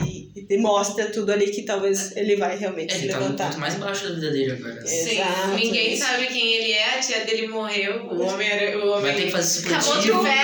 E, 0.06 0.30
e 0.34 0.42
demonstra 0.46 1.06
tudo 1.06 1.32
ali 1.32 1.50
que 1.50 1.62
talvez 1.62 2.16
ele 2.16 2.36
vai 2.36 2.56
realmente 2.58 2.92
se 2.94 3.02
Ele 3.04 3.12
tá 3.12 3.18
levantar. 3.18 3.48
ponto 3.48 3.60
mais 3.60 3.74
baixo 3.74 4.08
da 4.08 4.14
vida 4.14 4.30
dele 4.30 4.52
agora. 4.52 4.80
É. 4.80 4.86
Sim, 4.86 5.10
Exato, 5.12 5.48
ninguém 5.54 5.92
isso. 5.94 6.04
sabe 6.04 6.26
quem 6.26 6.52
ele 6.54 6.72
é, 6.72 6.94
a 6.94 6.98
tia 7.00 7.24
dele 7.24 7.48
morreu, 7.48 8.06
o 8.06 8.22
homem 8.22 8.48
era. 8.48 8.78
O 8.78 8.88
homem... 8.90 9.02
Vai 9.02 9.14
ter 9.14 9.26
que 9.26 9.30
fazer 9.32 9.60
esse 9.60 9.74
Acabou 9.74 9.96
de 9.96 10.02
de 10.06 10.12
morreu. 10.12 10.34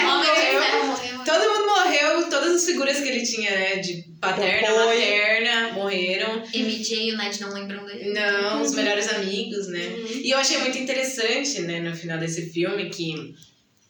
Todo 1.24 1.48
mundo 1.50 1.66
morreu, 1.66 2.28
todas 2.30 2.56
as 2.56 2.64
figuras 2.64 2.98
que 2.98 3.08
ele 3.08 3.22
tinha, 3.24 3.50
né? 3.50 3.76
De 3.76 4.04
paterna, 4.20 4.68
Apoio. 4.68 4.86
materna, 4.86 5.72
morreram. 5.72 6.42
MJ 6.54 7.08
e 7.08 7.12
o 7.12 7.16
Ned 7.18 7.40
não 7.40 7.52
lembram 7.52 7.84
dele. 7.84 8.12
Não, 8.12 8.62
os 8.62 8.72
melhores 8.74 9.08
amigos, 9.12 9.68
né? 9.68 9.80
E 10.22 10.30
eu 10.30 10.38
achei 10.38 10.58
muito 10.58 10.78
interessante, 10.78 11.60
né, 11.62 11.80
no 11.80 11.94
final 11.94 12.18
desse 12.18 12.50
filme, 12.50 12.88
que 12.90 13.34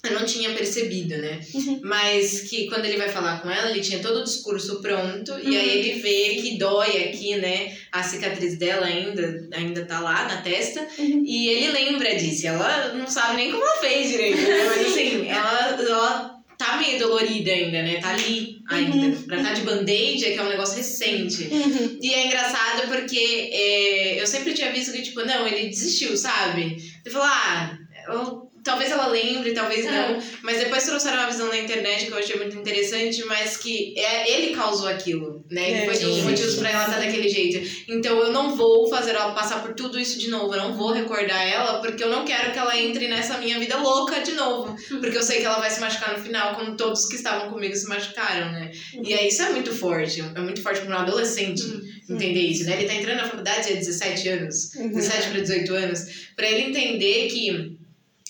eu 0.03 0.19
não 0.19 0.25
tinha 0.25 0.51
percebido, 0.55 1.19
né? 1.19 1.41
Mas 1.83 2.43
que 2.43 2.67
quando 2.69 2.87
ele 2.87 2.97
vai 2.97 3.11
falar 3.11 3.41
com 3.43 3.51
ela, 3.51 3.71
ele 3.71 3.81
tinha 3.81 3.99
todo 3.99 4.21
o 4.21 4.25
discurso 4.25 4.81
pronto, 4.81 5.39
e 5.43 5.57
aí 5.57 5.79
ele 5.79 6.01
vê 6.01 6.41
que 6.41 6.57
dói 6.57 7.05
aqui, 7.05 7.37
né? 7.37 7.77
A 7.93 8.03
cicatriz 8.03 8.59
dela 8.59 8.87
ainda, 8.87 9.49
ainda 9.53 9.85
tá 9.85 10.01
lá 10.01 10.25
na 10.27 10.39
testa, 10.39 10.87
e 10.99 11.49
ele 11.49 11.73
lembra 11.73 12.15
disso. 12.15 12.47
Ela 12.47 12.95
não 12.95 13.07
sabe 13.07 13.37
nem 13.37 13.51
como 13.51 13.63
ela 13.63 13.77
fez 13.77 14.11
direito, 14.11 14.41
né? 14.41 14.65
Mas 14.69 14.87
assim, 14.87 15.29
ela, 15.29 15.83
ela 15.83 16.41
tá 16.57 16.79
meio 16.79 16.99
dolorida 16.99 17.51
ainda, 17.51 17.83
né? 17.83 18.01
Tá 18.01 18.11
ali 18.11 18.59
ainda. 18.69 19.19
Pra 19.27 19.37
estar 19.37 19.53
de 19.53 19.63
band-aid 19.63 20.25
é 20.25 20.33
que 20.33 20.39
é 20.39 20.43
um 20.43 20.49
negócio 20.49 20.77
recente. 20.77 21.45
Uhum. 21.45 21.99
E 22.01 22.15
é 22.15 22.27
engraçado 22.27 22.89
porque 22.89 23.51
é, 23.53 24.21
eu 24.21 24.27
sempre 24.27 24.55
tinha 24.55 24.73
visto 24.73 24.93
que, 24.93 25.03
tipo, 25.03 25.25
não, 25.27 25.47
ele 25.47 25.69
desistiu, 25.69 26.17
sabe? 26.17 26.77
Ele 27.05 27.13
falou, 27.13 27.29
ah, 27.29 27.79
eu 28.09 28.50
Talvez 28.63 28.91
ela 28.91 29.07
lembre, 29.07 29.53
talvez 29.53 29.85
não. 29.87 30.19
Mas 30.43 30.59
depois 30.59 30.85
trouxeram 30.85 31.17
uma 31.19 31.31
visão 31.31 31.49
na 31.49 31.59
internet 31.59 32.07
que 32.07 32.13
eu 32.13 32.19
achei 32.19 32.37
muito 32.37 32.57
interessante, 32.57 33.25
mas 33.25 33.57
que 33.57 33.95
é, 33.99 34.31
ele 34.31 34.55
causou 34.55 34.89
aquilo, 34.89 35.45
né? 35.51 35.71
Ele 35.71 35.79
É, 35.81 35.85
foi 35.87 36.05
um 36.05 36.09
dos 36.11 36.17
sim. 36.19 36.23
motivos 36.23 36.55
pra 36.57 36.71
ela 36.71 36.85
estar 36.85 36.99
daquele 37.01 37.29
jeito. 37.29 37.85
Então 37.89 38.19
eu 38.19 38.33
não 38.33 38.55
vou 38.57 38.89
fazer 38.89 39.11
ela 39.13 39.33
passar 39.33 39.63
por 39.63 39.75
tudo 39.75 39.99
isso 39.99 40.19
de 40.19 40.29
novo. 40.29 40.55
Eu 40.55 40.59
não 40.63 40.75
vou 40.77 40.93
recordar 40.93 41.43
ela, 41.47 41.81
porque 41.81 42.03
eu 42.05 42.11
não 42.11 42.25
quero 42.25 42.53
que 42.53 42.59
ela 42.59 42.77
entre 42.79 43.09
nessa 43.09 43.39
minha 43.39 43.59
vida 43.59 43.77
louca 43.79 44.21
de 44.21 44.33
novo. 44.33 44.77
Porque 45.01 45.17
eu 45.17 45.23
sei 45.23 45.39
que 45.41 45.47
ela 45.47 45.59
vai 45.59 45.71
se 45.71 45.81
machucar 45.81 46.17
no 46.19 46.23
final, 46.23 46.55
como 46.55 46.77
todos 46.77 47.07
que 47.07 47.17
estavam 47.17 47.51
comigo 47.51 47.75
se 47.75 47.89
machucaram, 47.89 48.53
né? 48.53 48.71
E 49.03 49.15
aí 49.15 49.29
isso 49.29 49.43
é 49.43 49.51
muito 49.51 49.73
forte. 49.75 50.21
É 50.21 50.41
muito 50.41 50.63
forte 50.63 50.81
pra 50.83 50.97
um 50.97 50.99
adolescente 50.99 51.63
entender 52.09 52.41
isso, 52.41 52.65
né? 52.65 52.77
Ele 52.79 52.87
tá 52.89 52.95
entrando 52.95 53.17
na 53.19 53.29
faculdade 53.29 53.73
há 53.73 53.77
17 53.77 54.29
anos, 54.29 54.75
Uhum. 54.75 54.91
17 54.91 55.29
para 55.31 55.41
18 55.41 55.75
anos, 55.75 56.01
pra 56.37 56.49
ele 56.51 56.69
entender 56.71 57.29
que 57.29 57.79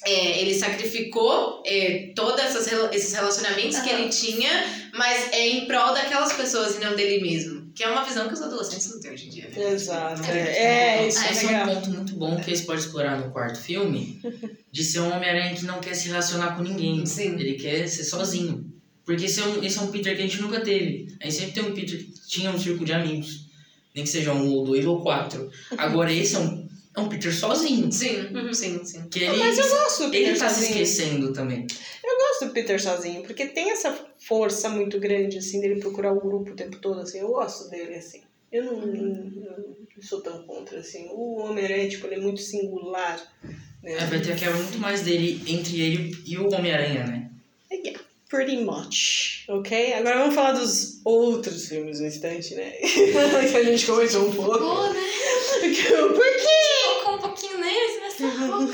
é, 0.04 0.40
ele 0.40 0.54
sacrificou 0.54 1.62
é, 1.66 2.12
todos 2.14 2.42
esses 2.92 3.12
relacionamentos 3.12 3.78
que 3.80 3.90
ele 3.90 4.08
tinha, 4.08 4.50
mas 4.94 5.32
é 5.32 5.48
em 5.48 5.66
prol 5.66 5.92
daquelas 5.94 6.32
pessoas 6.32 6.76
e 6.76 6.80
não 6.80 6.96
dele 6.96 7.22
mesmo. 7.22 7.60
Que 7.74 7.84
é 7.84 7.88
uma 7.88 8.04
visão 8.04 8.26
que 8.26 8.34
os 8.34 8.42
adolescentes 8.42 8.90
não 8.92 9.00
têm 9.00 9.12
hoje 9.12 9.26
em 9.26 9.30
dia. 9.30 9.48
né? 9.48 9.72
Exato. 9.72 10.22
É, 10.30 11.06
isso 11.06 11.20
é 11.22 11.30
Esse 11.30 11.46
é 11.46 11.48
um 11.48 11.52
legal. 11.52 11.74
ponto 11.74 11.90
muito 11.90 12.14
bom 12.16 12.36
que 12.40 12.50
eles 12.50 12.62
podem 12.62 12.82
explorar 12.84 13.20
no 13.20 13.30
quarto 13.30 13.60
filme, 13.60 14.20
de 14.72 14.84
ser 14.84 15.00
um 15.00 15.12
Homem-Aranha 15.14 15.54
que 15.54 15.64
não 15.64 15.80
quer 15.80 15.94
se 15.94 16.08
relacionar 16.08 16.56
com 16.56 16.62
ninguém. 16.62 17.06
Sim. 17.06 17.34
Ele 17.38 17.54
quer 17.54 17.86
ser 17.86 18.04
sozinho. 18.04 18.68
Porque 19.04 19.24
esse 19.24 19.40
é, 19.40 19.44
um, 19.44 19.62
esse 19.64 19.78
é 19.78 19.82
um 19.82 19.86
Peter 19.88 20.14
que 20.16 20.22
a 20.22 20.26
gente 20.26 20.40
nunca 20.42 20.60
teve. 20.60 21.16
A 21.20 21.24
gente 21.24 21.34
sempre 21.36 21.52
tem 21.52 21.64
um 21.64 21.74
Peter 21.74 21.98
que 21.98 22.28
tinha 22.28 22.50
um 22.50 22.58
círculo 22.58 22.84
de 22.84 22.92
amigos. 22.92 23.46
Nem 23.94 24.04
que 24.04 24.10
seja 24.10 24.32
um 24.32 24.48
ou 24.50 24.64
dois 24.64 24.84
ou 24.84 25.00
quatro. 25.02 25.50
Agora 25.76 26.12
esse 26.12 26.36
é 26.36 26.38
um, 26.38 26.68
é 26.96 27.00
um 27.00 27.08
Peter 27.08 27.32
sozinho. 27.32 27.90
Sim, 27.92 28.28
sim, 28.52 28.84
sim. 28.84 29.08
Que 29.08 29.24
ele, 29.24 29.38
Mas 29.38 29.58
eu 29.58 29.68
gosto 29.68 30.04
do 30.04 30.10
Peter 30.10 30.28
ele 30.30 30.38
tá 30.38 30.48
se 30.48 30.54
sozinho. 30.56 30.82
esquecendo 30.82 31.32
também. 31.32 31.66
Eu 32.04 32.16
gosto 32.16 32.46
do 32.46 32.52
Peter 32.52 32.82
sozinho, 32.82 33.22
porque 33.22 33.46
tem 33.46 33.70
essa 33.70 33.96
força 34.18 34.68
muito 34.68 34.98
grande, 34.98 35.38
assim, 35.38 35.60
dele 35.60 35.80
procurar 35.80 36.12
o 36.12 36.20
grupo 36.20 36.50
o 36.50 36.56
tempo 36.56 36.78
todo, 36.78 37.00
assim. 37.00 37.20
Eu 37.20 37.28
gosto 37.28 37.70
dele, 37.70 37.94
assim. 37.94 38.22
Eu 38.50 38.64
não, 38.64 38.80
não, 38.80 39.14
não 39.96 40.02
sou 40.02 40.20
tão 40.20 40.42
contra, 40.42 40.80
assim. 40.80 41.08
O 41.12 41.38
Homem-Aranha, 41.38 41.88
tipo, 41.88 42.06
ele 42.08 42.16
é 42.16 42.20
muito 42.20 42.40
singular, 42.40 43.20
né? 43.82 43.92
É, 43.92 44.06
vai 44.06 44.20
ter 44.20 44.36
quebra 44.36 44.56
muito 44.56 44.78
mais 44.78 45.02
dele 45.02 45.40
entre 45.46 45.80
ele 45.80 46.16
e 46.26 46.36
o 46.36 46.52
Homem-Aranha, 46.52 47.06
né? 47.06 47.30
Yeah, 47.70 48.00
pretty 48.28 48.64
much, 48.64 49.44
ok? 49.48 49.92
Agora 49.92 50.18
vamos 50.18 50.34
falar 50.34 50.52
dos 50.52 51.00
outros 51.04 51.68
filmes 51.68 52.00
no 52.00 52.06
instante, 52.08 52.56
né? 52.56 52.72
que 52.82 53.56
a 53.56 53.62
gente 53.62 53.86
comentou 53.86 54.28
um 54.28 54.32
pouco. 54.32 54.58
Pô, 54.58 54.92
né? 54.92 55.00
Por 55.60 56.36
quê? 56.36 56.79
O 58.26 58.66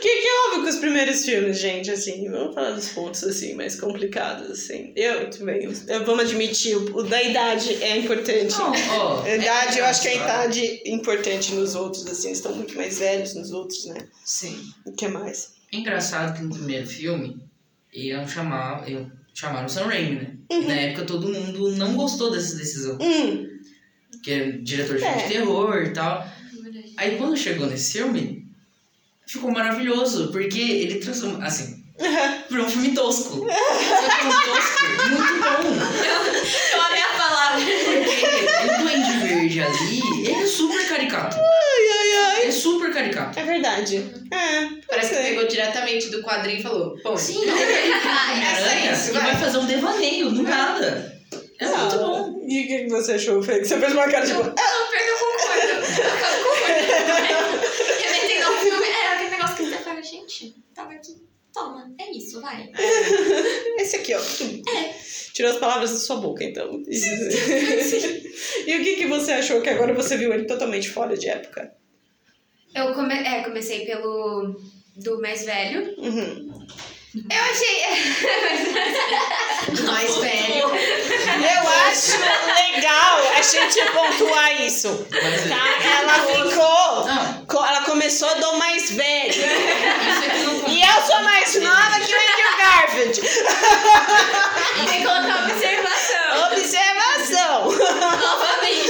que, 0.00 0.22
que 0.22 0.28
houve 0.30 0.62
com 0.62 0.68
os 0.68 0.76
primeiros 0.76 1.24
filmes, 1.24 1.58
gente? 1.58 1.90
Assim, 1.90 2.28
vamos 2.30 2.54
falar 2.54 2.72
dos 2.72 2.88
pontos 2.90 3.22
assim, 3.24 3.54
mais 3.54 3.78
complicados, 3.80 4.50
assim. 4.50 4.92
Eu, 4.96 5.28
bem, 5.44 5.64
eu, 5.64 5.72
eu- 5.88 6.04
vamos 6.04 6.24
admitir, 6.24 6.76
o, 6.76 7.02
da 7.02 7.22
idade 7.22 7.74
é 7.82 7.96
importante. 7.98 8.54
Não, 8.58 8.72
ó, 8.98 9.22
a 9.22 9.34
idade, 9.36 9.78
eu 9.78 9.84
acho 9.84 10.02
que 10.02 10.08
a 10.08 10.14
idade 10.14 10.64
é 10.64 10.90
importante 10.90 11.52
nos 11.54 11.74
outros, 11.74 12.06
assim, 12.06 12.28
eles 12.28 12.38
estão 12.38 12.54
muito 12.54 12.74
mais 12.76 12.98
velhos 12.98 13.34
nos 13.34 13.50
outros, 13.50 13.86
né? 13.86 14.06
Sim. 14.24 14.58
O 14.86 14.92
que 14.92 15.08
mais? 15.08 15.52
É 15.72 15.76
engraçado 15.76 16.36
que 16.36 16.42
no 16.42 16.54
primeiro 16.54 16.86
filme 16.86 17.36
iam 17.92 18.26
chamar, 18.26 18.88
iam 18.88 19.10
chamar 19.34 19.64
o 19.64 19.68
Sam 19.68 19.84
Raimi, 19.86 20.14
né? 20.16 20.32
Uhum. 20.50 20.66
Na 20.66 20.74
época 20.74 21.04
todo 21.04 21.28
mundo 21.28 21.70
não 21.72 21.94
gostou 21.94 22.30
dessa 22.30 22.56
decisão. 22.56 22.96
Hum, 23.00 23.46
Que 24.24 24.32
é 24.32 24.50
diretor 24.52 24.96
de 24.96 25.02
filme 25.02 25.20
É. 25.20 25.26
de 25.26 25.32
terror 25.32 25.82
e 25.82 25.92
tal. 25.92 26.26
Aí 26.98 27.16
quando 27.16 27.36
chegou 27.36 27.68
nesse 27.68 27.92
filme, 27.92 28.44
ficou 29.24 29.52
maravilhoso, 29.52 30.32
porque 30.32 30.60
ele 30.60 30.96
transforma. 30.96 31.44
Assim, 31.46 31.84
virou 32.50 32.66
um 32.66 32.68
filme 32.68 32.92
tosco. 32.92 33.46
Que 33.46 34.26
um 34.26 34.52
tosco 34.52 34.82
muito 35.08 35.34
bom. 35.40 35.78
Eu 36.74 36.82
amei 36.82 37.00
a 37.02 37.16
palavra. 37.16 37.60
Porque 37.60 38.74
o 38.74 38.82
Duende 38.82 39.18
Verde 39.18 39.60
ali, 39.62 40.00
ele 40.26 40.42
é 40.42 40.46
super 40.46 40.88
caricato. 40.88 41.36
ai, 41.36 41.88
ai, 42.00 42.36
ai. 42.40 42.46
É 42.46 42.50
super 42.50 42.92
caricato. 42.92 43.38
É 43.38 43.44
verdade. 43.44 43.96
É, 44.32 44.68
Parece 44.88 45.14
que 45.14 45.22
pegou 45.22 45.46
diretamente 45.46 46.10
do 46.10 46.20
quadrinho 46.22 46.58
e 46.58 46.62
falou: 46.62 46.96
Pô, 47.00 47.16
Sim, 47.16 47.40
ele 47.42 47.50
é 47.52 48.52
Essa 48.52 48.74
é 48.74 48.92
isso, 48.92 49.10
e 49.10 49.12
vai. 49.12 49.22
vai 49.22 49.36
fazer 49.36 49.58
um 49.58 49.66
devaneio, 49.66 50.30
do 50.30 50.42
nada. 50.42 51.16
É 51.60 51.66
muito 51.66 51.98
bom. 51.98 52.27
E 52.48 52.64
o 52.64 52.66
que 52.66 52.84
que 52.84 52.88
você 52.88 53.12
achou, 53.12 53.42
Fê? 53.42 53.58
Que 53.58 53.66
Você 53.66 53.78
fez 53.78 53.92
uma 53.92 54.08
cara 54.08 54.26
tipo. 54.26 54.38
Não, 54.38 54.54
pior 54.54 55.02
que 55.04 55.10
eu 55.10 55.18
concordo. 55.18 55.68
Eu 55.68 56.16
concordo. 56.46 57.58
Remetendo 58.00 58.46
ao 58.46 58.52
filme, 58.54 58.86
é 58.86 59.12
aquele 59.12 59.30
negócio 59.30 59.56
que 59.56 59.64
você 59.64 59.76
fala, 59.76 60.02
gente, 60.02 60.56
tava 60.74 60.92
aqui. 60.92 61.28
Toma, 61.52 61.92
é 61.98 62.10
isso, 62.10 62.40
vai. 62.40 62.70
Esse 63.78 63.96
aqui, 63.96 64.14
ó. 64.14 64.20
Tirou 65.34 65.52
as 65.52 65.58
palavras 65.58 65.90
da 65.92 65.98
sua 65.98 66.16
boca, 66.16 66.42
então. 66.42 66.82
e 66.88 68.76
o 68.76 68.82
que, 68.82 68.96
que 68.96 69.06
você 69.06 69.32
achou 69.32 69.60
que 69.60 69.68
agora 69.68 69.92
você 69.92 70.16
viu 70.16 70.32
ele 70.32 70.46
totalmente 70.46 70.88
fora 70.88 71.18
de 71.18 71.28
época? 71.28 71.74
Eu 72.74 72.94
come... 72.94 73.12
é, 73.14 73.42
comecei 73.42 73.84
pelo 73.84 74.56
do 74.96 75.20
mais 75.20 75.44
velho. 75.44 75.94
Uhum. 75.98 76.47
Eu 77.14 77.42
achei. 77.50 77.78
mais 79.86 80.16
velho. 80.16 80.68
Eu 80.68 81.68
acho 81.88 82.18
legal 82.18 83.18
a 83.36 83.42
gente 83.42 83.82
pontuar 83.92 84.60
isso. 84.62 85.06
É- 85.12 85.48
Tá? 85.48 85.64
Ela 86.00 86.14
ficou. 86.26 87.08
Co- 87.46 87.64
Ela 87.66 87.82
começou 87.82 88.28
do 88.40 88.56
mais 88.58 88.90
velho. 88.90 89.34
não 90.44 90.68
E 90.68 90.82
eu 90.82 91.02
sou 91.06 91.22
mais 91.22 91.54
nova 91.60 91.98
que 92.00 92.12
o 92.12 92.18
Andrew 92.18 92.56
Garfield. 92.58 93.20
Tem 94.86 95.00
que 95.00 95.06
colocar 95.06 95.44
observação. 95.44 96.52
Observação. 96.52 97.72
Novamente. 98.20 98.88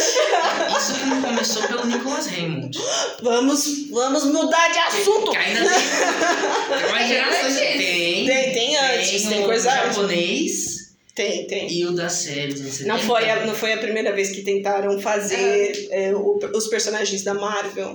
Isso 0.76 0.94
que 0.94 1.06
não 1.06 1.22
começou 1.22 1.62
pelo 1.68 1.86
Nicholas 1.86 2.26
Raymond. 2.26 2.78
Vamos, 3.22 3.88
vamos 3.90 4.24
mudar 4.24 4.68
de 4.70 4.78
assunto. 4.80 5.30
Que 5.30 5.36
ainda 5.36 5.60
tem. 5.68 6.78
Tem 6.80 6.90
mais 6.90 7.08
gerações. 7.08 7.44
antes. 7.46 7.58
Tem. 7.58 8.26
Tem, 8.26 8.52
tem 9.10 9.28
tem 9.28 9.42
o 9.42 9.46
coisa 9.46 9.70
japonês 9.70 10.94
Tem, 11.14 11.46
tem. 11.46 11.72
e 11.72 11.84
o 11.86 11.92
da 11.92 12.08
série 12.08 12.52
dos 12.52 12.80
Não 12.80 12.96
70. 12.96 12.98
foi, 13.00 13.30
a, 13.30 13.46
não 13.46 13.54
foi 13.54 13.72
a 13.72 13.78
primeira 13.78 14.12
vez 14.12 14.30
que 14.30 14.42
tentaram 14.42 15.00
fazer 15.00 15.88
é, 15.90 16.14
o- 16.14 16.38
os 16.54 16.68
personagens 16.68 17.22
da 17.22 17.34
Marvel 17.34 17.94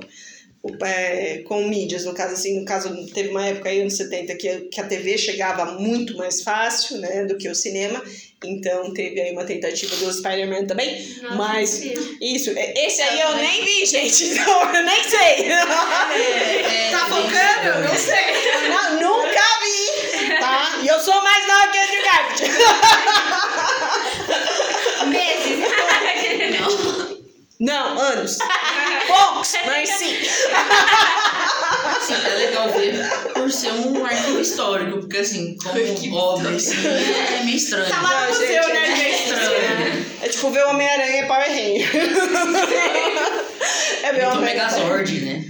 o- 0.61 0.85
é, 0.85 1.39
com 1.45 1.65
mídias. 1.67 2.05
No 2.05 2.13
caso, 2.13 2.33
assim, 2.33 2.59
no 2.59 2.65
caso, 2.65 2.89
teve 3.13 3.29
uma 3.29 3.45
época 3.45 3.69
aí, 3.69 3.81
anos 3.81 3.97
70, 3.97 4.33
que, 4.35 4.47
a- 4.47 4.61
que 4.71 4.79
a 4.79 4.85
TV 4.85 5.17
chegava 5.17 5.65
muito 5.73 6.15
mais 6.17 6.41
fácil 6.41 6.97
né, 6.99 7.25
do 7.25 7.37
que 7.37 7.49
o 7.49 7.55
cinema. 7.55 8.01
Então 8.45 8.93
teve 8.93 9.19
aí 9.21 9.31
uma 9.31 9.45
tentativa 9.45 9.95
do 9.95 10.11
Spider-Man 10.13 10.65
também. 10.65 11.01
Nossa, 11.21 11.35
Mas-. 11.35 11.81
Isso, 12.21 12.49
é- 12.57 12.73
esse 12.85 13.01
aí 13.01 13.19
eu 13.21 13.35
nem 13.37 13.63
vi, 13.63 13.85
gente. 13.85 14.23
Então 14.35 14.73
eu 14.75 14.83
nem 14.83 15.03
sei. 15.03 15.45
É, 15.49 16.91
Tá 16.91 17.05
bem 17.09 17.09
focando? 17.09 17.87
Não 17.87 17.95
sei. 17.97 18.69
Não, 18.69 18.93
nunca 19.01 19.41
vi, 19.63 19.92
tá? 19.92 19.92
E 20.83 20.87
eu 20.87 20.99
sou 20.99 21.21
mais 21.23 21.47
nova 21.47 21.67
que 21.67 21.77
a 21.77 21.85
Garfield. 22.03 22.53
Meses. 25.07 25.59
Não, 27.59 27.97
anos. 27.99 28.37
Poucos, 29.07 29.53
mas 29.65 29.89
sim. 29.89 30.17
Assim, 31.97 32.13
é 32.13 32.29
legal 32.35 32.69
ver 32.71 33.09
por 33.33 33.49
ser 33.51 33.71
um 33.71 34.05
arquivo 34.05 34.39
histórico, 34.41 34.99
porque 34.99 35.17
assim, 35.19 35.55
como 35.57 36.15
obra 36.17 36.49
assim, 36.55 36.75
é 36.85 37.43
meio 37.45 37.55
estranho. 37.57 37.89
Tá 37.89 38.01
lá 38.01 38.09
no 38.09 38.15
Não, 38.19 38.27
museu, 38.27 38.63
gente, 38.63 38.73
né, 38.73 38.91
É 38.91 38.95
gente? 38.95 39.23
estranho. 39.23 40.05
É 40.21 40.27
tipo 40.27 40.49
ver 40.51 40.65
o 40.65 40.69
Homem-Aranha 40.71 41.21
e 41.23 41.27
Power 41.27 41.47
Ranger. 41.47 41.89
é 44.03 44.11
ver 44.13 44.25
Homem-Aranha. 44.27 44.41
Megazord, 44.41 45.21
né? 45.21 45.45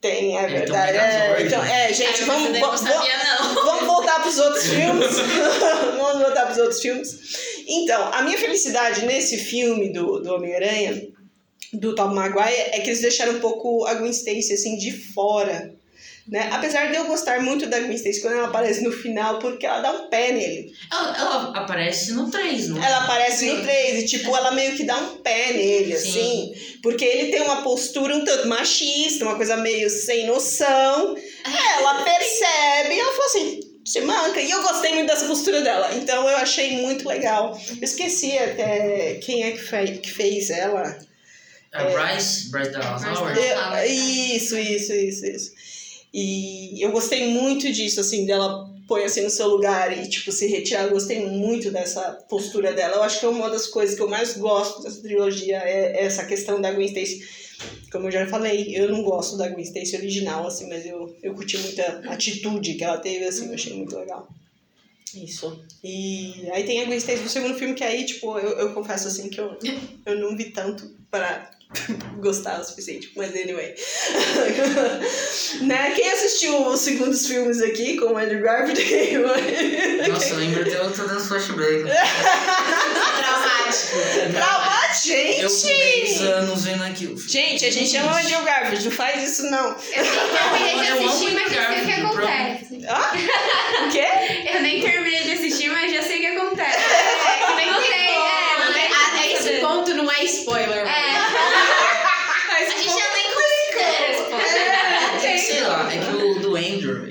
Tem, 0.00 0.38
é 0.38 0.46
verdade. 0.46 0.96
É, 0.96 1.02
Megazord. 1.02 1.46
então, 1.46 1.64
é, 1.64 1.92
gente, 1.92 2.24
Cara, 2.24 2.26
vamos, 2.26 2.58
vamos, 2.58 2.80
sabia, 2.80 3.12
vamos 3.54 3.86
voltar 3.86 4.22
pros 4.22 4.38
outros 4.38 4.64
filmes. 4.68 5.18
vamos 5.98 6.22
voltar 6.22 6.46
pros 6.46 6.58
outros 6.58 6.80
filmes. 6.80 7.18
Então, 7.68 8.10
a 8.12 8.22
minha 8.22 8.38
felicidade 8.38 9.04
nesse 9.04 9.36
filme 9.36 9.92
do, 9.92 10.20
do 10.20 10.34
Homem-Aranha, 10.34 11.06
do 11.74 11.94
Tom 11.94 12.14
Maguire, 12.14 12.70
é 12.72 12.80
que 12.80 12.88
eles 12.88 13.02
deixaram 13.02 13.34
um 13.34 13.40
pouco 13.40 13.84
a 13.86 13.94
Gwen 13.94 14.10
Stacy, 14.10 14.54
assim, 14.54 14.78
de 14.78 14.90
fora. 14.90 15.74
Né? 16.28 16.48
Apesar 16.52 16.90
de 16.90 16.96
eu 16.96 17.06
gostar 17.06 17.40
muito 17.40 17.66
da 17.66 17.80
Gwen 17.80 17.94
Stacy 17.94 18.20
quando 18.20 18.34
ela 18.34 18.48
aparece 18.48 18.82
no 18.82 18.92
final, 18.92 19.38
porque 19.38 19.66
ela 19.66 19.80
dá 19.80 19.90
um 19.90 20.08
pé 20.08 20.32
nele. 20.32 20.72
Ela, 20.92 21.18
ela 21.18 21.58
aparece 21.58 22.12
no 22.12 22.30
3, 22.30 22.68
não 22.68 22.82
é? 22.82 22.86
Ela 22.86 23.04
aparece 23.04 23.46
no 23.46 23.56
Sim. 23.56 23.62
3 23.62 24.02
e, 24.02 24.06
tipo, 24.06 24.36
ela 24.36 24.52
meio 24.52 24.76
que 24.76 24.84
dá 24.84 24.96
um 24.96 25.16
pé 25.18 25.52
nele, 25.52 25.96
Sim. 25.96 26.08
assim. 26.08 26.52
Porque 26.82 27.04
ele 27.04 27.30
tem 27.32 27.42
uma 27.42 27.62
postura 27.62 28.14
um 28.14 28.24
tanto 28.24 28.46
machista, 28.48 29.24
uma 29.24 29.34
coisa 29.34 29.56
meio 29.56 29.90
sem 29.90 30.26
noção. 30.26 31.16
Ela 31.44 32.04
percebe 32.04 32.94
e 32.94 33.00
ela 33.00 33.12
fala 33.12 33.26
assim, 33.26 33.60
se 33.84 34.00
manca. 34.02 34.40
E 34.40 34.50
eu 34.50 34.62
gostei 34.62 34.94
muito 34.94 35.08
dessa 35.08 35.26
postura 35.26 35.62
dela. 35.62 35.94
Então 35.94 36.28
eu 36.28 36.36
achei 36.36 36.76
muito 36.80 37.08
legal. 37.08 37.58
Eu 37.70 37.82
esqueci 37.82 38.38
até 38.38 39.14
quem 39.14 39.44
é 39.44 39.52
que, 39.52 39.58
fe 39.58 39.98
que 39.98 40.10
fez 40.10 40.50
ela. 40.50 40.96
A 41.72 41.84
Bryce, 41.84 42.50
Bryce 42.50 42.70
Dallas 42.70 43.02
Bryce 43.02 43.52
Howard. 43.52 43.88
Isso, 43.88 44.56
isso, 44.56 44.92
isso, 44.92 45.26
isso. 45.26 45.52
E 46.12 46.82
eu 46.84 46.90
gostei 46.90 47.28
muito 47.28 47.70
disso, 47.72 48.00
assim, 48.00 48.26
dela 48.26 48.68
põe 48.90 49.04
assim 49.04 49.22
no 49.22 49.30
seu 49.30 49.46
lugar 49.46 49.96
e, 49.96 50.08
tipo, 50.08 50.32
se 50.32 50.48
retirar. 50.48 50.82
Eu 50.82 50.90
gostei 50.90 51.24
muito 51.24 51.70
dessa 51.70 52.02
postura 52.28 52.72
dela. 52.72 52.96
Eu 52.96 53.02
acho 53.04 53.20
que 53.20 53.24
é 53.24 53.28
uma 53.28 53.48
das 53.48 53.68
coisas 53.68 53.94
que 53.94 54.02
eu 54.02 54.08
mais 54.08 54.36
gosto 54.36 54.82
dessa 54.82 55.00
trilogia 55.00 55.58
é 55.58 56.04
essa 56.04 56.24
questão 56.24 56.60
da 56.60 56.72
Gwen 56.72 56.86
Stacy. 56.86 57.22
Como 57.92 58.08
eu 58.08 58.10
já 58.10 58.26
falei, 58.26 58.76
eu 58.76 58.90
não 58.90 59.04
gosto 59.04 59.36
da 59.36 59.48
Gwen 59.48 59.62
Stacy 59.62 59.94
original, 59.94 60.44
assim, 60.44 60.68
mas 60.68 60.84
eu, 60.84 61.14
eu 61.22 61.34
curti 61.34 61.56
muita 61.58 62.02
atitude 62.10 62.74
que 62.74 62.82
ela 62.82 62.98
teve, 62.98 63.24
assim, 63.26 63.46
eu 63.46 63.54
achei 63.54 63.74
muito 63.74 63.96
legal. 63.96 64.28
Isso. 65.14 65.64
E 65.84 66.48
aí 66.50 66.64
tem 66.64 66.82
a 66.82 66.84
Gwen 66.86 66.98
Stacy 66.98 67.22
no 67.22 67.28
segundo 67.28 67.54
filme, 67.54 67.74
que 67.74 67.84
aí, 67.84 68.04
tipo, 68.04 68.36
eu, 68.40 68.58
eu 68.58 68.72
confesso, 68.72 69.06
assim, 69.06 69.28
que 69.28 69.40
eu, 69.40 69.56
eu 70.04 70.18
não 70.18 70.36
vi 70.36 70.46
tanto 70.46 70.96
para 71.08 71.48
gostar 72.18 72.60
o 72.60 72.64
suficiente, 72.64 73.12
mas 73.16 73.30
anyway. 73.30 73.74
né? 75.62 75.92
Quem 75.94 76.10
assistiu 76.10 76.66
os 76.66 76.80
segundos 76.80 77.26
filmes 77.26 77.62
aqui 77.62 77.96
com 77.96 78.06
o 78.06 78.18
Andrew 78.18 78.42
Garfield? 78.42 78.82
Nossa, 80.08 80.30
eu 80.30 80.36
lembro 80.36 80.62
até 80.62 80.76
eu 80.76 80.92
tô 80.92 81.04
dando 81.04 81.20
flashback. 81.20 81.84
Traumático. 83.18 84.32
Traumático, 84.32 85.06
gente! 85.06 85.40
Eu 85.42 85.50
com 85.50 85.66
10 85.66 86.22
anos 86.22 86.64
vendo 86.64 86.82
aquilo. 86.84 87.16
Gente, 87.18 87.64
a 87.64 87.70
gente 87.70 87.96
ama 87.96 88.14
o 88.14 88.16
Andrew 88.16 88.42
Garfield, 88.42 88.84
não 88.84 88.92
faz 88.92 89.22
isso 89.22 89.50
não. 89.50 89.68
Eu 89.70 90.04
terminei 90.04 90.80
de 90.80 90.86
assistir, 90.88 91.34
mas 91.34 91.52
já 91.52 91.68
sei 91.68 91.82
o 91.82 91.86
que 91.86 91.92
acontece. 91.92 92.86
Ah? 92.88 93.12
O 93.86 93.90
quê? 93.90 94.06
Eu 94.52 94.62
nem 94.62 94.80
terminei 94.80 95.22
de 95.22 95.32
assistir, 95.32 95.70
mas 95.70 95.92
já 95.92 96.02
sei 96.02 96.16
o 96.16 96.20
que 96.20 96.26
acontece. 96.26 96.78
É, 96.78 97.54
nem 97.56 97.70
Não 97.70 97.80
tem 97.80 97.92
é, 97.92 98.64
não 98.64 98.72
tem 98.72 98.86
Até 98.86 99.10
como 99.10 99.24
esse 99.24 99.52
ponto 99.60 99.94
não 99.94 100.10
é 100.10 100.24
spoiler. 100.24 100.89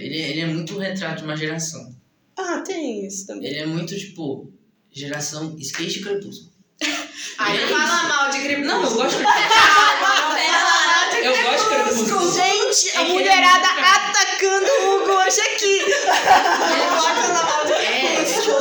Ele, 0.10 0.22
ele 0.32 0.42
é 0.42 0.46
muito 0.48 0.76
o 0.76 0.80
retrato 0.80 1.20
de 1.20 1.24
uma 1.24 1.36
geração. 1.38 1.96
Ah, 2.38 2.62
tem 2.66 3.06
isso 3.06 3.28
também. 3.28 3.50
Ele 3.50 3.60
é 3.60 3.66
muito, 3.66 3.96
tipo, 3.98 4.52
geração 4.92 5.56
skate 5.60 6.00
e 6.00 6.02
crepúsculo. 6.04 6.52
Ai, 7.38 7.58
não 7.60 7.68
fala 7.78 8.04
mal 8.08 8.32
de 8.32 8.40
Crepúsculo. 8.40 8.68
Não, 8.68 8.84
eu 8.84 8.96
gosto 8.96 9.18
de 9.18 9.24
crepúsculo. 9.26 10.30
Eu 11.24 11.44
gosto 11.44 11.70
de 11.70 11.76
crepúsculo. 11.76 12.34
Gente, 12.34 12.98
a 12.98 13.02
É 13.02 13.08
mulherada 13.08 13.68
ele 13.68 13.80
é 13.80 13.82
muito- 13.82 13.96
atacando 14.10 14.70
o 14.72 14.96
Hugo 14.96 15.12
hoje 15.12 15.42
aqui. 15.42 15.76
É, 17.74 18.16
é, 18.16 18.24
tipo, 18.24 18.52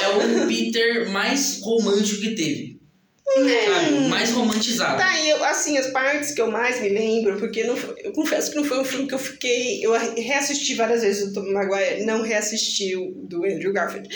é 0.00 0.08
o 0.44 0.46
Peter 0.48 1.10
mais 1.10 1.60
romântico 1.62 2.20
que 2.20 2.34
teve. 2.34 2.81
Sabe? 3.24 3.94
O 3.94 4.08
mais 4.08 4.30
romantizado. 4.32 4.98
Tá, 4.98 5.18
e 5.18 5.30
eu, 5.30 5.42
assim, 5.44 5.78
as 5.78 5.86
partes 5.88 6.32
que 6.32 6.40
eu 6.40 6.50
mais 6.50 6.80
me 6.80 6.88
lembro, 6.88 7.38
porque 7.38 7.64
não, 7.64 7.76
eu 7.98 8.12
confesso 8.12 8.50
que 8.50 8.56
não 8.56 8.64
foi 8.64 8.80
um 8.80 8.84
filme 8.84 9.06
que 9.06 9.14
eu 9.14 9.18
fiquei. 9.18 9.84
Eu 9.84 9.92
reassisti 9.92 10.74
várias 10.74 11.02
vezes 11.02 11.28
o 11.28 11.32
Tom 11.32 11.50
Maguire, 11.52 12.04
não 12.04 12.22
reassisti 12.22 12.94
o 12.96 13.12
do 13.24 13.44
Andrew 13.44 13.72
Garfield. 13.72 14.08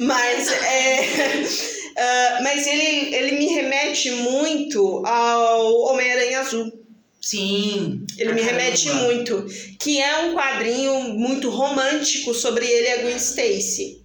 Mas, 0.00 0.52
é, 0.62 0.98
ah, 1.96 2.38
mas 2.42 2.66
ele, 2.66 3.14
ele 3.14 3.38
me 3.38 3.46
remete 3.46 4.10
muito 4.10 5.02
ao 5.06 5.74
Homem-Aranha 5.82 6.40
Azul. 6.40 6.72
Sim. 7.20 8.06
Ele 8.16 8.32
me 8.32 8.40
remete 8.42 8.90
muito. 8.90 9.46
Que 9.78 10.00
é 10.00 10.18
um 10.24 10.34
quadrinho 10.34 11.00
muito 11.14 11.50
romântico 11.50 12.32
sobre 12.34 12.66
ele 12.66 12.88
e 12.88 12.92
a 12.92 13.02
Gwen 13.02 13.16
Stacy. 13.16 13.97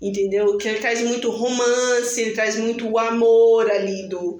Entendeu? 0.00 0.56
Que 0.56 0.68
ele 0.68 0.78
traz 0.78 1.02
muito 1.02 1.28
romance, 1.30 2.20
ele 2.20 2.30
traz 2.30 2.56
muito 2.56 2.88
o 2.88 2.98
amor 2.98 3.68
ali 3.68 4.08
do, 4.08 4.38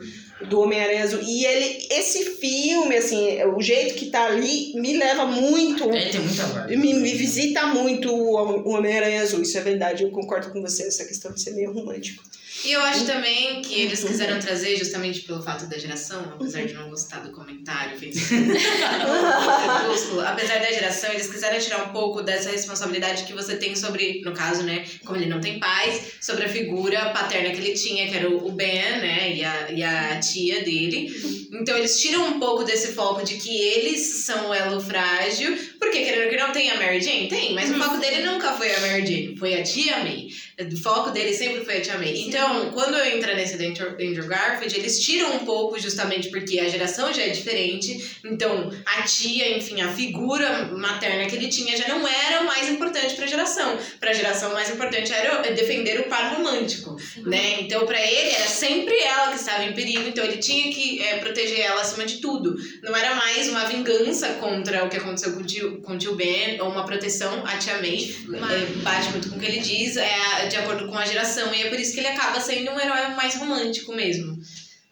do 0.49 0.61
Homem-Aranha 0.61 1.03
Azul. 1.03 1.21
E 1.23 1.45
ele, 1.45 1.89
esse 1.91 2.25
filme, 2.37 2.97
assim, 2.97 3.43
o 3.57 3.61
jeito 3.61 3.95
que 3.95 4.07
tá 4.07 4.27
ali, 4.27 4.73
me 4.77 4.97
leva 4.97 5.27
muito. 5.27 5.85
É, 5.91 6.11
tem 6.11 6.21
muita 6.21 6.45
vibe. 6.47 6.77
Me, 6.77 6.95
me 6.95 7.13
visita 7.15 7.67
muito 7.67 8.09
o 8.15 8.39
o 8.39 8.71
Homem-Aranha 8.71 9.23
Azul, 9.23 9.43
isso 9.43 9.59
é 9.59 9.61
verdade, 9.61 10.05
eu 10.05 10.11
concordo 10.11 10.53
com 10.53 10.63
você, 10.63 10.85
essa 10.85 11.05
questão 11.05 11.33
de 11.33 11.43
ser 11.43 11.53
meio 11.53 11.73
romântico. 11.73 12.23
E 12.65 12.73
eu 12.73 12.81
acho 12.83 13.07
também 13.07 13.63
que 13.63 13.83
eles 13.83 14.03
quiseram 14.03 14.41
trazer, 14.41 14.77
justamente 14.77 15.21
pelo 15.21 15.41
fato 15.43 15.67
da 15.67 15.79
geração, 15.79 16.21
apesar 16.35 16.67
de 16.67 16.75
não 16.75 16.91
gostar 16.91 17.21
do 17.21 17.31
comentário 17.31 17.97
feito 17.99 18.19
Crepúsculo, 18.19 20.23
apesar 20.27 20.59
da 20.59 20.73
geração, 20.73 21.13
eles 21.13 21.29
quiseram 21.29 21.61
tirar 21.61 21.85
um 21.85 21.93
pouco 21.93 22.21
dessa 22.23 22.51
responsabilidade 22.51 23.23
que 23.25 23.33
você 23.33 23.57
tem 23.57 23.77
sobre, 23.77 24.23
no 24.25 24.33
caso, 24.33 24.65
né, 24.65 24.85
como 25.05 25.19
ele 25.19 25.27
não 25.27 25.41
tem 25.41 25.61
pais, 25.61 26.15
sobre 26.21 26.47
a 26.47 26.49
figura 26.49 27.11
paterna 27.11 27.51
que 27.51 27.59
ele 27.59 27.75
tinha, 27.75 28.09
que 28.09 28.17
era 28.17 28.29
o 28.29 28.49
o 28.49 28.53
Ben, 28.53 29.01
né, 29.01 29.35
e 29.35 29.45
a, 29.45 29.71
e 29.71 29.83
a 29.83 30.19
tia 30.21 30.63
dele. 30.63 31.13
Então 31.53 31.77
eles 31.77 32.01
tiram 32.01 32.27
um 32.27 32.41
pouco 32.41 32.65
desse 32.65 32.93
foco 32.93 33.25
de 33.25 33.37
que 33.37 33.57
eles 33.57 34.01
são 34.01 34.51
o 34.51 34.55
elo 34.55 34.81
frágil, 34.81 35.57
porque 35.79 36.05
querendo 36.05 36.31
que 36.31 36.37
não 36.37 36.53
tem 36.53 36.71
a 36.71 36.77
Mary 36.77 37.01
Jane? 37.01 37.29
Tem, 37.29 37.55
mas 37.55 37.71
o 37.71 37.75
foco 37.75 37.99
dele 37.99 38.27
nunca 38.27 38.53
foi 38.53 38.75
a 38.75 38.81
Mary 38.81 39.07
Jane, 39.07 39.37
foi 39.37 39.55
a 39.55 39.63
tia 39.63 39.99
May. 39.99 40.29
O 40.61 40.77
foco 40.77 41.11
dele 41.11 41.33
sempre 41.33 41.65
foi 41.65 41.77
a 41.77 41.81
Tia 41.81 41.99
May. 41.99 42.15
Então, 42.17 42.73
quando 42.73 42.97
eu 42.97 43.17
entro 43.17 43.33
nesse 43.37 43.57
do 43.57 43.65
Andrew 43.65 44.27
Garfield, 44.27 44.77
eles 44.77 45.01
tiram 45.01 45.37
um 45.37 45.45
pouco 45.45 45.79
justamente 45.79 46.31
porque 46.31 46.59
a 46.59 46.69
geração 46.69 47.13
já 47.13 47.23
é 47.23 47.29
diferente. 47.29 48.19
Então, 48.25 48.69
a 48.85 49.03
tia, 49.03 49.57
enfim, 49.57 49.81
a 49.81 49.93
figura 49.93 50.65
materna 50.77 51.27
que 51.27 51.37
ele 51.37 51.47
tinha 51.47 51.77
já 51.77 51.87
não 51.87 52.07
era 52.09 52.43
o 52.43 52.47
mais 52.47 52.69
importante 52.69 53.15
para 53.15 53.27
a 53.27 53.29
geração. 53.29 53.79
Para 54.01 54.11
a 54.11 54.13
geração, 54.13 54.51
o 54.51 54.55
mais 54.55 54.69
importante 54.69 55.13
era 55.13 55.43
defender 55.53 56.01
o 56.01 56.09
par 56.09 56.35
romântico, 56.35 56.97
né? 57.19 57.61
Então, 57.61 57.87
para 57.87 58.01
ele, 58.01 58.31
era 58.31 58.47
sempre 58.47 58.99
ela 58.99 59.29
que 59.31 59.37
estava 59.37 59.63
em 59.63 59.73
perigo. 59.75 60.09
Então, 60.09 60.25
ele 60.25 60.39
tinha 60.39 60.73
que 60.73 61.01
eh, 61.01 61.19
proteger 61.19 61.61
ela 61.61 61.83
acima 61.83 62.05
de 62.05 62.17
tudo. 62.17 62.57
Não 62.83 62.97
era 62.97 63.15
mais 63.15 63.49
uma 63.49 63.65
vingança 63.67 64.35
contra 64.41 64.85
o 64.85 64.89
que 64.89 64.97
aconteceu 64.97 65.35
com 65.35 65.41
o 65.41 65.47
tio, 65.47 65.68
com 65.85 65.95
o 65.95 65.99
tio 65.99 66.15
Ben 66.15 66.61
ou 66.61 66.69
uma 66.71 66.85
proteção 66.85 67.45
à 67.47 67.57
Tia 67.57 67.75
May. 67.81 68.15
É, 68.35 68.67
bate 68.83 69.11
muito 69.11 69.29
com 69.31 69.37
o 69.37 69.39
que 69.41 69.47
ele 69.47 69.61
diz, 69.61 69.97
é 69.97 70.47
de 70.49 70.57
acordo 70.57 70.89
com 70.89 70.97
a 70.99 71.05
geração, 71.05 71.55
e 71.55 71.63
é 71.63 71.69
por 71.69 71.79
isso 71.79 71.93
que 71.95 72.01
ele 72.01 72.09
acaba 72.09 72.41
sendo 72.41 72.71
um 72.71 72.81
herói 72.81 73.09
mais 73.15 73.35
romântico 73.37 73.93
mesmo. 73.95 74.39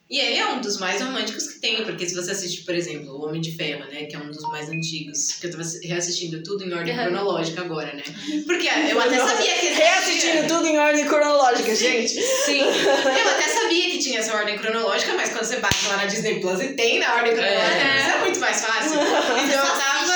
E 0.09 0.21
ele 0.21 0.39
é 0.39 0.47
um 0.47 0.61
dos 0.61 0.79
mais 0.79 1.03
românticos 1.03 1.49
que 1.49 1.59
tem, 1.61 1.83
porque 1.85 2.09
se 2.09 2.15
você 2.15 2.31
assiste, 2.31 2.63
por 2.63 2.73
exemplo, 2.77 3.11
O 3.11 3.27
Homem 3.27 3.41
de 3.41 3.57
Ferro, 3.57 3.87
né, 3.91 4.05
que 4.05 4.15
é 4.15 4.19
um 4.21 4.31
dos 4.31 4.41
mais 4.53 4.69
antigos, 4.69 5.33
que 5.33 5.49
eu 5.49 5.51
tava 5.51 5.65
reassistindo 5.83 6.41
tudo 6.45 6.63
em 6.65 6.73
ordem 6.73 6.97
Uhum. 6.97 7.03
cronológica 7.07 7.63
agora, 7.63 7.93
né? 7.93 8.05
Porque 8.47 8.69
eu 8.69 9.01
até 9.01 9.19
sabia 9.19 9.53
que 9.55 9.67
existia... 9.67 9.85
Reassistindo 9.85 10.47
tudo 10.47 10.65
em 10.69 10.79
ordem 10.79 11.05
cronológica, 11.07 11.75
gente. 11.75 12.23
Sim, 12.23 12.61
eu 12.61 13.31
até 13.31 13.49
sabia 13.49 13.91
que 13.91 13.99
tinha 13.99 14.21
essa 14.21 14.33
ordem 14.37 14.57
cronológica, 14.57 15.13
mas 15.15 15.31
quando 15.31 15.43
você 15.45 15.57
bate 15.57 15.89
lá 15.89 15.97
na 15.97 16.07
Disney 16.07 16.39
Plus 16.39 16.61
e 16.61 16.69
tem 16.75 17.01
na 17.01 17.13
ordem 17.17 17.35
cronológica, 17.35 17.83
É. 17.83 18.01
isso 18.01 18.11
é 18.11 18.19
muito 18.21 18.39
mais 18.39 18.61
fácil. 18.65 18.93
Então 19.03 19.65
eu 19.67 19.77
tava, 19.77 20.16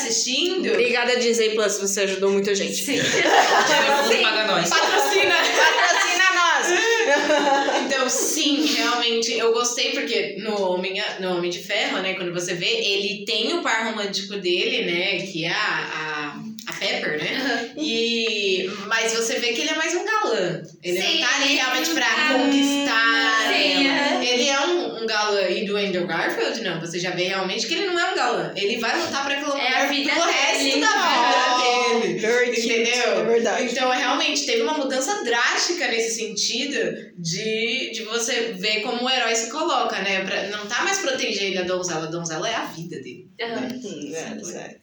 reassistindo... 0.00 0.70
Obrigada, 0.70 1.16
Disney 1.16 1.50
Plus, 1.50 1.78
você 1.78 2.02
ajudou 2.02 2.30
muita 2.30 2.54
gente. 2.54 2.74
Sim. 2.74 2.96
Não 2.98 4.22
paga 4.22 4.46
nós. 4.46 4.68
Patrocina! 4.68 5.34
Patrocina 5.34 6.24
nós! 6.34 7.80
Então, 7.86 8.08
sim, 8.08 8.64
realmente, 8.66 9.32
eu 9.32 9.52
gostei 9.52 9.90
porque 9.90 10.36
no 10.38 10.62
Homem, 10.62 11.02
no 11.18 11.36
Homem 11.36 11.50
de 11.50 11.58
Ferro, 11.58 11.98
né, 11.98 12.14
quando 12.14 12.32
você 12.32 12.54
vê, 12.54 12.66
ele 12.66 13.24
tem 13.24 13.52
o 13.54 13.62
par 13.62 13.86
romântico 13.86 14.36
dele, 14.36 14.84
né, 14.84 15.26
que 15.26 15.44
é 15.44 15.50
a, 15.50 15.54
a, 15.54 16.19
a 16.66 16.72
Pepper, 16.72 17.18
né? 17.18 17.70
E, 17.76 18.70
mas 18.86 19.12
você 19.12 19.38
vê 19.38 19.52
que 19.52 19.60
ele 19.62 19.70
é 19.70 19.74
mais 19.74 19.94
um 19.94 20.04
galã. 20.04 20.62
Ele 20.82 21.00
Sim, 21.00 21.20
não 21.20 21.28
tá 21.28 21.36
ali 21.36 21.54
realmente 21.54 21.90
pra 21.90 22.06
tá- 22.06 22.34
conquistar 22.34 23.48
Sim, 23.52 23.86
ela. 23.86 24.14
aham. 24.14 24.22
Ele 24.24 24.48
é 24.48 24.60
um, 24.60 25.02
um 25.02 25.06
galã. 25.06 25.48
E 25.48 25.64
do 25.64 25.76
Andrew 25.76 26.06
Garfield, 26.06 26.60
não. 26.62 26.80
Você 26.80 26.98
já 26.98 27.10
vê 27.10 27.24
realmente 27.24 27.66
que 27.66 27.74
ele 27.74 27.86
não 27.86 27.98
é 27.98 28.12
um 28.12 28.16
galã. 28.16 28.52
Ele 28.56 28.76
vai 28.78 28.98
lutar 29.00 29.24
pra 29.24 29.34
aquela 29.38 29.60
É 29.60 29.82
a 29.82 29.86
vida 29.86 30.12
dele. 30.12 30.20
resto 30.30 30.80
da 30.80 30.86
vida 30.88 32.00
dele. 32.06 32.18
Very 32.20 32.50
cute, 32.50 32.60
Entendeu? 32.66 33.20
É 33.20 33.24
verdade. 33.24 33.64
Então, 33.64 33.90
realmente, 33.90 34.44
teve 34.46 34.62
uma 34.62 34.74
mudança 34.74 35.24
drástica 35.24 35.88
nesse 35.88 36.16
sentido 36.16 36.78
de, 37.18 37.90
de 37.92 38.02
você 38.04 38.52
ver 38.58 38.80
como 38.82 39.04
o 39.04 39.10
herói 39.10 39.34
se 39.34 39.50
coloca, 39.50 39.98
né? 40.02 40.24
Pra, 40.24 40.48
não 40.48 40.66
tá 40.66 40.82
mais 40.82 40.98
protegendo 40.98 41.60
a 41.60 41.62
donzela. 41.62 42.06
A 42.06 42.10
donzela 42.10 42.48
é 42.48 42.54
a 42.54 42.64
vida 42.66 42.96
dele. 42.96 43.28
Aham. 43.40 43.68
Hum, 43.82 44.12
é, 44.14 44.44
sério. 44.44 44.80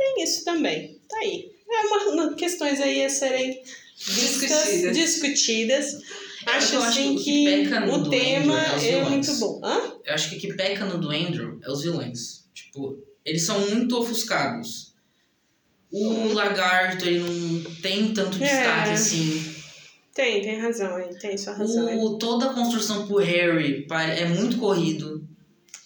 Tem 0.00 0.24
isso 0.24 0.44
também. 0.46 0.98
Tá 1.08 1.18
aí. 1.18 1.50
É 1.70 1.80
uma, 1.86 2.04
uma 2.08 2.34
questões 2.34 2.80
aí 2.80 3.04
a 3.04 3.10
serem 3.10 3.62
vistas, 3.98 4.48
Discutidas. 4.50 4.96
discutidas. 4.96 5.98
Acho, 6.46 6.74
eu 6.76 6.82
acho 6.82 6.88
assim 7.00 7.16
que 7.16 7.20
o 7.20 7.22
que, 7.22 7.68
que 7.68 7.90
o 7.90 8.08
tema 8.08 8.58
é 8.82 8.88
é 8.92 9.04
muito 9.04 9.32
bom. 9.36 9.60
Hã? 9.62 9.92
Eu 10.06 10.14
acho 10.14 10.30
que 10.30 10.36
o 10.36 10.40
que 10.40 10.54
peca 10.54 10.86
no 10.86 10.96
do 10.98 11.10
Andrew 11.10 11.60
é 11.62 11.70
os 11.70 11.82
vilões. 11.82 12.44
Tipo, 12.54 12.98
eles 13.24 13.42
são 13.44 13.60
muito 13.68 13.98
ofuscados. 13.98 14.94
O 15.92 16.32
lagarto, 16.32 17.04
ele 17.06 17.18
não 17.18 17.74
tem 17.82 18.14
tanto 18.14 18.42
É. 18.42 18.46
destaque 18.46 18.90
assim. 18.90 19.54
Tem, 20.14 20.40
tem 20.40 20.58
razão 20.58 20.96
aí. 20.96 21.14
Tem 21.18 21.36
sua 21.36 21.52
razão 21.52 21.86
aí. 21.86 21.96
O, 21.98 22.16
toda 22.16 22.50
a 22.50 22.54
construção 22.54 23.06
pro 23.06 23.16
Harry 23.18 23.86
é 24.16 24.24
muito 24.24 24.56
corrido. 24.56 25.28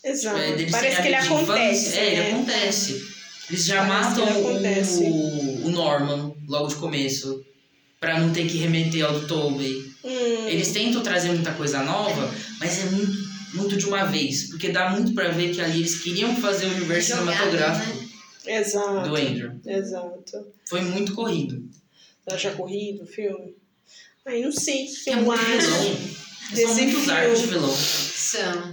Exato. 0.05 0.39
É, 0.39 0.53
dele 0.55 0.71
Parece 0.71 1.03
que 1.03 1.09
ele 1.09 1.15
acontece. 1.17 1.99
É, 1.99 2.07
ele 2.07 2.17
né? 2.17 2.33
acontece. 2.33 3.14
Eles 3.51 3.65
já 3.65 3.85
matam 3.85 4.25
o, 4.25 5.67
o 5.67 5.71
Norman 5.71 6.35
logo 6.49 6.69
de 6.69 6.77
começo. 6.77 7.45
Pra 8.01 8.21
não 8.21 8.33
ter 8.35 8.47
que 8.47 8.59
remeter 8.59 9.03
ao 9.05 9.19
do 9.19 9.27
Tobey. 9.27 9.91
Hum, 10.05 10.47
Eles 10.49 10.73
tentam 10.73 11.03
trazer 11.03 11.29
muita 11.31 11.53
coisa 11.53 11.83
nova, 11.83 12.31
mas 12.61 12.79
é 12.81 12.85
muito, 12.91 13.13
muito 13.55 13.77
de 13.79 13.87
uma 13.87 14.05
vez. 14.05 14.51
Porque 14.51 14.69
dá 14.69 14.91
muito 14.91 15.15
pra 15.15 15.31
ver 15.31 15.55
que 15.55 15.61
ali 15.63 15.79
eles 15.79 16.03
queriam 16.03 16.37
fazer 16.37 16.67
o 16.67 16.71
universo 16.75 17.09
Jogado, 17.17 17.25
cinematográfico. 17.33 18.05
Exato. 18.47 19.09
do 19.09 19.17
Andrew. 19.17 19.53
Exato. 19.67 20.47
Foi 20.69 20.83
muito 20.83 21.15
corrido. 21.15 21.65
Você 22.29 22.35
acha 22.35 22.51
corrido 22.51 23.05
o 23.05 23.07
filme? 23.07 23.57
Aí 24.27 24.43
não 24.43 24.53
sei 24.53 24.87
É 25.07 25.13
eu 25.15 25.17
muito 25.23 25.33
acho. 25.41 25.61
vilão. 25.61 25.97
desse 26.51 26.63
São 26.67 26.75
muitos 26.75 27.09
arcos 27.09 27.41
de 27.41 27.47
vilão. 27.47 27.75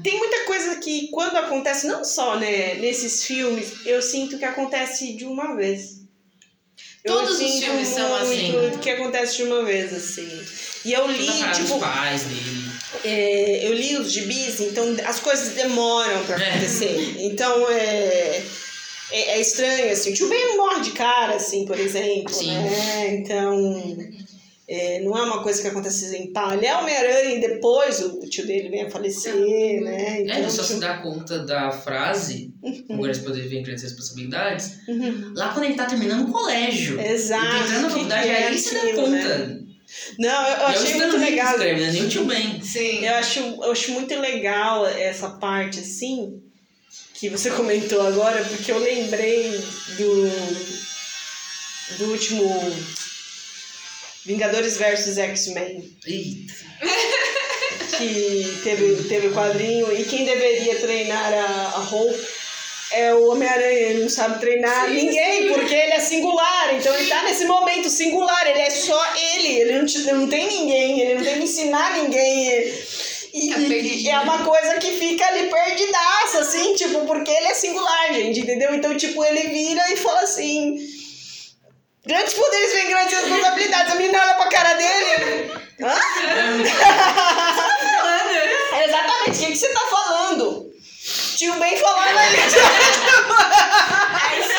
Tem 0.03 0.17
muita 0.17 0.45
coisa 0.45 0.75
que, 0.77 1.07
quando 1.09 1.35
acontece, 1.37 1.87
não 1.87 2.03
só 2.03 2.37
né, 2.37 2.75
nesses 2.75 3.23
filmes, 3.23 3.85
eu 3.85 4.01
sinto 4.01 4.37
que 4.37 4.45
acontece 4.45 5.13
de 5.13 5.25
uma 5.25 5.55
vez. 5.55 6.01
Eu 7.03 7.13
Todos 7.15 7.39
os 7.39 7.59
filmes 7.59 7.87
são 7.87 8.15
assim. 8.15 8.51
muito 8.51 8.79
que 8.79 8.89
acontece 8.89 9.37
de 9.37 9.43
uma 9.43 9.63
vez, 9.63 9.91
assim. 9.93 10.29
E 10.85 10.93
eu 10.93 11.07
li, 11.07 11.31
tipo, 11.55 11.79
pais 11.79 12.23
dele. 12.23 12.71
é, 13.03 13.67
eu 13.67 13.73
li 13.73 13.97
os 13.97 14.11
gibis, 14.11 14.59
então 14.59 14.85
as 15.05 15.19
coisas 15.19 15.53
demoram 15.55 16.23
pra 16.25 16.39
É. 16.43 16.49
acontecer. 16.49 17.15
Então 17.19 17.69
é, 17.71 18.43
é, 19.11 19.21
é 19.31 19.41
estranho, 19.41 19.91
assim. 19.91 20.11
O 20.11 20.13
tio 20.13 20.29
Ben 20.29 20.55
morre 20.57 20.81
de 20.81 20.91
cara, 20.91 21.35
assim, 21.35 21.65
por 21.65 21.79
exemplo, 21.79 22.33
Sim. 22.33 22.53
né? 22.53 23.15
Então 23.15 23.73
é, 24.73 25.01
não 25.01 25.17
é 25.17 25.21
uma 25.23 25.43
coisa 25.43 25.61
que 25.61 25.67
acontece 25.67 26.15
em 26.15 26.31
pá. 26.31 26.55
Ele 26.55 26.65
é 26.65 26.77
Homem-Aranha 26.77 27.35
e 27.35 27.41
depois 27.41 27.99
o 27.99 28.21
tio 28.21 28.47
dele 28.47 28.69
vem 28.69 28.83
a 28.83 28.89
falecer, 28.89 29.35
né? 29.81 30.19
É, 30.19 30.21
Então, 30.21 30.37
ele 30.37 30.49
só 30.49 30.61
tipo, 30.61 30.75
se 30.75 30.79
dá 30.79 30.99
conta 30.99 31.39
da 31.39 31.71
frase, 31.71 32.53
agora 32.89 33.11
esse 33.11 33.19
poder 33.19 33.49
vem 33.49 33.63
grandes 33.63 33.83
responsabilidades, 33.83 34.77
uhum. 34.87 35.33
lá 35.35 35.49
quando 35.49 35.65
ele 35.65 35.73
tá 35.73 35.85
terminando 35.87 36.29
o 36.29 36.31
colégio. 36.31 37.01
Exato. 37.01 37.45
Ele 37.45 37.63
entrando 37.63 37.81
na 37.81 37.89
faculdade, 37.89 38.29
é 38.29 38.47
aí 38.47 38.57
você 38.57 38.73
dá 38.73 38.93
conta. 38.93 39.37
né? 39.37 39.61
Não, 40.17 40.47
eu, 40.47 40.55
eu 40.55 40.61
é 40.61 40.65
achei 40.67 40.93
muito 40.95 41.17
legal. 41.17 41.51
escreve, 41.51 41.81
né? 41.81 41.91
Nem 41.91 42.05
o 42.05 42.09
tio 42.09 42.23
Ben. 42.23 42.61
Sim. 42.61 43.05
Eu 43.05 43.15
acho, 43.15 43.39
eu 43.39 43.71
acho 43.73 43.91
muito 43.91 44.17
legal 44.21 44.87
essa 44.87 45.31
parte, 45.31 45.81
assim, 45.81 46.41
que 47.13 47.27
você 47.27 47.51
comentou 47.51 48.07
agora, 48.07 48.41
porque 48.45 48.71
eu 48.71 48.79
lembrei 48.79 49.51
do, 49.97 50.29
do 51.97 52.11
último 52.11 52.45
Vingadores 54.25 54.77
versus 54.77 55.17
X-Men, 55.17 55.83
Eita. 56.05 56.53
que 57.97 58.59
teve, 58.63 59.03
teve 59.07 59.27
o 59.27 59.33
quadrinho, 59.33 59.91
e 59.97 60.03
quem 60.03 60.25
deveria 60.25 60.75
treinar 60.75 61.33
a, 61.33 61.73
a 61.75 61.79
Hulk 61.79 62.19
é 62.93 63.13
o 63.13 63.29
Homem-Aranha, 63.31 63.71
ele 63.89 64.01
não 64.03 64.09
sabe 64.09 64.39
treinar 64.39 64.89
ninguém, 64.89 65.47
porque 65.53 65.73
ele 65.73 65.93
é 65.93 65.99
singular, 65.99 66.75
então 66.75 66.93
ele 66.95 67.07
tá 67.07 67.23
nesse 67.23 67.45
momento 67.45 67.89
singular, 67.89 68.47
ele 68.49 68.59
é 68.59 68.69
só 68.69 69.01
ele, 69.35 69.47
ele 69.61 69.73
não, 69.79 69.85
te- 69.85 70.11
não 70.11 70.27
tem 70.27 70.47
ninguém, 70.47 70.99
ele 70.99 71.15
não 71.15 71.23
tem 71.23 71.35
que 71.37 71.43
ensinar 71.43 71.97
ninguém. 72.01 72.73
E, 73.33 73.49
Tá 73.49 73.59
e- 73.59 74.03
e 74.03 74.09
é 74.09 74.19
uma 74.19 74.43
coisa 74.43 74.75
que 74.75 74.91
fica 74.91 75.25
ali 75.25 75.49
perdidaça, 75.49 76.39
assim, 76.41 76.75
tipo, 76.75 77.05
porque 77.05 77.31
ele 77.31 77.47
é 77.47 77.53
singular, 77.53 78.13
gente, 78.13 78.41
entendeu? 78.41 78.75
Então, 78.75 78.95
tipo, 78.97 79.23
ele 79.23 79.47
vira 79.47 79.81
e 79.93 79.95
fala 79.95 80.19
assim. 80.21 80.75
Grandes 82.03 82.33
poderes 82.33 82.73
vêm 82.73 82.89
grandes 82.89 83.13
responsabilidades. 83.13 83.91
A 83.91 83.95
menina 83.95 84.19
olha 84.19 84.33
pra 84.33 84.47
cara 84.47 84.73
dele. 84.73 85.51
Hã? 85.81 85.95
É 88.73 88.85
exatamente, 88.89 89.29
o 89.29 89.39
que, 89.39 89.45
que 89.51 89.55
você 89.55 89.69
tá 89.69 89.81
falando? 89.81 90.71
Tio 91.37 91.53
bem 91.55 91.77
falando 91.77 92.17
ali. 92.17 92.37
Isso 92.37 92.57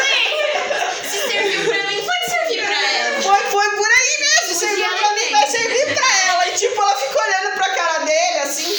aí. 0.03 1.11
Se 1.11 1.19
serviu 1.31 1.65
pra 1.65 1.83
mim, 1.89 2.01
pode 2.05 2.31
servir 2.31 2.65
pra 2.65 2.81
ela. 2.81 3.23
Foi, 3.23 3.41
foi 3.51 3.71
por 3.71 3.89
aí 3.89 4.19
mesmo. 4.21 4.55
Serviu 4.61 4.89
pra 4.99 5.13
mim, 5.13 5.31
vai 5.33 5.47
servir 5.51 5.95
pra 5.95 6.07
ela. 6.29 6.49
E 6.49 6.53
tipo, 6.53 6.81
ela 6.81 6.97
fica 6.97 7.23
olhando 7.25 7.55
pra 7.57 7.75
cara 7.75 7.99
dele 8.05 8.39
assim. 8.45 8.73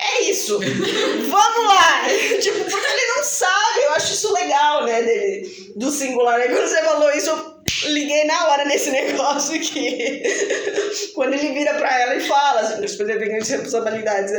É 0.00 0.22
isso. 0.22 0.58
Vamos 0.58 1.66
lá. 1.66 2.02
tipo, 2.42 2.64
porque 2.64 2.86
ele 2.92 3.06
não 3.16 3.22
sabe. 3.22 3.82
Eu 3.84 3.92
acho 3.92 4.12
isso 4.14 4.32
legal, 4.32 4.84
né? 4.84 5.00
Dele, 5.00 5.72
do 5.76 5.92
singular. 5.92 6.40
Aí 6.40 6.48
quando 6.48 6.66
você 6.66 6.82
falou 6.82 7.12
isso, 7.12 7.30
eu 7.30 7.53
liguei 7.94 8.24
na 8.24 8.48
hora 8.48 8.64
nesse 8.64 8.90
negócio 8.92 9.58
que. 9.60 10.22
quando 11.14 11.34
ele 11.34 11.52
vira 11.52 11.74
pra 11.74 12.00
ela 12.00 12.14
e 12.16 12.20
fala 12.20 12.60
assim, 12.60 12.84
os 12.84 12.96
poderes 12.96 13.20
vêm 13.20 13.30
grandes 13.30 13.48
responsabilidades. 13.48 14.32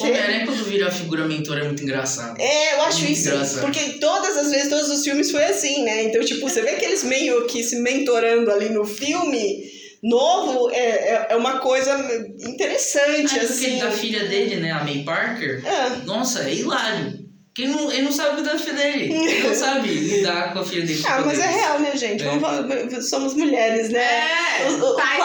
O 0.00 0.04
Homem-Aranha 0.04 0.46
quando 0.46 0.64
vira 0.64 0.88
a 0.88 0.90
figura 0.90 1.24
mentora 1.26 1.60
é 1.60 1.64
muito 1.64 1.82
engraçado. 1.82 2.40
É, 2.40 2.74
eu 2.74 2.82
acho 2.82 3.00
Muito 3.00 3.12
isso. 3.12 3.28
engraçado. 3.28 3.60
Porque 3.62 3.80
todas 3.98 4.36
as 4.36 4.50
vezes, 4.50 4.68
todos 4.68 4.90
os 4.90 5.04
filmes 5.04 5.30
foi 5.30 5.44
assim, 5.44 5.82
né? 5.84 6.04
Então, 6.04 6.22
tipo, 6.24 6.48
você 6.48 6.62
vê 6.62 6.74
que 6.76 6.84
eles 6.84 7.04
meio 7.04 7.46
que 7.46 7.62
se 7.62 7.76
mentorando 7.76 8.50
ali 8.50 8.70
no 8.70 8.84
filme 8.84 9.70
novo, 10.02 10.70
é, 10.70 10.78
é, 10.78 11.26
é 11.30 11.36
uma 11.36 11.58
coisa 11.60 11.92
interessante, 12.38 13.38
Ah, 13.38 13.42
assim. 13.42 13.66
aquele 13.66 13.80
da 13.80 13.90
filha 13.90 14.24
dele, 14.28 14.56
né? 14.56 14.70
A 14.72 14.82
May 14.82 15.02
Parker. 15.04 15.62
É. 15.66 16.04
Nossa, 16.06 16.44
é 16.48 16.54
hilário. 16.54 17.19
Porque 17.52 17.62
ele 17.62 17.72
não, 17.72 17.90
ele 17.90 18.02
não 18.02 18.12
sabe 18.12 18.36
cuidar 18.36 18.52
da 18.52 18.58
filha 18.60 18.74
dele. 18.74 19.12
Ele 19.12 19.48
não 19.48 19.54
sabe 19.54 19.88
lidar 19.88 20.52
com 20.52 20.60
a 20.60 20.64
filha 20.64 20.86
dele. 20.86 21.02
Ah, 21.04 21.20
mas 21.26 21.36
é 21.38 21.42
poderes. 21.42 21.56
real, 21.60 21.78
né, 21.80 21.96
gente? 21.96 22.22
É. 22.22 22.26
Vamos 22.38 23.08
somos 23.10 23.34
mulheres, 23.34 23.88
né? 23.90 24.00
É. 24.00 24.68
O, 24.68 24.74
o- 24.74 24.78
não 24.78 24.80
o- 24.86 24.92
o 24.92 24.96
pai, 24.96 25.18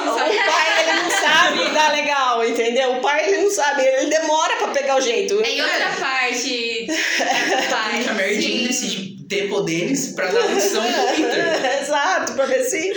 ele 0.82 1.02
não 1.04 1.12
sabe 1.12 1.64
lidar 1.64 1.92
legal, 1.92 2.44
entendeu? 2.48 2.94
O 2.94 3.02
pai, 3.02 3.28
ele 3.30 3.44
não 3.44 3.52
sabe, 3.52 3.84
ele 3.84 4.10
demora 4.10 4.56
pra 4.56 4.70
pegar 4.70 4.98
o 4.98 5.02
jeito. 5.02 5.40
É 5.46 5.50
em 5.52 5.62
outra 5.62 5.90
parte 6.00 6.88
do 6.88 7.70
pai. 7.70 8.06
A 8.10 8.14
Mary 8.16 8.42
Jane 8.42 8.58
Sim. 8.60 8.68
decide 8.68 9.15
ter 9.28 9.50
poderes 9.50 10.14
pra 10.14 10.28
dar 10.28 10.54
lição 10.54 10.84
pro 10.84 11.16
Peter. 11.16 11.82
Exato, 11.82 12.34
pra 12.34 12.46
ver 12.46 12.64
se, 12.64 12.94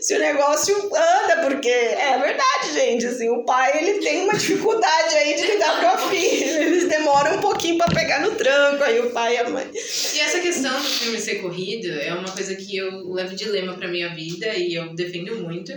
se 0.00 0.14
o 0.14 0.18
negócio 0.18 0.76
anda, 0.76 1.48
porque 1.48 1.68
é 1.68 2.18
verdade, 2.18 2.72
gente, 2.72 3.06
assim, 3.06 3.28
o 3.28 3.44
pai 3.44 3.78
ele 3.78 3.98
tem 4.00 4.24
uma 4.24 4.34
dificuldade 4.34 5.14
aí 5.14 5.34
de 5.34 5.46
lidar 5.46 5.80
com 5.80 5.86
a 5.86 5.98
filha, 6.10 6.62
eles 6.62 6.88
demoram 6.88 7.36
um 7.36 7.40
pouquinho 7.40 7.78
pra 7.78 7.88
pegar 7.88 8.20
no 8.20 8.32
tranco, 8.32 8.82
aí 8.82 9.00
o 9.00 9.10
pai 9.10 9.34
e 9.34 9.38
a 9.38 9.48
mãe. 9.48 9.70
E 9.72 10.20
essa 10.20 10.40
questão 10.40 10.72
do 10.72 10.84
filme 10.84 11.20
ser 11.20 11.36
corrido 11.36 11.90
é 11.90 12.12
uma 12.12 12.30
coisa 12.30 12.54
que 12.54 12.76
eu 12.76 13.12
levo 13.12 13.34
dilema 13.34 13.74
pra 13.74 13.88
minha 13.88 14.14
vida 14.14 14.54
e 14.54 14.74
eu 14.74 14.94
defendo 14.94 15.36
muito. 15.42 15.72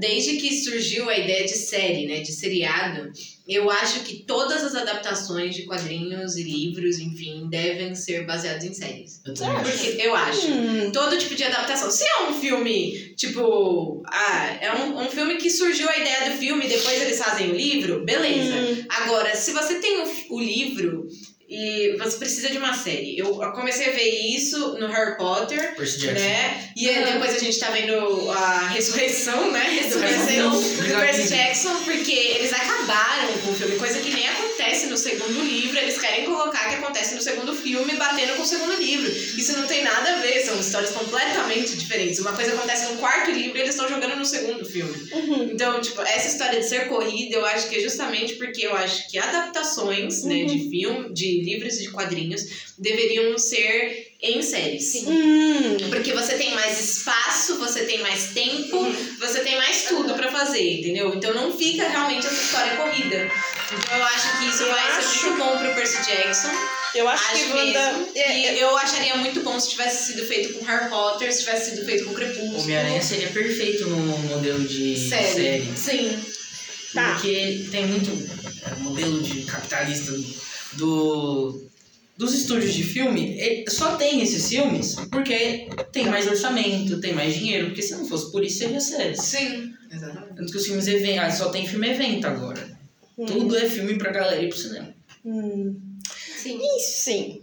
Desde 0.00 0.36
que 0.36 0.54
surgiu 0.54 1.08
a 1.08 1.18
ideia 1.18 1.44
de 1.44 1.54
série, 1.54 2.06
né, 2.06 2.20
de 2.20 2.32
seriado, 2.32 3.12
eu 3.46 3.68
acho 3.70 4.00
que 4.00 4.22
todas 4.24 4.62
as 4.62 4.74
adaptações 4.74 5.54
de 5.54 5.64
quadrinhos 5.64 6.36
e 6.36 6.42
livros, 6.44 6.98
enfim, 6.98 7.48
devem 7.48 7.94
ser 7.94 8.24
baseadas 8.24 8.64
em 8.64 8.72
séries. 8.72 9.20
Eu 9.26 9.34
também 9.34 9.56
acho. 9.56 9.70
Porque 9.70 10.02
eu 10.02 10.14
acho. 10.14 10.46
Hum, 10.48 10.92
Todo 10.92 11.18
tipo 11.18 11.34
de 11.34 11.44
adaptação. 11.44 11.90
Se 11.90 12.04
é 12.04 12.28
um 12.28 12.34
filme, 12.40 13.14
tipo. 13.16 14.02
Ah, 14.06 14.58
é 14.60 14.72
um, 14.74 14.98
um 15.00 15.08
filme 15.08 15.36
que 15.36 15.50
surgiu 15.50 15.88
a 15.88 15.98
ideia 15.98 16.30
do 16.30 16.36
filme 16.36 16.64
e 16.66 16.68
depois 16.68 17.00
eles 17.02 17.18
fazem 17.18 17.50
o 17.50 17.54
livro, 17.54 18.04
beleza. 18.04 18.54
Hum. 18.54 18.84
Agora, 18.88 19.34
se 19.34 19.52
você 19.52 19.76
tem 19.76 20.02
o, 20.02 20.36
o 20.36 20.40
livro 20.40 21.06
e 21.52 21.96
você 21.98 22.16
precisa 22.16 22.48
de 22.48 22.56
uma 22.58 22.72
série. 22.74 23.18
Eu 23.18 23.34
comecei 23.52 23.88
a 23.88 23.92
ver 23.92 24.08
isso 24.08 24.78
no 24.78 24.86
Harry 24.88 25.16
Potter, 25.18 25.74
Percy 25.76 25.98
Jackson. 26.00 26.24
né? 26.24 26.68
E 26.74 26.88
aí 26.88 26.98
Uhum. 27.04 27.12
depois 27.12 27.34
a 27.36 27.38
gente 27.38 27.58
tá 27.58 27.70
vendo 27.70 28.30
a 28.30 28.68
ressurreição, 28.68 29.50
né? 29.52 29.80
Ressurreição. 29.82 30.50
Do 30.50 31.00
Percy. 31.00 31.28
Jackson, 31.28 31.74
porque 31.84 32.12
eles 32.12 32.52
acabaram 32.52 33.28
com 33.44 33.50
o 33.50 33.54
filme, 33.54 33.76
coisa 33.76 33.98
que 34.00 34.10
nem 34.10 34.26
acontece 34.62 34.86
no 34.86 34.96
segundo 34.96 35.42
livro. 35.42 35.78
Eles 35.78 35.98
querem 35.98 36.24
colocar 36.24 36.68
que 36.68 36.76
acontece 36.76 37.14
no 37.14 37.20
segundo 37.20 37.54
filme, 37.54 37.94
batendo 37.94 38.36
com 38.36 38.42
o 38.42 38.46
segundo 38.46 38.74
livro. 38.76 39.10
Isso 39.10 39.56
não 39.58 39.66
tem 39.66 39.82
nada 39.82 40.14
a 40.14 40.20
ver, 40.20 40.40
são 40.44 40.58
histórias 40.58 40.90
completamente 40.90 41.76
diferentes. 41.76 42.20
Uma 42.20 42.32
coisa 42.32 42.54
acontece 42.54 42.92
no 42.92 42.98
quarto 42.98 43.30
livro 43.30 43.58
e 43.58 43.60
eles 43.60 43.74
estão 43.74 43.88
jogando 43.88 44.16
no 44.16 44.24
segundo 44.24 44.64
filme. 44.64 44.92
Uhum. 45.12 45.50
Então, 45.52 45.80
tipo, 45.80 46.00
essa 46.02 46.28
história 46.28 46.60
de 46.60 46.66
ser 46.66 46.88
corrida, 46.88 47.36
eu 47.36 47.46
acho 47.46 47.68
que 47.68 47.76
é 47.76 47.80
justamente 47.80 48.34
porque 48.34 48.66
eu 48.66 48.74
acho 48.76 49.08
que 49.08 49.18
adaptações, 49.18 50.22
né, 50.24 50.44
de 50.44 50.70
filme, 50.70 51.12
de 51.12 51.42
livros 51.42 51.76
e 51.78 51.82
de 51.82 51.90
quadrinhos 51.90 52.72
deveriam 52.78 53.36
ser 53.38 54.01
em 54.22 54.40
séries. 54.40 55.02
Hum. 55.04 55.76
Porque 55.90 56.12
você 56.12 56.34
tem 56.34 56.54
mais 56.54 56.78
espaço, 56.80 57.58
você 57.58 57.84
tem 57.84 58.00
mais 58.02 58.26
tempo, 58.28 58.86
você 59.18 59.40
tem 59.40 59.56
mais 59.56 59.84
tudo 59.86 60.14
pra 60.14 60.30
fazer, 60.30 60.78
entendeu? 60.78 61.12
Então 61.14 61.34
não 61.34 61.56
fica 61.58 61.88
realmente 61.88 62.24
essa 62.26 62.40
história 62.42 62.76
corrida. 62.76 63.28
Então 63.72 63.96
eu 63.98 64.04
acho 64.04 64.38
que 64.38 64.46
isso 64.48 64.62
Eu 64.62 64.70
vai 64.70 64.88
acho- 64.92 65.08
ser 65.08 65.26
muito 65.26 65.38
bom 65.38 65.58
pro 65.58 65.74
Percy 65.74 66.04
Jackson. 66.06 66.50
Eu 66.94 67.08
acho, 67.08 67.24
Acho 67.32 67.44
que 67.46 67.50
Wanda. 67.52 67.92
mesmo. 67.92 68.08
é- 68.14 68.38
E 68.38 68.46
é- 68.46 68.62
eu 68.62 68.76
acharia 68.76 69.16
muito 69.16 69.40
bom 69.40 69.58
se 69.58 69.70
tivesse 69.70 70.12
sido 70.12 70.24
feito 70.26 70.52
com 70.52 70.64
Harry 70.66 70.88
Potter, 70.90 71.32
se 71.32 71.40
tivesse 71.40 71.70
sido 71.70 71.84
feito 71.86 72.04
com 72.04 72.12
Crepúsculo. 72.14 72.60
Homem-Aranha 72.60 73.02
seria 73.02 73.28
perfeito 73.28 73.86
no 73.88 73.96
modelo 74.28 74.62
de 74.68 75.08
Série. 75.08 75.32
série. 75.34 75.72
Sim. 75.76 76.22
Tá. 76.92 77.14
Porque 77.14 77.66
tem 77.70 77.86
muito 77.86 78.10
modelo 78.82 79.22
de 79.22 79.42
capitalista 79.46 80.12
do, 80.74 81.64
dos 82.16 82.34
estúdios 82.34 82.74
de 82.74 82.84
filme. 82.84 83.64
só 83.68 83.96
tem 83.96 84.22
esses 84.22 84.48
filmes 84.48 84.96
porque 85.10 85.68
tem 85.92 86.06
mais 86.06 86.26
orçamento, 86.26 87.00
tem 87.00 87.12
mais 87.12 87.34
dinheiro. 87.34 87.66
Porque 87.66 87.82
se 87.82 87.94
não 87.94 88.06
fosse 88.06 88.30
por 88.30 88.44
isso, 88.44 88.58
seria 88.58 88.80
série. 88.80 89.16
Sim. 89.16 89.74
Exatamente. 89.90 90.34
Tanto 90.34 90.52
que 90.52 90.58
os 90.58 90.66
filmes 90.66 90.86
evento, 90.86 91.20
ah, 91.20 91.30
só 91.30 91.50
tem 91.50 91.66
filme 91.66 91.88
evento 91.90 92.26
agora. 92.26 92.78
Tudo 93.16 93.56
é 93.56 93.68
filme 93.68 93.98
pra 93.98 94.10
galera 94.10 94.42
ir 94.42 94.48
pro 94.48 94.58
cinema. 94.58 94.94
Hum. 95.24 95.78
Sim. 96.36 96.58
E 96.60 96.80
sim. 96.80 97.42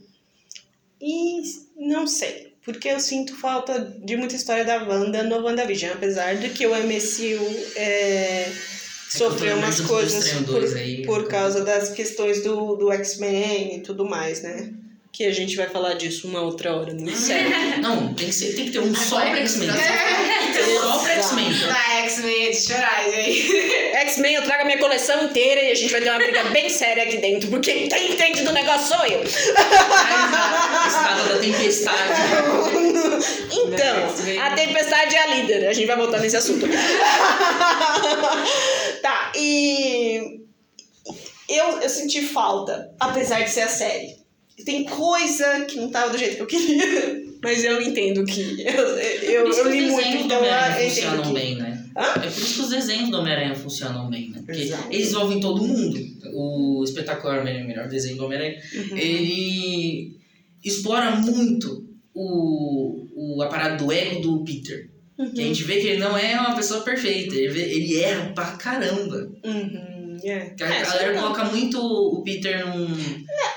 E 1.02 1.42
não 1.78 2.08
sei. 2.08 2.50
Porque 2.64 2.90
eu 2.90 3.00
sinto 3.00 3.36
falta 3.36 3.80
de 4.04 4.18
muita 4.18 4.36
história 4.36 4.66
da 4.66 4.84
Wanda 4.84 5.24
no 5.24 5.44
WandaVision. 5.44 5.94
Apesar 5.94 6.36
de 6.36 6.50
que 6.50 6.68
o 6.68 6.76
MCU 6.76 7.70
é, 7.76 8.52
sofreu 9.10 9.56
pelo 9.56 9.60
umas 9.60 9.82
coisas 9.82 10.32
por, 10.44 10.78
aí, 10.78 11.06
por 11.06 11.20
então. 11.20 11.30
causa 11.30 11.64
das 11.64 11.90
questões 11.90 12.44
do, 12.44 12.76
do 12.76 12.92
X-Men 12.92 13.78
e 13.78 13.82
tudo 13.82 14.08
mais, 14.08 14.42
né? 14.42 14.72
que 15.12 15.26
a 15.26 15.34
gente 15.34 15.56
vai 15.56 15.68
falar 15.68 15.96
disso 15.96 16.28
uma 16.28 16.40
outra 16.42 16.76
hora 16.76 16.94
no 16.94 17.10
sério. 17.16 17.82
Não, 17.82 18.14
tem 18.14 18.28
que, 18.28 18.34
ser, 18.34 18.56
tem 18.56 18.66
que 18.66 18.72
ter 18.72 18.80
um 18.80 18.94
só 18.96 19.20
pra 19.20 19.40
é 19.40 19.42
X-Men. 19.42 19.70
frustração. 19.70 20.28
Tem 20.28 20.48
que 20.48 20.54
ter 20.54 20.80
só 20.80 21.00
pra 21.00 21.14
X-Men. 21.14 21.50
Na 21.68 21.94
X-Men 22.04 22.46
é 22.46 22.50
de 22.52 22.58
chorar, 22.58 23.12
gente. 23.12 23.52
X-Men, 24.00 24.36
eu 24.36 24.44
trago 24.44 24.62
a 24.62 24.66
minha 24.66 24.78
coleção 24.78 25.26
inteira 25.26 25.62
e 25.62 25.72
a 25.72 25.76
gente 25.76 25.92
vai 25.92 26.02
ter 26.02 26.10
uma 26.10 26.20
briga 26.20 26.44
bem 26.46 26.70
séria 26.70 27.04
aqui 27.04 27.18
dentro, 27.18 27.50
porque 27.50 27.88
quem 27.88 28.14
entende 28.14 28.44
do 28.44 28.54
negócio 28.54 28.96
sou 28.96 29.06
eu. 29.08 29.24
Espada 29.24 31.24
da 31.34 31.40
tempestade. 31.40 32.00
Então, 33.52 34.42
a 34.42 34.52
tempestade 34.52 35.16
é 35.16 35.20
a 35.20 35.28
líder. 35.36 35.68
A 35.68 35.74
gente 35.74 35.86
vai 35.86 35.98
voltar 35.98 36.20
nesse 36.20 36.38
assunto. 36.38 36.66
Tá, 39.02 39.32
e. 39.36 40.42
Eu, 41.48 41.80
eu 41.82 41.90
senti 41.90 42.22
falta, 42.22 42.92
apesar 43.00 43.42
de 43.42 43.50
ser 43.50 43.62
a 43.62 43.68
série. 43.68 44.18
Tem 44.66 44.84
coisa 44.84 45.66
que 45.66 45.78
não 45.78 45.90
tava 45.90 46.12
do 46.12 46.18
jeito 46.18 46.36
que 46.36 46.42
eu 46.42 46.48
queria. 46.48 47.30
Mas 47.42 47.64
eu 47.64 47.82
entendo 47.82 48.26
que. 48.26 48.62
Eu, 48.62 48.74
eu, 48.98 49.48
eu 49.48 49.64
que 49.64 49.70
li 49.70 49.86
os 49.86 49.92
muito, 49.92 50.06
desenhos 50.06 50.20
do 50.20 50.26
então 50.26 50.38
eu 50.38 50.44
Homem-Aranha 50.44 50.86
entendo 50.88 51.00
funcionam 51.00 51.24
que. 51.24 51.34
bem, 51.34 51.56
né? 51.56 51.86
Hã? 51.98 52.04
É 52.04 52.20
por 52.20 52.28
isso 52.28 52.54
que 52.56 52.62
os 52.62 52.70
desenhos 52.70 53.10
do 53.10 53.18
Homem-Aranha 53.18 53.56
funcionam 53.56 54.10
bem, 54.10 54.30
né? 54.30 54.42
Porque 54.46 54.62
Exato. 54.62 54.88
eles 54.92 55.10
envolvem 55.10 55.40
todo 55.40 55.64
mundo. 55.66 56.00
O 56.34 56.84
espetacular 56.84 57.40
Homem-Aranha, 57.40 57.66
o 57.66 57.68
melhor 57.68 57.88
desenho 57.88 58.18
do 58.18 58.26
Homem-Aranha, 58.26 58.60
Uhum. 58.76 58.98
ele 58.98 60.18
explora 60.64 61.12
muito 61.16 61.88
o, 62.14 63.08
o 63.16 63.42
aparato 63.42 63.86
do 63.86 63.92
ego 63.92 64.20
do 64.20 64.44
Peter. 64.44 64.89
Que 65.34 65.42
a 65.42 65.46
gente 65.46 65.64
vê 65.64 65.82
que 65.82 65.88
ele 65.88 65.98
não 66.00 66.18
é 66.18 66.40
uma 66.40 66.56
pessoa 66.56 66.82
perfeita, 66.82 67.36
ele, 67.36 67.50
vê- 67.50 67.72
ele 67.74 68.00
erra 68.02 68.32
pra 68.34 68.52
caramba. 68.58 69.30
Uhum, 69.44 70.18
é. 70.24 70.52
Que 70.52 70.64
a 70.64 70.74
É, 70.74 70.78
é 70.80 70.82
galera 70.84 71.14
coloca 71.22 71.44
muito 71.46 71.78
o 71.82 72.24
Peter 72.24 72.66
num. 72.68 72.88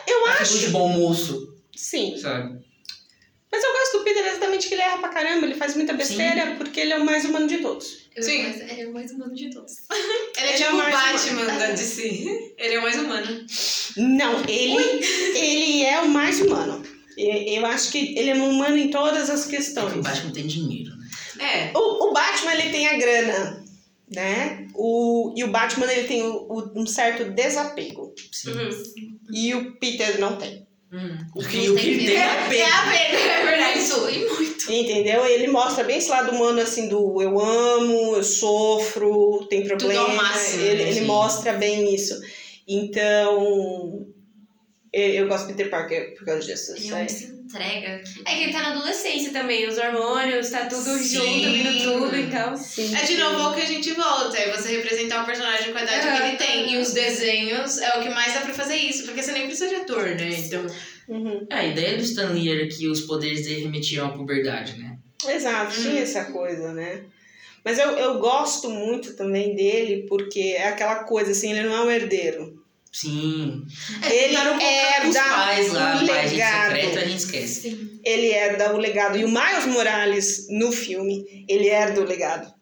Eu 0.07 0.27
atitude 0.27 0.43
acho. 0.43 0.59
de 0.59 0.69
bom 0.69 0.89
moço, 0.89 1.55
Sim. 1.77 2.17
sabe? 2.17 2.61
Mas 3.51 3.63
eu 3.63 3.71
gosto 3.73 3.99
do 3.99 4.05
Peter 4.05 4.27
exatamente 4.27 4.67
que 4.67 4.75
ele 4.75 4.83
erra 4.83 4.97
pra 4.99 5.11
caramba, 5.11 5.45
ele 5.47 5.55
faz 5.55 5.77
muita 5.77 5.93
besteira 5.93 6.55
porque 6.57 6.81
ele 6.81 6.95
é 6.95 6.99
o 6.99 7.05
mais 7.05 7.25
humano 7.27 7.47
de 7.47 7.59
todos. 7.59 8.09
Eu- 8.17 8.23
Sim. 8.23 8.43
mas 8.43 8.61
Ele 8.61 8.81
é 8.81 8.87
o 8.89 8.93
mais 8.93 9.11
humano 9.13 9.35
de 9.35 9.51
todos. 9.51 9.73
Ele 10.37 10.39
é 10.39 10.43
Ele 10.43 10.53
é 10.53 10.57
tipo 10.57 10.71
o 10.73 10.77
mais 10.79 10.95
Batman 10.95 11.45
da 11.59 11.67
DC. 11.73 12.55
Ele 12.59 12.75
é 12.75 12.79
o 12.79 12.83
mais 12.83 12.97
humano. 12.99 13.47
Não, 13.99 14.43
ele, 14.49 14.83
ele 15.37 15.83
é 15.85 16.01
o 16.01 16.09
mais 16.09 16.41
humano. 16.41 16.83
Eu 17.17 17.65
acho 17.67 17.93
que 17.93 18.19
ele 18.19 18.31
é 18.31 18.35
humano 18.35 18.77
em 18.77 18.91
todas 18.91 19.29
as 19.31 19.41
É 19.47 19.49
que 19.51 19.55
o 19.55 19.59
questões. 19.59 19.95
Batman 20.03 20.33
tem 20.33 20.47
dinheiro? 20.47 20.92
É. 21.43 21.71
O, 21.75 22.09
o 22.11 22.13
Batman, 22.13 22.55
ele 22.55 22.71
tem 22.71 22.87
a 22.89 22.97
grana, 22.97 23.65
né? 24.15 24.69
O, 24.75 25.33
e 25.37 25.43
o 25.45 25.49
Batman, 25.49 25.91
ele 25.93 26.07
tem 26.07 26.23
o- 26.23 26.47
o- 26.49 26.73
um 26.77 26.87
certo 26.87 27.25
desapego. 27.33 28.15
Sim. 28.31 28.51
Uhum. 28.53 28.83
E 29.33 29.55
o 29.55 29.73
Peter 29.79 30.19
não 30.21 30.37
tem. 30.37 30.67
Hum. 30.93 31.17
O 31.35 31.41
que, 31.43 31.71
o 31.71 31.75
que 31.75 31.89
ele 31.89 32.05
tem 32.07 32.17
é 32.17 32.31
apego. 32.31 33.17
É 33.17 33.45
verdade. 33.47 33.79
Muito, 33.81 34.11
e 34.11 34.29
muito. 34.29 34.73
Entendeu? 34.73 35.25
Ele 35.25 35.47
mostra 35.49 35.85
bem 35.85 35.97
esse 35.97 36.11
lado 36.11 36.33
humano, 36.33 36.61
assim, 36.61 36.87
do 36.89 37.21
eu 37.23 37.41
amo, 37.41 38.17
eu 38.17 38.23
sofro, 38.23 39.47
tem 39.49 39.67
problema. 39.67 40.03
ao 40.03 40.15
máximo, 40.15 40.63
ele 40.63 40.85
né? 40.85 40.91
ele 40.91 41.01
mostra 41.03 41.55
bem 41.55 41.95
isso. 41.95 42.21
Então, 42.69 44.07
eu, 44.93 45.27
gosto 45.29 45.47
de 45.47 45.55
Peter 45.55 45.71
Parker 45.71 46.15
por 46.17 46.25
causa 46.25 46.41
disso. 46.43 46.75
Ele 46.77 46.95
é 46.95 47.09
se 47.09 47.25
entrega. 47.27 48.03
É 48.27 48.35
que 48.37 48.43
ele 48.45 48.53
tá 48.53 48.63
na 48.63 48.71
adolescência 48.71 49.33
também, 49.33 49.67
os 49.69 49.79
hormônios, 49.79 50.51
tá 50.51 50.67
tudo 50.67 50.83
Sim. 50.99 51.05
junto, 51.05 51.51
vindo 51.51 51.83
tudo, 51.83 52.17
então. 52.17 52.57
Sim. 52.57 52.95
É 52.95 53.05
de 53.05 53.17
novo 53.17 53.41
ao 53.43 53.55
que 53.55 53.63
a 53.63 53.67
gente 53.67 53.93
volta, 53.93 54.39
é 54.39 54.55
você 54.57 54.77
representar 54.77 55.23
o 55.23 55.27
personagem 55.27 55.73
com 55.73 55.79
a 55.79 55.83
idade 55.83 56.07
que 56.17 56.29
ele 56.29 56.37
tem. 56.37 56.73
E 56.75 56.79
os 56.79 56.93
desenhos 56.93 57.79
é 57.79 57.99
o 57.99 58.03
que 58.03 58.11
mais 58.11 58.35
dá 58.35 58.41
pra 58.43 58.53
fazer 58.55 58.77
isso, 58.77 59.05
porque 59.05 59.23
você 59.23 59.33
nem 59.33 59.47
precisa 59.47 59.69
de 59.69 59.77
ator, 59.77 60.05
né? 60.05 60.29
Então, 60.31 60.67
Uhum. 61.09 61.47
É, 61.51 61.55
a 61.57 61.67
ideia 61.67 61.97
do 61.97 62.03
Stan 62.05 62.31
Lee 62.31 62.49
era 62.51 62.67
que 62.69 62.87
os 62.89 63.03
poderes 63.03 63.45
dele 63.45 63.63
remetiam 63.65 64.07
à 64.07 64.11
puberdade, 64.13 64.79
né? 64.79 64.97
Exato, 65.29 65.79
Hum. 65.79 65.83
tinha 65.83 66.01
essa 66.03 66.27
coisa, 66.27 66.73
né? 66.73 67.03
Mas 67.65 67.79
eu, 67.79 67.91
eu 67.99 68.19
gosto 68.19 68.71
muito 68.71 69.15
também 69.17 69.55
dele 69.55 70.07
porque 70.09 70.55
é 70.57 70.69
aquela 70.69 71.05
coisa 71.05 71.33
assim, 71.33 71.53
ele 71.53 71.69
não 71.69 71.77
é 71.77 71.81
um 71.83 71.91
herdeiro. 71.91 72.62
Sim. 72.93 73.63
Ele 74.05 74.29
tentaram 74.29 74.59
colocar 74.59 75.09
os 75.09 75.17
herda 75.17 75.35
pais 75.35 75.73
lá, 75.73 75.97
o 75.97 76.05
legado. 76.05 76.29
secreta, 76.77 77.01
a 77.01 77.05
gente 77.05 77.19
esquece. 77.19 77.61
Sim. 77.63 78.01
Ele 78.05 78.27
herda 78.27 78.75
o 78.75 78.77
legado. 78.77 79.19
E 79.19 79.25
o 79.25 79.29
Miles 79.29 79.67
Morales, 79.67 80.47
no 80.51 80.71
filme, 80.71 81.47
ele 81.49 81.69
herda 81.69 82.01
o 82.01 82.05
legado. 82.05 82.53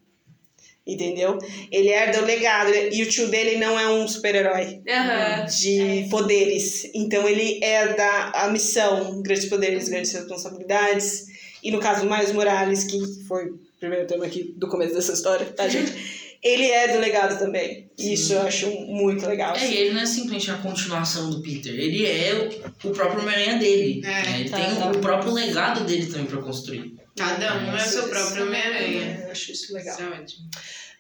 Entendeu? 0.87 1.37
Ele 1.71 1.89
herda 1.89 2.23
o 2.23 2.25
legado. 2.25 2.71
E 2.73 3.03
o 3.03 3.09
tio 3.09 3.29
dele 3.29 3.57
não 3.57 3.79
é 3.79 3.89
um 3.89 4.07
super-herói 4.07 4.81
Aham. 4.89 5.47
de 5.47 6.07
poderes. 6.11 6.89
Então 6.95 7.29
ele 7.29 7.59
herda 7.63 8.31
a 8.33 8.49
missão, 8.49 9.21
grandes 9.23 9.47
poderes, 9.47 9.89
grandes 9.89 10.13
responsabilidades. 10.13 11.27
E 11.63 11.71
no 11.71 11.81
caso 11.81 12.07
do 12.07 12.11
Miles 12.11 12.33
Morales, 12.33 12.85
que 12.85 12.99
foi 13.27 13.47
o 13.51 13.61
primeiro 13.79 14.07
tema 14.07 14.25
aqui 14.27 14.55
do 14.57 14.69
começo 14.69 14.95
dessa 14.95 15.13
história, 15.13 15.47
tá, 15.47 15.69
gente? 15.69 15.93
Ele 16.43 16.65
herda 16.65 16.97
o 16.97 17.01
legado 17.01 17.39
também. 17.39 17.91
Sim. 17.99 18.13
Isso 18.13 18.33
eu 18.33 18.43
acho 18.43 18.71
muito 18.71 19.27
legal. 19.27 19.55
É, 19.55 19.69
e 19.69 19.77
ele 19.77 19.95
não 19.95 20.01
é 20.01 20.07
simplesmente 20.07 20.51
a 20.51 20.57
continuação 20.57 21.29
do 21.29 21.43
Peter, 21.43 21.73
ele 21.73 22.07
é 22.07 22.35
o, 22.35 22.89
o 22.89 22.93
próprio 22.93 23.21
Homem-Aranha 23.21 23.59
dele. 23.59 24.01
É, 24.05 24.09
né? 24.09 24.41
Ele 24.41 24.49
tá, 24.49 24.57
tem 24.57 24.77
tá. 24.77 24.91
o 24.91 24.99
próprio 24.99 25.33
legado 25.33 25.85
dele 25.85 26.07
também 26.07 26.27
pra 26.27 26.41
construir. 26.41 26.95
cada 27.17 27.57
um 27.59 27.77
é 27.77 27.85
o 27.85 27.87
seu 27.87 28.09
próprio 28.09 28.47
Homem-Aranha. 28.47 29.21
É, 29.21 29.27
eu 29.27 29.31
acho 29.33 29.53
isso 29.53 29.75
legal. 29.75 29.95
Isso 29.95 30.03
é 30.03 30.09
ótimo. 30.09 30.49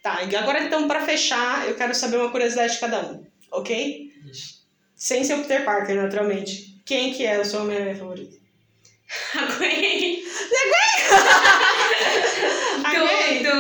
Tá, 0.02 0.22
e 0.24 0.34
agora 0.34 0.62
então, 0.62 0.88
pra 0.88 1.04
fechar, 1.04 1.68
eu 1.68 1.74
quero 1.74 1.94
saber 1.94 2.16
uma 2.16 2.30
curiosidade 2.30 2.74
de 2.74 2.80
cada 2.80 3.00
um, 3.10 3.22
ok? 3.50 4.10
Sem 4.94 5.24
ser 5.24 5.34
o 5.34 5.42
Peter 5.42 5.64
Parker, 5.64 5.96
naturalmente. 5.96 6.80
Quem 6.84 7.12
que 7.12 7.24
é 7.24 7.38
o 7.38 7.44
seu 7.44 7.62
Homem-Aranha 7.62 7.96
favorito? 7.96 8.39
A 9.34 9.44
Gwen. 9.56 10.22
A 12.84 12.94
Gwen? 12.94 13.42
Do, 13.42 13.50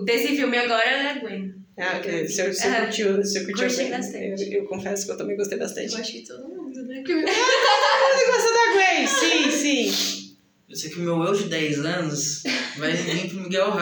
do, 0.00 0.04
desse 0.04 0.28
filme 0.36 0.56
agora 0.58 0.84
é 0.84 1.10
a 1.10 1.14
Gwen. 1.18 1.54
Ah, 1.78 1.96
ok. 1.98 2.26
Você, 2.28 2.52
você 2.52 2.66
Ah, 2.68 2.80
curtiu, 2.84 3.16
você 3.16 3.44
curtiu 3.44 3.64
a 3.64 3.68
curti 3.68 3.82
Gwen. 3.84 3.90
bastante. 3.90 4.52
Eu, 4.52 4.62
eu 4.62 4.66
confesso 4.66 5.06
que 5.06 5.12
eu 5.12 5.16
também 5.16 5.36
gostei 5.36 5.58
bastante. 5.58 5.92
Eu 5.94 6.00
acho 6.00 6.12
que 6.12 6.26
todo 6.26 6.48
mundo, 6.48 6.82
né? 6.84 7.02
Você 7.06 8.26
gosta 8.26 8.52
da 8.52 8.72
Gwen? 8.72 9.06
Sim, 9.06 9.50
sim. 9.50 10.36
Eu 10.68 10.76
sei 10.76 10.90
que 10.90 10.96
o 10.98 11.02
meu 11.02 11.22
eu 11.24 11.32
de 11.34 11.44
10 11.44 11.84
anos 11.84 12.42
vai 12.76 12.92
vir 12.92 13.28
pro 13.30 13.40
Miguel. 13.40 13.72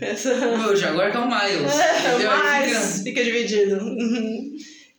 Essa... 0.00 0.34
O 0.48 0.58
meu 0.58 0.74
de 0.74 0.84
agora 0.84 1.10
que 1.10 1.16
é 1.16 1.20
o 1.20 1.26
Miles. 1.28 1.72
entendeu? 1.74 2.30
Aí 2.30 2.74
fica- 3.04 3.24
dividido. 3.24 3.76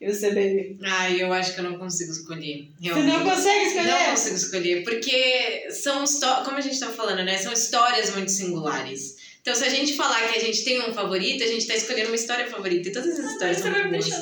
E 0.05 0.13
você, 0.13 0.27
baby? 0.29 0.77
Ai, 0.83 1.21
eu 1.21 1.33
acho 1.33 1.53
que 1.53 1.59
eu 1.59 1.63
não 1.63 1.77
consigo 1.79 2.11
escolher. 2.11 2.67
Você 2.79 2.87
Realmente. 2.93 3.13
não 3.17 3.23
consegue 3.29 3.65
escolher? 3.65 3.87
Não 3.91 4.05
consigo 4.11 4.35
escolher, 4.35 4.83
porque 4.83 5.67
são 5.71 6.03
histó- 6.03 6.43
como 6.43 6.57
a 6.57 6.61
gente 6.61 6.79
tava 6.79 6.93
falando, 6.93 7.23
né? 7.23 7.37
São 7.37 7.51
histórias 7.51 8.13
muito 8.13 8.29
singulares. 8.31 9.15
Então, 9.41 9.53
se 9.53 9.63
a 9.63 9.69
gente 9.69 9.95
falar 9.95 10.27
que 10.27 10.37
a 10.37 10.41
gente 10.41 10.63
tem 10.63 10.81
um 10.81 10.93
favorito, 10.93 11.43
a 11.43 11.47
gente 11.47 11.67
tá 11.67 11.75
escolhendo 11.75 12.09
uma 12.09 12.15
história 12.15 12.47
favorita. 12.49 12.89
E 12.89 12.91
todas 12.91 13.17
as 13.19 13.31
histórias 13.31 13.57
são 13.59 13.69
muito 13.71 13.89
boas. 13.89 14.05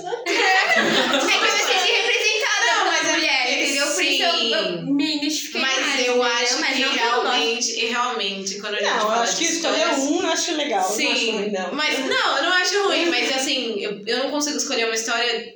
É 0.73 0.73
que 0.73 0.79
eu 0.79 1.41
me 1.41 1.49
senti 1.49 1.91
representada 1.91 2.65
Não, 2.75 2.85
mas 2.91 3.11
mulher, 3.13 3.61
entendeu? 3.61 3.87
Por 3.93 4.03
isso 4.03 4.23
eu, 4.23 4.31
sim. 4.31 4.53
eu 4.53 4.81
me 4.93 5.17
identifiquei 5.17 5.61
mais, 5.61 5.77
Mas 5.79 5.87
eu 5.87 5.93
entendeu? 6.15 6.23
acho 6.23 6.59
Mas 6.61 6.75
que 6.75 6.81
eu 6.81 6.91
realmente, 6.91 7.71
e 7.79 7.85
realmente, 7.85 8.59
quando 8.59 8.75
a 8.75 8.77
gente 8.79 8.87
Não, 8.89 8.95
eu 8.97 9.01
fala 9.07 9.21
acho 9.23 9.37
que 9.37 9.43
escolher 9.45 9.77
histórias... 9.77 9.99
um 9.99 10.21
eu 10.21 10.27
acho 10.29 10.55
legal. 10.55 10.79
não 10.81 10.87
acho 10.87 10.95
Sim, 10.97 11.31
ruim, 11.31 11.51
não. 11.51 11.73
mas 11.73 11.99
não, 11.99 12.37
eu 12.37 12.43
não 12.43 12.53
acho 12.53 12.83
ruim, 12.85 13.05
mas 13.09 13.35
assim, 13.35 13.79
eu, 13.81 14.03
eu 14.05 14.17
não 14.23 14.31
consigo 14.31 14.57
escolher 14.57 14.85
uma 14.85 14.95
história 14.95 15.55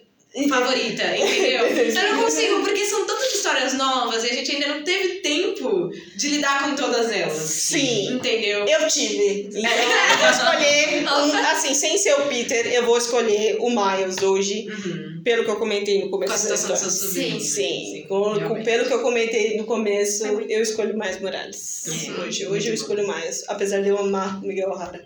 favorita, 0.49 1.03
entendeu? 1.17 1.65
Eu 1.97 2.13
não 2.15 2.23
consigo, 2.23 2.59
porque 2.61 2.85
são 2.85 3.05
tantas 3.05 3.33
histórias 3.33 3.73
novas 3.73 4.23
e 4.23 4.29
a 4.29 4.33
gente 4.33 4.51
ainda 4.51 4.67
não 4.67 4.83
teve 4.83 5.15
tempo 5.21 5.89
de 6.15 6.27
lidar 6.27 6.63
com 6.63 6.75
todas 6.75 7.11
elas. 7.11 7.38
Sim. 7.38 8.13
Entendeu? 8.15 8.65
Eu 8.67 8.88
tive. 8.88 9.49
Então 9.53 9.71
eu 9.71 10.17
vou 10.19 10.29
escolher, 10.29 11.03
um, 11.03 11.38
assim, 11.51 11.73
sem 11.73 11.97
ser 11.97 12.13
o 12.13 12.27
Peter, 12.27 12.67
eu 12.73 12.85
vou 12.85 12.97
escolher 12.97 13.57
o 13.59 13.69
Miles 13.69 14.21
hoje, 14.21 14.67
Uhum. 14.67 15.21
pelo 15.23 15.43
que 15.43 15.49
eu 15.51 15.55
comentei 15.57 15.99
no 16.03 16.09
Com 16.09 16.17
a 16.17 16.19
começo 16.19 16.47
da 16.49 16.55
situação 16.57 16.88
dos 16.88 16.95
história. 16.95 17.13
seus 17.13 17.13
sobrinhos. 17.13 17.43
Sim, 17.49 18.05
com, 18.07 18.47
com- 18.47 18.63
pelo 18.63 18.85
que 18.88 18.93
eu 18.93 19.01
comentei 19.01 19.57
no 19.57 19.65
começo, 19.65 20.25
eu 20.25 20.61
escolho 20.61 20.97
mais 20.97 21.19
Morales. 21.21 21.57
Sim. 21.57 22.13
Hoje, 22.19 22.47
hoje 22.47 22.67
eu 22.69 22.73
escolho 22.73 23.05
mais. 23.07 23.43
Apesar 23.47 23.81
de 23.81 23.89
eu 23.89 23.97
amar 23.97 24.41
o 24.43 24.47
Miguel 24.47 24.69
O'Hara 24.69 25.05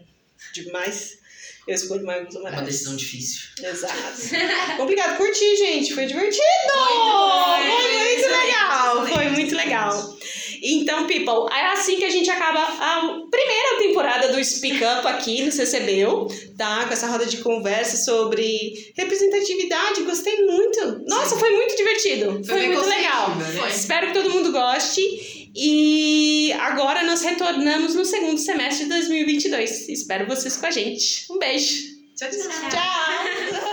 demais, 0.53 1.19
eu 1.67 1.75
escolho 1.75 2.05
mais 2.05 2.33
o 2.33 2.47
É 2.47 2.51
uma 2.51 2.61
decisão 2.61 2.95
difícil. 2.95 3.41
Exato. 3.61 3.93
Complicado. 4.77 5.17
Curti, 5.17 5.55
gente. 5.57 5.93
Foi 5.93 6.05
divertido. 6.05 6.41
bom, 6.73 7.55
Foi 7.61 7.99
muito 7.99 8.27
legal. 8.29 9.07
Foi 9.07 9.29
muito 9.29 9.55
legal. 9.55 10.17
Então, 10.63 11.07
people, 11.07 11.51
é 11.51 11.71
assim 11.73 11.97
que 11.97 12.05
a 12.05 12.09
gente 12.09 12.29
acaba 12.29 12.59
a 12.59 13.01
primeira 13.31 13.77
temporada 13.79 14.27
do 14.31 14.43
Speak 14.43 14.77
Up 14.77 15.07
aqui 15.07 15.43
no 15.43 15.51
CCBU, 15.51 16.27
tá? 16.55 16.85
Com 16.85 16.93
essa 16.93 17.07
roda 17.07 17.25
de 17.25 17.37
conversa 17.37 17.97
sobre 17.97 18.93
representatividade. 18.95 20.03
Gostei 20.03 20.45
muito. 20.45 21.03
Nossa, 21.07 21.35
foi 21.37 21.49
muito 21.55 21.75
divertido. 21.75 22.43
Foi, 22.45 22.59
bem 22.59 22.73
muito 22.73 22.87
legal. 22.87 23.35
né? 23.35 23.69
Espero 23.69 24.07
que 24.07 24.13
todo 24.13 24.29
mundo 24.29 24.51
goste. 24.51 25.40
E 25.55 26.53
agora 26.53 27.03
nós 27.03 27.21
retornamos 27.21 27.95
no 27.95 28.05
segundo 28.05 28.37
semestre 28.37 28.85
de 28.85 28.89
2022. 28.89 29.89
Espero 29.89 30.25
vocês 30.27 30.57
com 30.57 30.65
a 30.65 30.71
gente. 30.71 31.25
Um 31.29 31.37
beijo. 31.37 31.91
Tchau, 32.15 32.29
tchau. 32.29 32.69
Tchau. 32.69 33.70